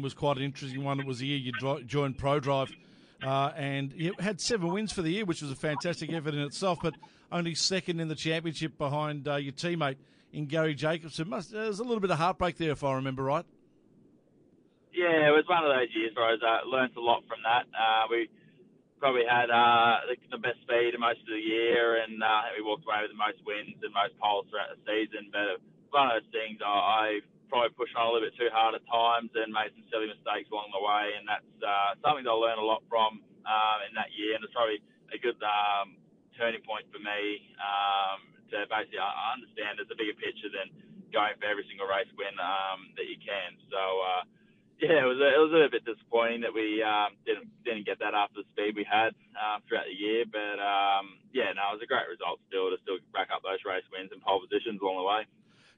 was 0.00 0.14
quite 0.14 0.36
an 0.38 0.44
interesting 0.44 0.84
one. 0.84 1.00
It 1.00 1.06
was 1.06 1.18
the 1.18 1.26
year 1.26 1.38
you 1.38 1.52
joined 1.82 2.16
ProDrive. 2.16 2.70
Uh, 3.26 3.52
and 3.56 3.92
you 3.92 4.14
had 4.18 4.40
seven 4.40 4.72
wins 4.72 4.92
for 4.92 5.02
the 5.02 5.10
year, 5.10 5.24
which 5.24 5.42
was 5.42 5.50
a 5.50 5.56
fantastic 5.56 6.12
effort 6.12 6.34
in 6.34 6.40
itself, 6.40 6.78
but 6.82 6.94
only 7.30 7.54
second 7.54 8.00
in 8.00 8.08
the 8.08 8.14
championship 8.14 8.78
behind 8.78 9.26
uh, 9.26 9.36
your 9.36 9.52
teammate 9.52 9.96
in 10.32 10.46
Garry 10.46 10.74
Jacobson. 10.74 11.28
Must, 11.28 11.50
there's 11.50 11.78
a 11.78 11.84
little 11.84 12.00
bit 12.00 12.10
of 12.10 12.18
heartbreak 12.18 12.56
there, 12.56 12.70
if 12.70 12.82
I 12.82 12.94
remember 12.94 13.24
right. 13.24 13.44
Yeah, 14.92 15.32
it 15.32 15.32
was 15.32 15.48
one 15.48 15.64
of 15.64 15.72
those 15.72 15.88
years 15.96 16.12
where 16.12 16.28
I 16.28 16.36
uh, 16.36 16.68
learned 16.68 16.92
a 17.00 17.00
lot 17.00 17.24
from 17.24 17.40
that. 17.48 17.64
Uh, 17.72 18.12
we 18.12 18.28
probably 19.00 19.24
had 19.24 19.48
uh, 19.48 20.04
the, 20.04 20.20
the, 20.28 20.36
best 20.36 20.60
speed 20.60 20.92
most 21.00 21.24
of 21.24 21.32
the 21.32 21.40
year, 21.40 22.04
and 22.04 22.20
uh, 22.20 22.52
we 22.52 22.60
walked 22.60 22.84
away 22.84 23.00
with 23.00 23.08
the 23.08 23.16
most 23.16 23.40
wins 23.48 23.80
and 23.80 23.88
most 23.96 24.12
poles 24.20 24.44
throughout 24.52 24.68
the 24.68 24.80
season. 24.84 25.32
But 25.32 25.64
one 25.88 26.12
of 26.12 26.20
those 26.20 26.28
things, 26.28 26.60
I, 26.60 26.68
I 26.68 27.04
probably 27.48 27.72
pushed 27.72 27.96
on 27.96 28.04
a 28.04 28.12
little 28.12 28.28
bit 28.28 28.36
too 28.36 28.52
hard 28.52 28.76
at 28.76 28.84
times 28.84 29.32
and 29.32 29.48
made 29.48 29.72
some 29.72 29.88
silly 29.88 30.12
mistakes 30.12 30.52
along 30.52 30.76
the 30.76 30.84
way, 30.84 31.16
and 31.16 31.24
that's 31.24 31.52
uh, 31.64 31.96
something 32.04 32.28
that 32.28 32.36
I 32.36 32.36
learned 32.36 32.60
a 32.60 32.68
lot 32.68 32.84
from 32.92 33.24
uh, 33.48 33.88
in 33.88 33.96
that 33.96 34.12
year, 34.12 34.36
and 34.36 34.44
it's 34.44 34.52
probably 34.52 34.84
a 35.08 35.16
good 35.16 35.40
um, 35.40 35.96
turning 36.36 36.60
point 36.68 36.84
for 36.92 37.00
me 37.00 37.48
um, 37.64 38.28
to 38.52 38.68
basically 38.68 39.00
understand 39.00 39.80
there's 39.80 39.88
a 39.88 39.96
bigger 39.96 40.14
picture 40.20 40.52
than 40.52 40.68
going 41.16 41.32
for 41.40 41.48
every 41.48 41.64
single 41.64 41.88
race 41.88 42.12
win 42.12 42.36
um, 42.36 42.92
that 43.00 43.08
you 43.08 43.16
can. 43.16 43.56
So. 43.72 43.80
Uh, 43.80 44.28
yeah, 44.82 45.06
it 45.06 45.06
was 45.06 45.22
a, 45.22 45.28
it 45.30 45.38
was 45.38 45.54
a 45.54 45.70
bit 45.70 45.86
disappointing 45.86 46.40
that 46.42 46.52
we 46.52 46.82
um, 46.82 47.14
didn't 47.24 47.46
didn't 47.62 47.86
get 47.86 48.00
that 48.00 48.14
after 48.18 48.42
the 48.42 48.48
speed 48.50 48.74
we 48.74 48.82
had 48.82 49.14
uh, 49.38 49.62
throughout 49.68 49.86
the 49.86 49.94
year. 49.94 50.24
But 50.26 50.58
um, 50.58 51.22
yeah, 51.32 51.54
no, 51.54 51.70
it 51.70 51.78
was 51.78 51.82
a 51.84 51.86
great 51.86 52.10
result 52.10 52.42
still 52.50 52.66
to 52.74 52.76
still 52.82 52.98
rack 53.14 53.30
up 53.30 53.46
those 53.46 53.62
race 53.62 53.86
wins 53.94 54.10
and 54.10 54.20
pole 54.20 54.42
positions 54.42 54.82
along 54.82 54.98
the 54.98 55.06
way. 55.06 55.22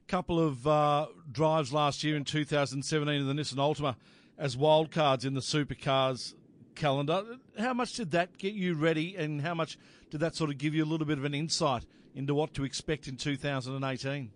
Couple 0.07 0.41
of 0.41 0.65
uh, 0.65 1.05
drives 1.31 1.71
last 1.71 2.03
year 2.03 2.15
in 2.15 2.25
2017 2.25 3.13
in 3.13 3.27
the 3.27 3.33
Nissan 3.33 3.61
Altima 3.61 3.95
as 4.37 4.55
wildcards 4.55 5.23
in 5.23 5.35
the 5.35 5.41
supercars 5.41 6.33
calendar. 6.73 7.37
How 7.59 7.73
much 7.73 7.93
did 7.93 8.09
that 8.11 8.39
get 8.39 8.53
you 8.53 8.73
ready, 8.73 9.15
and 9.15 9.41
how 9.41 9.53
much 9.53 9.77
did 10.09 10.19
that 10.21 10.35
sort 10.35 10.49
of 10.49 10.57
give 10.57 10.73
you 10.73 10.83
a 10.83 10.89
little 10.89 11.05
bit 11.05 11.19
of 11.19 11.25
an 11.25 11.35
insight 11.35 11.85
into 12.15 12.33
what 12.33 12.55
to 12.55 12.63
expect 12.63 13.07
in 13.07 13.17
2018? 13.17 14.31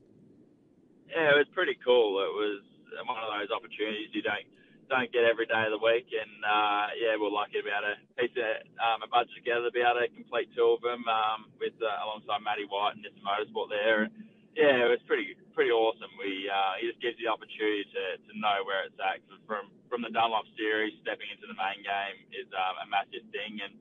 Yeah, 1.10 1.30
it 1.34 1.38
was 1.38 1.48
pretty 1.56 1.78
cool. 1.84 2.22
It 2.22 2.34
was 2.38 2.62
one 3.08 3.18
of 3.18 3.34
those 3.34 3.50
opportunities 3.50 4.10
you 4.14 4.22
don't 4.22 4.46
don't 4.90 5.14
get 5.14 5.24
every 5.24 5.46
day 5.46 5.64
of 5.70 5.72
the 5.72 5.80
week. 5.80 6.10
And 6.10 6.34
uh, 6.42 6.90
yeah, 6.98 7.14
we're 7.16 7.32
lucky 7.32 7.62
to 7.62 7.66
be 7.66 7.72
able 7.72 7.94
to 7.94 7.98
piece 8.18 8.36
a, 8.36 8.66
um, 8.82 9.06
a 9.06 9.10
budget 9.10 9.38
together, 9.38 9.70
to 9.70 9.74
be 9.74 9.86
able 9.86 10.02
to 10.02 10.10
complete 10.10 10.50
two 10.58 10.76
of 10.76 10.82
them 10.82 11.06
um, 11.06 11.54
with 11.62 11.78
uh, 11.80 12.04
alongside 12.04 12.42
Matty 12.42 12.66
White 12.66 12.98
and 12.98 13.06
Nissan 13.06 13.22
Motorsport 13.22 13.70
there. 13.70 14.10
And, 14.10 14.12
yeah, 14.58 14.84
it 14.84 14.90
was 14.90 15.00
pretty 15.06 15.38
pretty 15.54 15.72
awesome. 15.72 16.10
We 16.18 16.50
uh, 16.50 16.82
it 16.82 16.90
just 16.90 17.00
gives 17.00 17.16
you 17.22 17.30
the 17.30 17.32
opportunity 17.32 17.86
to, 17.86 18.04
to 18.18 18.32
know 18.36 18.66
where 18.66 18.84
it's 18.90 18.98
at. 19.00 19.22
From 19.46 19.70
from 19.88 20.02
the 20.02 20.12
Dunlop 20.12 20.50
series, 20.58 20.98
stepping 21.06 21.30
into 21.32 21.46
the 21.48 21.56
main 21.56 21.80
game 21.86 22.18
is 22.34 22.50
um, 22.52 22.76
a 22.84 22.88
massive 22.90 23.24
thing, 23.32 23.62
and 23.62 23.74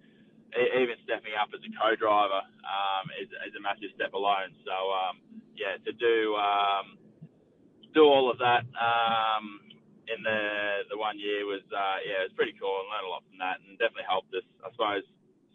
even 0.55 0.97
stepping 1.05 1.37
up 1.37 1.53
as 1.53 1.61
a 1.61 1.73
co-driver 1.77 2.41
um, 2.65 3.05
is, 3.21 3.29
is 3.45 3.53
a 3.57 3.61
massive 3.61 3.93
step 3.97 4.13
alone. 4.17 4.53
So 4.65 4.73
um, 4.73 5.21
yeah, 5.57 5.77
to 5.83 5.93
do 5.93 6.37
um, 6.37 6.97
do 7.93 8.05
all 8.05 8.31
of 8.31 8.39
that 8.39 8.65
um, 8.77 9.61
in 10.15 10.23
the 10.25 10.89
the 10.91 10.99
one 10.99 11.19
year 11.19 11.45
was 11.45 11.65
uh, 11.71 11.99
yeah, 12.05 12.25
it 12.25 12.33
was 12.33 12.37
pretty 12.39 12.57
cool 12.57 12.81
and 12.81 12.89
learned 12.89 13.09
a 13.09 13.13
lot 13.13 13.25
from 13.29 13.39
that, 13.39 13.61
and 13.63 13.79
definitely 13.79 14.09
helped 14.09 14.33
us, 14.35 14.47
I 14.65 14.73
suppose, 14.73 15.05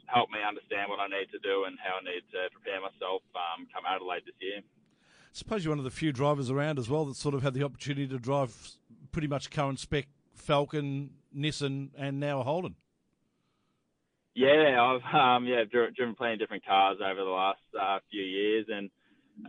helped 0.05 0.31
me 0.31 0.39
understand 0.41 0.89
what 0.89 1.01
I 1.01 1.07
need 1.07 1.29
to 1.33 1.41
do 1.41 1.65
and 1.65 1.77
how 1.81 1.99
I 1.99 2.03
need 2.05 2.23
to 2.33 2.49
prepare 2.53 2.81
myself 2.81 3.25
um, 3.33 3.65
come 3.73 3.83
Adelaide 3.87 4.25
this 4.25 4.37
year. 4.39 4.61
I 4.61 5.33
suppose 5.33 5.65
you're 5.65 5.71
one 5.73 5.81
of 5.81 5.87
the 5.87 5.93
few 5.93 6.11
drivers 6.13 6.49
around 6.53 6.77
as 6.77 6.89
well 6.89 7.05
that 7.05 7.17
sort 7.17 7.33
of 7.33 7.41
had 7.41 7.53
the 7.53 7.63
opportunity 7.63 8.07
to 8.07 8.19
drive 8.19 8.53
pretty 9.11 9.27
much 9.27 9.49
current 9.49 9.79
spec 9.79 10.05
Falcon, 10.33 11.11
Nissan, 11.35 11.89
and 11.97 12.19
now 12.19 12.41
a 12.41 12.43
Holden. 12.43 12.75
Yeah, 14.35 14.81
I've 14.81 15.05
um, 15.13 15.45
yeah 15.45 15.63
driven 15.69 16.15
plenty 16.15 16.33
of 16.33 16.39
different 16.39 16.65
cars 16.65 16.97
over 17.03 17.23
the 17.23 17.29
last 17.29 17.61
uh, 17.79 17.99
few 18.09 18.23
years, 18.23 18.65
and 18.69 18.89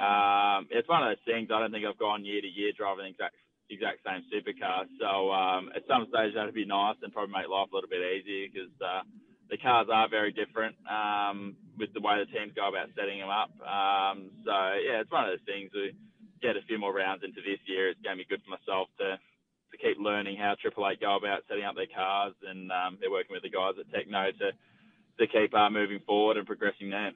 um, 0.00 0.68
it's 0.70 0.88
one 0.88 1.02
of 1.02 1.08
those 1.08 1.24
things. 1.24 1.48
I 1.52 1.60
don't 1.60 1.72
think 1.72 1.86
I've 1.86 1.98
gone 1.98 2.24
year 2.24 2.40
to 2.40 2.46
year 2.46 2.72
driving 2.76 3.04
the 3.04 3.10
exact 3.10 3.36
exact 3.70 4.04
same 4.04 4.22
supercar. 4.28 4.84
So 5.00 5.32
um, 5.32 5.70
at 5.74 5.82
some 5.88 6.06
stage 6.10 6.34
that'd 6.34 6.54
be 6.54 6.64
nice 6.64 6.96
and 7.02 7.12
probably 7.12 7.32
make 7.32 7.48
life 7.48 7.68
a 7.72 7.74
little 7.74 7.90
bit 7.90 8.04
easier 8.04 8.48
because 8.52 8.74
uh, 8.80 9.02
the 9.50 9.56
cars 9.56 9.88
are 9.92 10.08
very 10.08 10.32
different 10.32 10.76
um, 10.88 11.56
with 11.78 11.92
the 11.94 12.00
way 12.00 12.20
the 12.20 12.30
teams 12.30 12.52
go 12.54 12.68
about 12.68 12.92
setting 12.96 13.20
them 13.20 13.32
up. 13.32 13.52
Um, 13.64 14.30
so 14.44 14.54
yeah, 14.80 15.00
it's 15.00 15.10
one 15.10 15.24
of 15.24 15.32
those 15.32 15.46
things. 15.48 15.70
We 15.72 15.96
get 16.42 16.56
a 16.56 16.66
few 16.68 16.78
more 16.78 16.92
rounds 16.92 17.24
into 17.24 17.40
this 17.40 17.60
year. 17.64 17.88
It's 17.88 18.00
going 18.04 18.16
to 18.16 18.22
be 18.24 18.28
good 18.28 18.44
for 18.44 18.52
myself 18.52 18.88
to 19.00 19.16
to 19.74 19.82
keep 19.82 19.98
learning 19.98 20.36
how 20.36 20.54
Triple 20.54 20.86
Eight 20.86 21.00
go 21.00 21.16
about 21.16 21.42
setting 21.48 21.64
up 21.64 21.74
their 21.74 21.90
cars, 21.90 22.34
and 22.46 22.70
um, 22.70 22.96
they're 23.00 23.10
working 23.10 23.34
with 23.34 23.42
the 23.42 23.50
guys 23.50 23.74
at 23.74 23.90
Tekno 23.90 24.30
to 24.38 24.52
to 25.18 25.26
keep 25.26 25.54
uh, 25.54 25.70
moving 25.70 26.00
forward 26.06 26.36
and 26.36 26.46
progressing 26.46 26.90
there. 26.90 27.12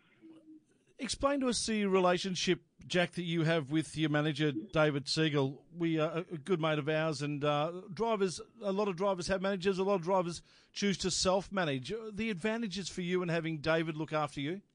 Explain 1.00 1.38
to 1.40 1.48
us 1.48 1.64
the 1.64 1.87
relationship, 1.87 2.61
Jack, 2.88 3.12
that 3.12 3.22
you 3.22 3.44
have 3.44 3.70
with 3.70 3.96
your 3.96 4.11
manager, 4.11 4.50
David 4.50 5.06
Siegel. 5.06 5.62
We 5.76 6.00
are 6.00 6.24
a 6.32 6.38
good 6.38 6.61
mate 6.61 6.80
of 6.80 6.88
ours, 6.88 7.22
and 7.22 7.44
uh, 7.44 7.70
drivers, 7.94 8.40
a 8.61 8.72
lot 8.72 8.88
of 8.88 8.96
drivers 8.96 9.28
have 9.28 9.40
managers, 9.40 9.78
a 9.78 9.84
lot 9.84 9.94
of 9.94 10.02
drivers 10.02 10.42
choose 10.72 10.98
to 10.98 11.11
self 11.12 11.52
manage. 11.52 11.92
The 12.12 12.30
advantages 12.30 12.88
for 12.88 13.02
you 13.02 13.22
in 13.22 13.28
having 13.28 13.58
David 13.58 13.96
look 13.96 14.12
after 14.12 14.40
you? 14.40 14.61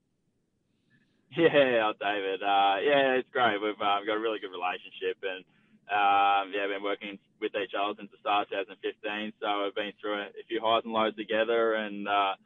Yeah, 1.36 1.90
oh, 1.90 1.94
David. 2.00 2.44
Uh, 2.44 2.78
yeah, 2.86 3.18
it's 3.18 3.28
great. 3.34 3.58
We've 3.58 3.74
uh, 3.82 4.06
got 4.06 4.14
a 4.14 4.20
really 4.20 4.38
good 4.38 4.54
relationship, 4.54 5.18
and 5.26 5.44
um, 5.90 6.54
yeah, 6.54 6.68
been 6.70 6.84
working 6.84 7.18
with 7.42 7.54
each 7.58 7.74
other 7.74 7.96
since 7.98 8.12
the 8.12 8.22
start 8.22 8.54
of 8.54 8.70
2015. 8.70 9.34
So 9.42 9.64
we've 9.64 9.74
been 9.74 9.94
through 10.00 10.22
a, 10.22 10.46
few 10.48 10.62
highs 10.62 10.84
and 10.86 10.94
lows 10.94 11.16
together, 11.16 11.74
and 11.74 12.08
uh, 12.08 12.38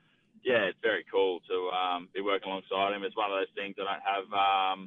yeah, 0.48 0.72
it's 0.72 0.80
very 0.80 1.04
cool 1.12 1.44
to 1.52 1.58
um, 1.76 2.08
be 2.16 2.24
working 2.24 2.48
alongside 2.48 2.96
him. 2.96 3.04
It's 3.04 3.20
one 3.20 3.28
of 3.28 3.36
those 3.36 3.52
things 3.52 3.76
I 3.76 3.84
don't 3.84 4.08
have. 4.08 4.28
Um, 4.32 4.80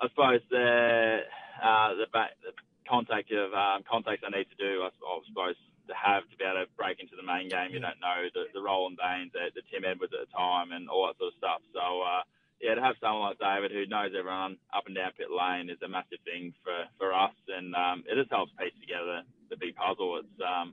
I 0.00 0.08
suppose 0.08 0.40
the 0.48 1.20
uh, 1.60 1.90
the, 2.00 2.08
back, 2.08 2.32
the 2.40 2.56
contact 2.88 3.28
of 3.36 3.52
um, 3.52 3.84
contacts 3.84 4.24
I 4.24 4.32
need 4.32 4.48
to 4.48 4.56
do. 4.56 4.80
I, 4.80 4.88
I 4.88 5.14
suppose 5.28 5.60
to 5.84 5.92
have 5.92 6.24
to 6.32 6.36
be 6.40 6.48
able 6.48 6.64
to 6.64 6.72
break 6.80 6.96
into 6.96 7.12
the 7.12 7.22
main 7.22 7.52
game. 7.52 7.76
You 7.76 7.84
don't 7.84 8.00
know 8.00 8.24
the, 8.32 8.48
the 8.56 8.64
Roland 8.64 8.96
Danes, 8.96 9.36
the, 9.36 9.52
the 9.52 9.60
Tim 9.68 9.84
Edwards 9.84 10.16
at 10.16 10.24
the 10.24 10.32
time, 10.32 10.72
and 10.72 10.88
all 10.88 11.12
that 11.12 11.20
sort 11.20 11.36
of 11.36 11.38
stuff. 11.38 11.60
So 11.76 12.00
uh, 12.00 12.24
yeah, 12.56 12.72
to 12.72 12.80
have 12.80 12.96
someone 13.04 13.36
like 13.36 13.44
David 13.44 13.68
who 13.68 13.84
knows 13.84 14.16
everyone 14.16 14.56
up 14.72 14.88
and 14.88 14.96
down 14.96 15.12
pit 15.12 15.28
lane 15.28 15.68
is 15.68 15.76
a 15.84 15.92
massive 15.92 16.24
thing 16.24 16.56
for 16.64 16.88
for 16.96 17.12
us, 17.12 17.36
and 17.52 17.76
um, 17.76 18.00
it 18.08 18.16
just 18.16 18.32
helps 18.32 18.56
piece 18.56 18.72
together 18.80 19.28
the 19.52 19.60
big 19.60 19.76
puzzle. 19.76 20.24
It's 20.24 20.40
um, 20.40 20.72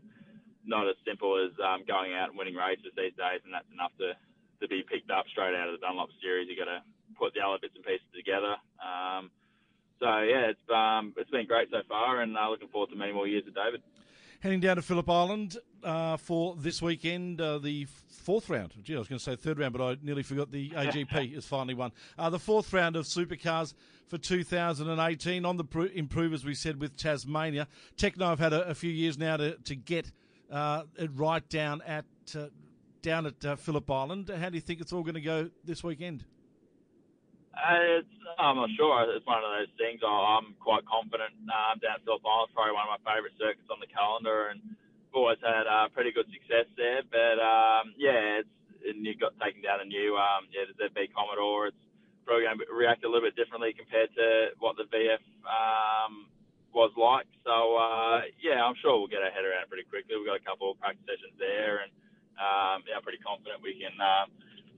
not 0.66 0.88
as 0.88 0.96
simple 1.06 1.38
as 1.38 1.52
um, 1.60 1.84
going 1.88 2.14
out 2.14 2.30
and 2.30 2.38
winning 2.38 2.56
races 2.56 2.94
these 2.96 3.16
days, 3.18 3.42
and 3.46 3.54
that's 3.54 3.70
enough 3.74 3.92
to, 4.00 4.14
to 4.62 4.68
be 4.68 4.84
picked 4.84 5.10
up 5.10 5.26
straight 5.32 5.56
out 5.56 5.70
of 5.70 5.80
the 5.80 5.84
Dunlop 5.86 6.10
series. 6.22 6.48
You've 6.50 6.60
got 6.60 6.72
to 6.72 6.82
put 7.18 7.34
the 7.34 7.42
other 7.42 7.58
bits 7.62 7.76
and 7.76 7.86
pieces 7.86 8.08
together. 8.16 8.56
Um, 8.82 9.32
so 10.00 10.10
yeah, 10.26 10.50
it's 10.50 10.68
um, 10.74 11.14
it's 11.18 11.30
been 11.30 11.46
great 11.46 11.70
so 11.70 11.82
far, 11.88 12.22
and 12.22 12.38
uh, 12.38 12.50
looking 12.50 12.70
forward 12.70 12.90
to 12.90 12.96
many 12.96 13.14
more 13.14 13.28
years 13.28 13.46
with 13.46 13.56
David. 13.56 13.82
Heading 14.42 14.60
down 14.60 14.78
to 14.78 14.82
Phillip 14.82 15.08
Island 15.08 15.58
uh, 15.84 16.18
for 16.18 16.56
this 16.58 16.82
weekend, 16.82 17.40
uh, 17.40 17.60
the 17.60 17.86
fourth 18.10 18.50
round. 18.50 18.74
Gee, 18.82 18.96
I 18.96 19.00
was 19.00 19.08
going 19.08 19.20
to 19.20 19.24
say 19.24 19.36
third 19.36 19.60
round, 19.60 19.74
but 19.74 19.84
I 19.84 19.98
nearly 20.02 20.24
forgot 20.24 20.52
the 20.52 20.70
AGP 20.76 21.38
is 21.38 21.46
finally 21.46 21.76
won. 21.76 21.92
Uh, 22.18 22.32
the 22.32 22.40
fourth 22.40 22.74
round 22.74 22.96
of 22.96 23.06
supercars 23.06 23.76
for 24.08 24.18
2018 24.18 25.46
on 25.46 25.58
the 25.58 25.92
improve, 25.94 26.34
as 26.34 26.44
we 26.44 26.56
said, 26.56 26.80
with 26.80 26.98
Tasmania. 26.98 27.68
Tekno 27.98 28.30
have 28.30 28.40
had 28.40 28.54
a, 28.54 28.68
a 28.68 28.74
few 28.74 28.90
years 28.92 29.18
now 29.18 29.38
to, 29.38 29.58
to 29.58 29.76
get 29.76 30.12
right 30.52 31.48
down 31.50 31.82
at 31.82 32.06
uh, 32.36 32.48
down 33.02 33.26
at 33.26 33.44
uh, 33.46 33.56
Phillip 33.56 33.90
Island. 33.90 34.30
How 34.30 34.50
do 34.50 34.56
you 34.56 34.62
think 34.62 34.82
it's 34.82 34.94
all 34.94 35.04
going 35.04 35.16
to 35.16 35.22
go 35.22 35.50
this 35.64 35.84
weekend? 35.84 36.24
Uh, 37.52 38.02
I'm 38.40 38.56
not 38.56 38.70
sure. 38.78 39.06
It's 39.12 39.26
one 39.26 39.44
of 39.44 39.52
those 39.60 39.74
things. 39.78 40.00
I'm 40.06 40.56
quite 40.60 40.86
confident 40.88 41.36
um, 41.52 41.78
down 41.84 42.00
at 42.00 42.04
Phillip 42.06 42.24
Island. 42.24 42.52
Probably 42.56 42.74
one 42.74 42.88
of 42.88 42.94
my 42.96 43.04
favourite 43.04 43.36
circuits 43.38 43.68
on 43.70 43.84
the 43.84 43.92
calendar, 43.92 44.50
and 44.50 44.62
I've 44.64 45.16
always 45.16 45.42
had 45.44 45.68
uh, 45.68 45.90
pretty 45.92 46.12
good 46.16 46.30
success 46.32 46.70
there. 46.80 47.04
But 47.12 47.38
um, 47.44 47.94
yeah, 47.98 48.42
it's 48.42 48.56
and 48.82 49.06
you 49.06 49.14
got 49.14 49.38
taken 49.38 49.62
down 49.62 49.82
a 49.82 49.86
new 49.86 50.18
um, 50.18 50.50
yeah 50.50 50.66
the 50.66 50.74
ZB 50.74 51.14
Commodore. 51.14 51.70
It's 51.70 51.84
probably 52.26 52.46
going 52.48 52.58
to 52.58 52.74
react 52.74 53.04
a 53.04 53.10
little 53.10 53.28
bit 53.28 53.36
differently 53.36 53.74
compared 53.76 54.10
to 54.16 54.56
what 54.58 54.78
the 54.78 54.88
VF 54.90 55.22
um, 55.46 56.31
was 56.74 56.92
like. 56.96 57.28
So 57.44 57.78
uh, 57.78 58.28
yeah, 58.42 58.64
I'm 58.64 58.76
sure 58.82 58.98
we'll 58.98 59.12
get 59.12 59.24
our 59.24 59.32
head 59.32 59.46
around 59.46 59.68
pretty 59.70 59.88
quickly. 59.88 60.16
We've 60.18 60.28
got 60.28 60.40
a 60.40 60.46
couple 60.46 60.72
of 60.72 60.80
practice 60.80 61.04
sessions 61.06 61.36
there, 61.38 61.84
and 61.84 61.92
um, 62.40 62.84
yeah, 62.88 62.98
I'm 62.98 63.04
pretty 63.04 63.22
confident 63.22 63.62
we 63.62 63.78
can 63.78 63.96
uh, 64.00 64.26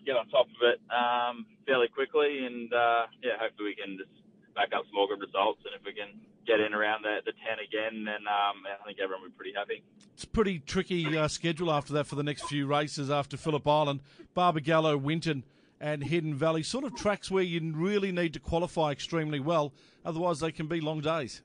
get 0.06 0.16
on 0.18 0.28
top 0.30 0.48
of 0.48 0.62
it 0.62 0.80
um, 0.92 1.46
fairly 1.66 1.88
quickly, 1.88 2.46
and 2.46 2.72
uh, 2.74 3.08
yeah, 3.24 3.40
hopefully 3.40 3.74
we 3.74 3.78
can 3.78 3.98
just 3.98 4.12
back 4.56 4.70
up 4.74 4.86
some 4.86 4.96
more 4.96 5.08
good 5.08 5.22
results. 5.22 5.62
And 5.66 5.74
if 5.76 5.86
we 5.86 5.94
can 5.94 6.20
get 6.46 6.60
in 6.60 6.74
around 6.74 7.04
the, 7.04 7.20
the 7.26 7.34
10 7.34 7.60
again, 7.60 8.06
then 8.06 8.28
um, 8.28 8.64
I 8.68 8.86
think 8.86 9.00
everyone 9.00 9.24
will 9.24 9.30
be 9.30 9.36
pretty 9.36 9.54
happy. 9.56 9.84
It's 10.14 10.24
a 10.24 10.28
pretty 10.28 10.60
tricky 10.60 11.18
uh, 11.18 11.28
schedule 11.28 11.72
after 11.72 11.94
that 11.94 12.08
for 12.08 12.16
the 12.16 12.24
next 12.24 12.44
few 12.44 12.68
races 12.68 13.10
after 13.10 13.38
Phillip 13.38 13.68
Island, 13.68 14.02
Barbagallo, 14.36 15.00
Winton, 15.00 15.44
and 15.80 16.04
Hidden 16.04 16.36
Valley. 16.36 16.64
Sort 16.64 16.84
of 16.84 16.96
tracks 16.96 17.32
where 17.32 17.44
you 17.44 17.74
really 17.74 18.12
need 18.12 18.34
to 18.34 18.40
qualify 18.40 18.92
extremely 18.92 19.40
well, 19.40 19.74
otherwise, 20.06 20.40
they 20.40 20.52
can 20.52 20.68
be 20.68 20.80
long 20.80 21.02
days. 21.02 21.42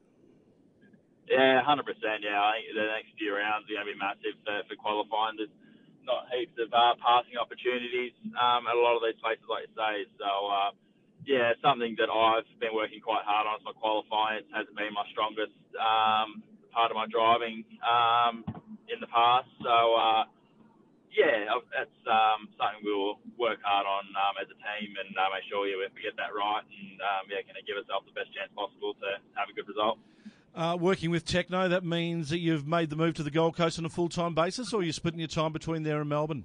Yeah, 1.29 1.63
100%. 1.63 1.87
Yeah, 2.25 2.41
I 2.43 2.59
think 2.59 2.75
the 2.75 2.89
next 2.91 3.15
few 3.19 3.37
rounds 3.37 3.69
are 3.71 3.75
going 3.79 3.87
to 3.87 3.93
be 3.95 4.01
massive 4.01 4.37
for, 4.43 4.57
for 4.67 4.77
qualifying. 4.81 5.39
There's 5.39 5.55
not 6.09 6.27
heaps 6.35 6.57
of 6.59 6.73
uh, 6.75 6.99
passing 6.99 7.39
opportunities 7.39 8.17
um, 8.35 8.67
at 8.67 8.75
a 8.75 8.83
lot 8.83 8.99
of 8.99 9.05
these 9.07 9.21
places, 9.23 9.47
like 9.47 9.71
you 9.71 9.75
say. 9.79 9.95
So, 10.19 10.29
uh, 10.51 10.71
yeah, 11.29 11.55
something 11.63 11.95
that 12.03 12.11
I've 12.11 12.49
been 12.59 12.75
working 12.75 12.99
quite 13.05 13.23
hard 13.29 13.47
on. 13.47 13.63
It's 13.63 13.69
my 13.69 13.77
qualifying. 13.79 14.43
It 14.43 14.51
hasn't 14.51 14.75
been 14.75 14.91
my 14.97 15.07
strongest 15.15 15.55
um, 15.79 16.43
part 16.75 16.91
of 16.91 16.99
my 16.99 17.07
driving 17.07 17.63
um, 17.87 18.43
in 18.91 18.99
the 18.99 19.11
past. 19.13 19.47
So, 19.63 19.77
uh, 19.95 20.25
yeah, 21.13 21.51
that's 21.75 21.99
um, 22.09 22.49
something 22.57 22.83
we'll 22.87 23.21
work 23.37 23.61
hard 23.67 23.85
on 23.87 24.07
um, 24.17 24.35
as 24.41 24.49
a 24.49 24.59
team 24.59 24.95
and 24.97 25.13
uh, 25.19 25.29
make 25.35 25.45
sure 25.51 25.67
yeah, 25.69 25.77
we 25.79 25.89
get 26.01 26.17
that 26.17 26.33
right 26.33 26.65
and 26.65 26.97
um, 27.03 27.23
yeah, 27.29 27.45
going 27.45 27.59
to 27.59 27.67
give 27.67 27.77
ourselves 27.77 28.09
the 28.09 28.17
best 28.17 28.33
chance 28.33 28.51
possible 28.57 28.97
to 29.05 29.21
have 29.37 29.51
a 29.51 29.55
good 29.55 29.69
result. 29.69 30.01
Uh, 30.55 30.77
working 30.79 31.11
with 31.11 31.25
Tekno, 31.25 31.69
that 31.71 31.85
means 31.85 32.31
that 32.31 32.39
you've 32.39 32.67
made 32.67 32.91
the 32.91 32.97
move 32.97 33.15
to 33.15 33.23
the 33.23 33.31
Gold 33.31 33.57
Coast 33.57 33.79
on 33.79 33.85
a 33.85 33.89
full 33.89 34.09
time 34.09 34.35
basis, 34.35 34.73
or 34.73 34.81
you're 34.81 34.87
you 34.87 34.93
splitting 34.93 35.21
your 35.21 35.29
time 35.29 35.53
between 35.53 35.83
there 35.85 36.01
and 36.01 36.09
Melbourne? 36.09 36.45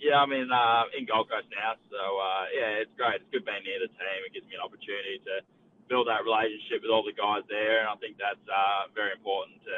Yeah, 0.00 0.22
I'm 0.22 0.32
in 0.32 0.48
uh, 0.52 0.84
in 0.96 1.04
Gold 1.04 1.28
Coast 1.28 1.48
now, 1.50 1.74
so 1.90 1.98
uh, 1.98 2.44
yeah, 2.54 2.80
it's 2.80 2.90
great. 2.96 3.20
It's 3.20 3.30
good 3.32 3.44
being 3.44 3.64
near 3.64 3.80
the 3.80 3.88
team. 3.88 4.18
It 4.24 4.32
gives 4.32 4.46
me 4.46 4.54
an 4.54 4.64
opportunity 4.64 5.20
to 5.24 5.44
build 5.88 6.08
that 6.08 6.24
relationship 6.24 6.82
with 6.82 6.90
all 6.90 7.02
the 7.02 7.16
guys 7.16 7.42
there, 7.48 7.80
and 7.80 7.88
I 7.88 7.96
think 7.96 8.16
that's 8.16 8.40
uh, 8.48 8.88
very 8.94 9.12
important 9.12 9.60
to 9.66 9.76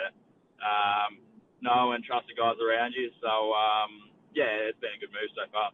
um, 0.62 1.18
know 1.61 1.92
and 1.92 2.04
trust 2.04 2.28
the 2.28 2.36
guys 2.36 2.61
around 2.61 2.94
you. 2.94 3.11
So 3.22 3.54
um, 3.54 4.11
yeah, 4.34 4.68
it's 4.68 4.78
been 4.78 4.94
a 4.94 5.00
good 5.00 5.11
move 5.11 5.30
so 5.34 5.48
far. 5.50 5.70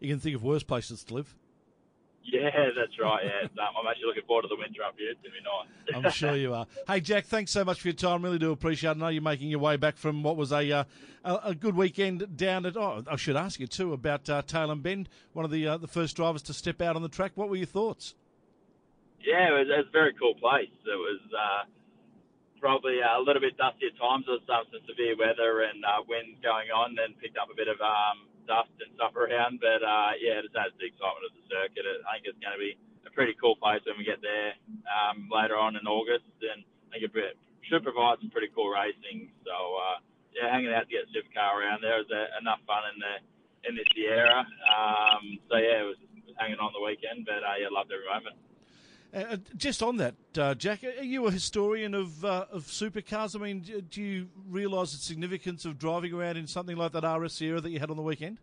You 0.00 0.10
can 0.10 0.20
think 0.20 0.36
of 0.36 0.42
worse 0.42 0.62
places 0.62 1.04
to 1.04 1.14
live. 1.14 1.34
Yeah, 2.24 2.50
that's 2.76 2.98
right. 3.00 3.24
Yeah, 3.24 3.48
I'm 3.62 3.86
actually 3.86 4.06
looking 4.06 4.22
forward 4.26 4.42
to 4.42 4.48
the 4.48 4.56
winter 4.56 4.82
up 4.82 4.94
here. 4.96 5.10
It's 5.10 5.20
gonna 5.22 5.34
be 5.34 5.42
nice. 5.42 6.04
I'm 6.06 6.12
sure 6.12 6.36
you 6.36 6.54
are. 6.54 6.66
Hey, 6.86 7.00
Jack, 7.00 7.26
thanks 7.26 7.50
so 7.50 7.64
much 7.64 7.80
for 7.80 7.88
your 7.88 7.94
time. 7.94 8.22
Really 8.22 8.38
do 8.38 8.52
appreciate 8.52 8.90
it. 8.90 8.96
I 8.96 8.98
know 8.98 9.08
you're 9.08 9.22
making 9.22 9.50
your 9.50 9.58
way 9.58 9.76
back 9.76 9.96
from 9.96 10.22
what 10.22 10.36
was 10.36 10.52
a 10.52 10.70
uh, 10.70 10.84
a, 11.24 11.54
good 11.54 11.76
weekend 11.76 12.36
down 12.36 12.64
at. 12.66 12.76
Oh, 12.76 13.02
I 13.10 13.16
should 13.16 13.36
ask 13.36 13.58
you 13.58 13.66
too 13.66 13.92
about 13.92 14.28
uh, 14.30 14.42
Tailem 14.42 14.82
Bend, 14.82 15.08
one 15.32 15.44
of 15.44 15.50
the 15.50 15.66
uh, 15.66 15.76
the 15.78 15.88
first 15.88 16.16
drivers 16.16 16.42
to 16.42 16.54
step 16.54 16.80
out 16.80 16.96
on 16.96 17.02
the 17.02 17.08
track. 17.08 17.32
What 17.34 17.48
were 17.48 17.56
your 17.56 17.66
thoughts? 17.66 18.14
Yeah, 19.20 19.48
it 19.48 19.52
was, 19.52 19.68
it 19.70 19.78
was 19.78 19.86
a 19.88 19.92
very 19.92 20.14
cool 20.14 20.34
place. 20.34 20.72
It 20.86 20.98
was 20.98 21.20
uh, 21.30 21.62
probably 22.60 22.98
a 22.98 23.20
little 23.22 23.42
bit 23.42 23.56
dusty 23.56 23.86
at 23.86 23.98
times. 23.98 24.26
There 24.26 24.34
was 24.34 24.46
some, 24.46 24.66
severe 24.86 25.14
weather 25.18 25.62
and 25.62 25.84
uh, 25.84 26.02
wind 26.08 26.42
going 26.42 26.70
on, 26.74 26.96
and 26.98 27.18
picked 27.18 27.38
up 27.38 27.50
a 27.50 27.54
bit 27.54 27.68
of 27.68 27.78
um, 27.82 28.26
dust 28.46 28.72
and 28.82 28.90
stuff 28.94 29.14
around. 29.16 29.60
But 29.62 29.82
uh, 29.82 30.18
yeah, 30.18 30.40
it 30.40 30.48
just 30.48 30.56
adds 30.58 30.74
the 30.78 30.88
excitement 30.88 31.26
of 31.28 31.34
the 31.36 31.44
circuit. 31.48 31.84
I 32.06 32.18
think 32.18 32.30
it's 32.30 32.42
going 32.42 32.56
to 32.56 32.62
be 32.62 32.74
a 33.06 33.12
pretty 33.12 33.34
cool 33.38 33.56
place 33.58 33.82
when 33.86 33.98
we 33.98 34.06
get 34.06 34.22
there 34.22 34.54
um, 34.88 35.26
later 35.30 35.58
on 35.58 35.74
in 35.74 35.84
August, 35.86 36.28
and 36.42 36.62
I 36.90 36.98
think 36.98 37.10
it 37.10 37.36
should 37.66 37.82
provide 37.82 38.18
some 38.20 38.30
pretty 38.30 38.50
cool 38.54 38.70
racing. 38.70 39.30
So 39.46 39.54
uh, 39.54 39.98
yeah, 40.34 40.50
hanging 40.50 40.72
out 40.72 40.88
to 40.88 40.92
get 40.92 41.08
supercar 41.12 41.60
around 41.60 41.82
there 41.82 42.00
was 42.00 42.10
uh, 42.10 42.30
enough 42.40 42.62
fun 42.66 42.82
in 42.92 42.96
the 43.00 43.14
in 43.68 43.72
the 43.78 43.84
Sierra. 43.94 44.42
Um, 44.42 45.38
so 45.46 45.56
yeah, 45.58 45.86
it 45.86 45.88
was 45.88 46.00
hanging 46.38 46.58
on 46.58 46.72
the 46.74 46.82
weekend, 46.82 47.26
but 47.26 47.42
uh, 47.44 47.56
yeah, 47.60 47.70
loved 47.70 47.92
every 47.92 48.08
moment. 48.08 48.36
Uh, 49.12 49.36
just 49.56 49.82
on 49.82 49.98
that, 49.98 50.14
uh, 50.38 50.54
Jack, 50.54 50.82
are 50.84 51.04
you 51.04 51.26
a 51.26 51.30
historian 51.30 51.92
of 51.92 52.24
uh, 52.24 52.46
of 52.50 52.64
supercars? 52.64 53.36
I 53.36 53.44
mean, 53.44 53.60
do 53.60 54.00
you 54.00 54.28
realise 54.48 54.92
the 54.92 54.98
significance 54.98 55.66
of 55.66 55.78
driving 55.78 56.14
around 56.14 56.38
in 56.38 56.46
something 56.46 56.76
like 56.76 56.92
that 56.92 57.04
RS 57.04 57.34
Sierra 57.34 57.60
that 57.60 57.68
you 57.68 57.78
had 57.78 57.90
on 57.90 57.96
the 57.96 58.02
weekend? 58.02 58.38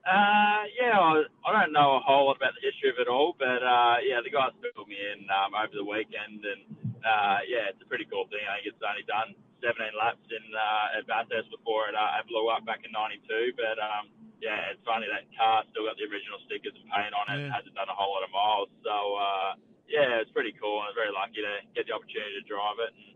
Uh, 0.00 0.64
yeah, 0.80 0.96
I, 0.96 1.28
I 1.44 1.50
don't 1.52 1.76
know 1.76 2.00
a 2.00 2.00
whole 2.00 2.32
lot 2.32 2.40
about 2.40 2.56
the 2.56 2.64
history 2.64 2.88
of 2.88 2.96
it 2.96 3.06
all, 3.06 3.36
but 3.36 3.60
uh, 3.60 4.00
yeah, 4.00 4.24
the 4.24 4.32
guys 4.32 4.56
filled 4.64 4.88
me 4.88 4.96
in 4.96 5.28
um, 5.28 5.52
over 5.52 5.76
the 5.76 5.84
weekend, 5.84 6.40
and 6.40 6.64
uh, 7.04 7.44
yeah, 7.44 7.68
it's 7.68 7.84
a 7.84 7.88
pretty 7.88 8.08
cool 8.08 8.24
thing. 8.32 8.40
I 8.48 8.64
think 8.64 8.72
it's 8.72 8.80
only 8.80 9.04
done 9.04 9.36
17 9.60 9.92
laps 9.92 10.24
in 10.32 10.44
uh, 10.56 10.96
at 10.96 11.04
Bathurst 11.04 11.52
before 11.52 11.92
it, 11.92 11.94
uh, 11.94 12.16
it 12.16 12.24
blew 12.32 12.48
up 12.48 12.64
back 12.64 12.80
in 12.80 12.96
'92, 12.96 13.52
but 13.60 13.76
um, 13.76 14.08
yeah, 14.40 14.72
it's 14.72 14.80
funny 14.88 15.06
that 15.08 15.28
car 15.36 15.62
still 15.70 15.84
got 15.84 16.00
the 16.00 16.08
original 16.08 16.40
stickers 16.48 16.72
and 16.74 16.88
paint 16.88 17.12
on 17.12 17.24
it. 17.28 17.46
Yeah. 17.46 17.52
Hasn't 17.52 17.76
done 17.76 17.88
a 17.88 17.96
whole 17.96 18.16
lot 18.16 18.24
of 18.24 18.32
miles, 18.32 18.68
so 18.82 18.96
uh, 19.20 19.50
yeah, 19.86 20.20
it's 20.24 20.32
pretty 20.32 20.56
cool. 20.56 20.80
And 20.80 20.88
I 20.88 20.96
was 20.96 20.98
very 20.98 21.12
lucky 21.12 21.44
to 21.44 21.54
get 21.76 21.84
the 21.86 21.94
opportunity 21.94 22.40
to 22.40 22.44
drive 22.48 22.80
it. 22.80 22.92
And 22.96 23.12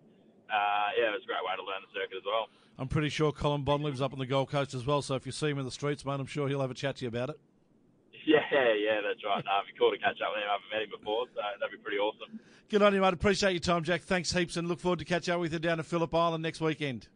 uh, 0.52 0.88
yeah, 1.00 1.10
it 1.12 1.16
was 1.16 1.24
a 1.24 1.30
great 1.30 1.44
way 1.44 1.56
to 1.56 1.64
learn 1.64 1.80
the 1.80 1.92
circuit 1.96 2.20
as 2.20 2.26
well. 2.28 2.52
I'm 2.76 2.88
pretty 2.90 3.08
sure 3.08 3.32
Colin 3.32 3.62
Bond 3.62 3.82
lives 3.84 4.02
up 4.02 4.12
on 4.12 4.18
the 4.18 4.26
Gold 4.26 4.50
Coast 4.50 4.74
as 4.74 4.84
well. 4.84 5.00
So 5.00 5.14
if 5.14 5.24
you 5.26 5.32
see 5.32 5.48
him 5.48 5.58
in 5.58 5.64
the 5.64 5.70
streets, 5.70 6.04
mate, 6.04 6.18
I'm 6.20 6.26
sure 6.26 6.48
he'll 6.48 6.60
have 6.60 6.72
a 6.74 6.76
chat 6.76 6.96
to 6.96 7.04
you 7.04 7.08
about 7.08 7.30
it. 7.30 7.40
Yeah, 8.26 8.40
yeah, 8.50 9.00
that's 9.06 9.22
right. 9.22 9.44
No, 9.44 9.52
it'd 9.60 9.74
be 9.74 9.78
cool 9.78 9.90
to 9.90 9.98
catch 9.98 10.16
up 10.24 10.32
with 10.32 10.40
him. 10.40 10.48
I 10.48 10.56
haven't 10.56 10.70
met 10.72 10.82
him 10.82 10.88
before, 10.98 11.26
so 11.34 11.40
that'd 11.60 11.70
be 11.70 11.82
pretty 11.82 11.98
awesome. 11.98 12.40
Good 12.70 12.80
on 12.80 12.94
you, 12.94 13.02
mate. 13.02 13.12
Appreciate 13.12 13.52
your 13.52 13.60
time, 13.60 13.84
Jack. 13.84 14.00
Thanks 14.00 14.32
heaps, 14.32 14.56
and 14.56 14.66
look 14.66 14.80
forward 14.80 15.00
to 15.00 15.04
catch 15.04 15.28
up 15.28 15.40
with 15.40 15.52
you 15.52 15.58
down 15.58 15.78
at 15.78 15.84
Phillip 15.84 16.14
Island 16.14 16.42
next 16.42 16.62
weekend. 16.62 17.08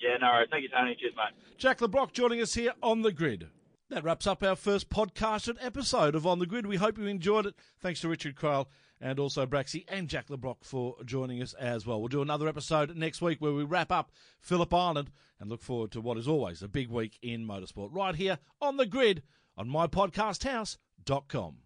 Yeah, 0.00 0.16
no 0.20 0.28
worries. 0.28 0.48
Thank 0.50 0.62
you, 0.62 0.68
Tony. 0.70 0.96
Cheers, 0.98 1.14
mate. 1.16 1.34
Jack 1.58 1.80
Le 1.80 1.88
Brocq 1.88 2.12
joining 2.12 2.40
us 2.40 2.54
here 2.54 2.72
on 2.82 3.02
the 3.02 3.12
grid. 3.12 3.48
That 3.90 4.04
wraps 4.04 4.26
up 4.26 4.42
our 4.42 4.54
first 4.56 4.88
podcasted 4.88 5.56
episode 5.60 6.14
of 6.14 6.24
On 6.24 6.38
the 6.38 6.46
Grid. 6.46 6.64
We 6.64 6.76
hope 6.76 6.96
you 6.96 7.06
enjoyed 7.06 7.44
it. 7.46 7.56
Thanks 7.80 8.00
to 8.02 8.08
Richard 8.08 8.36
Craill 8.36 8.66
and 9.00 9.18
also 9.18 9.46
Braxy 9.46 9.84
and 9.88 10.08
Jack 10.08 10.30
Le 10.30 10.38
Brocq 10.38 10.58
for 10.62 10.94
joining 11.04 11.42
us 11.42 11.54
as 11.54 11.86
well. 11.86 11.98
We'll 11.98 12.08
do 12.08 12.22
another 12.22 12.46
episode 12.46 12.94
next 12.96 13.20
week 13.20 13.40
where 13.40 13.52
we 13.52 13.64
wrap 13.64 13.90
up 13.90 14.12
Phillip 14.40 14.72
Island 14.72 15.10
and 15.40 15.50
look 15.50 15.60
forward 15.62 15.90
to 15.92 16.00
what 16.00 16.18
is 16.18 16.28
always 16.28 16.62
a 16.62 16.68
big 16.68 16.88
week 16.88 17.18
in 17.20 17.44
motorsport 17.44 17.88
right 17.90 18.14
here 18.14 18.38
on 18.60 18.76
the 18.76 18.86
grid 18.86 19.24
on 19.56 19.68
mypodcasthouse.com. 19.68 21.56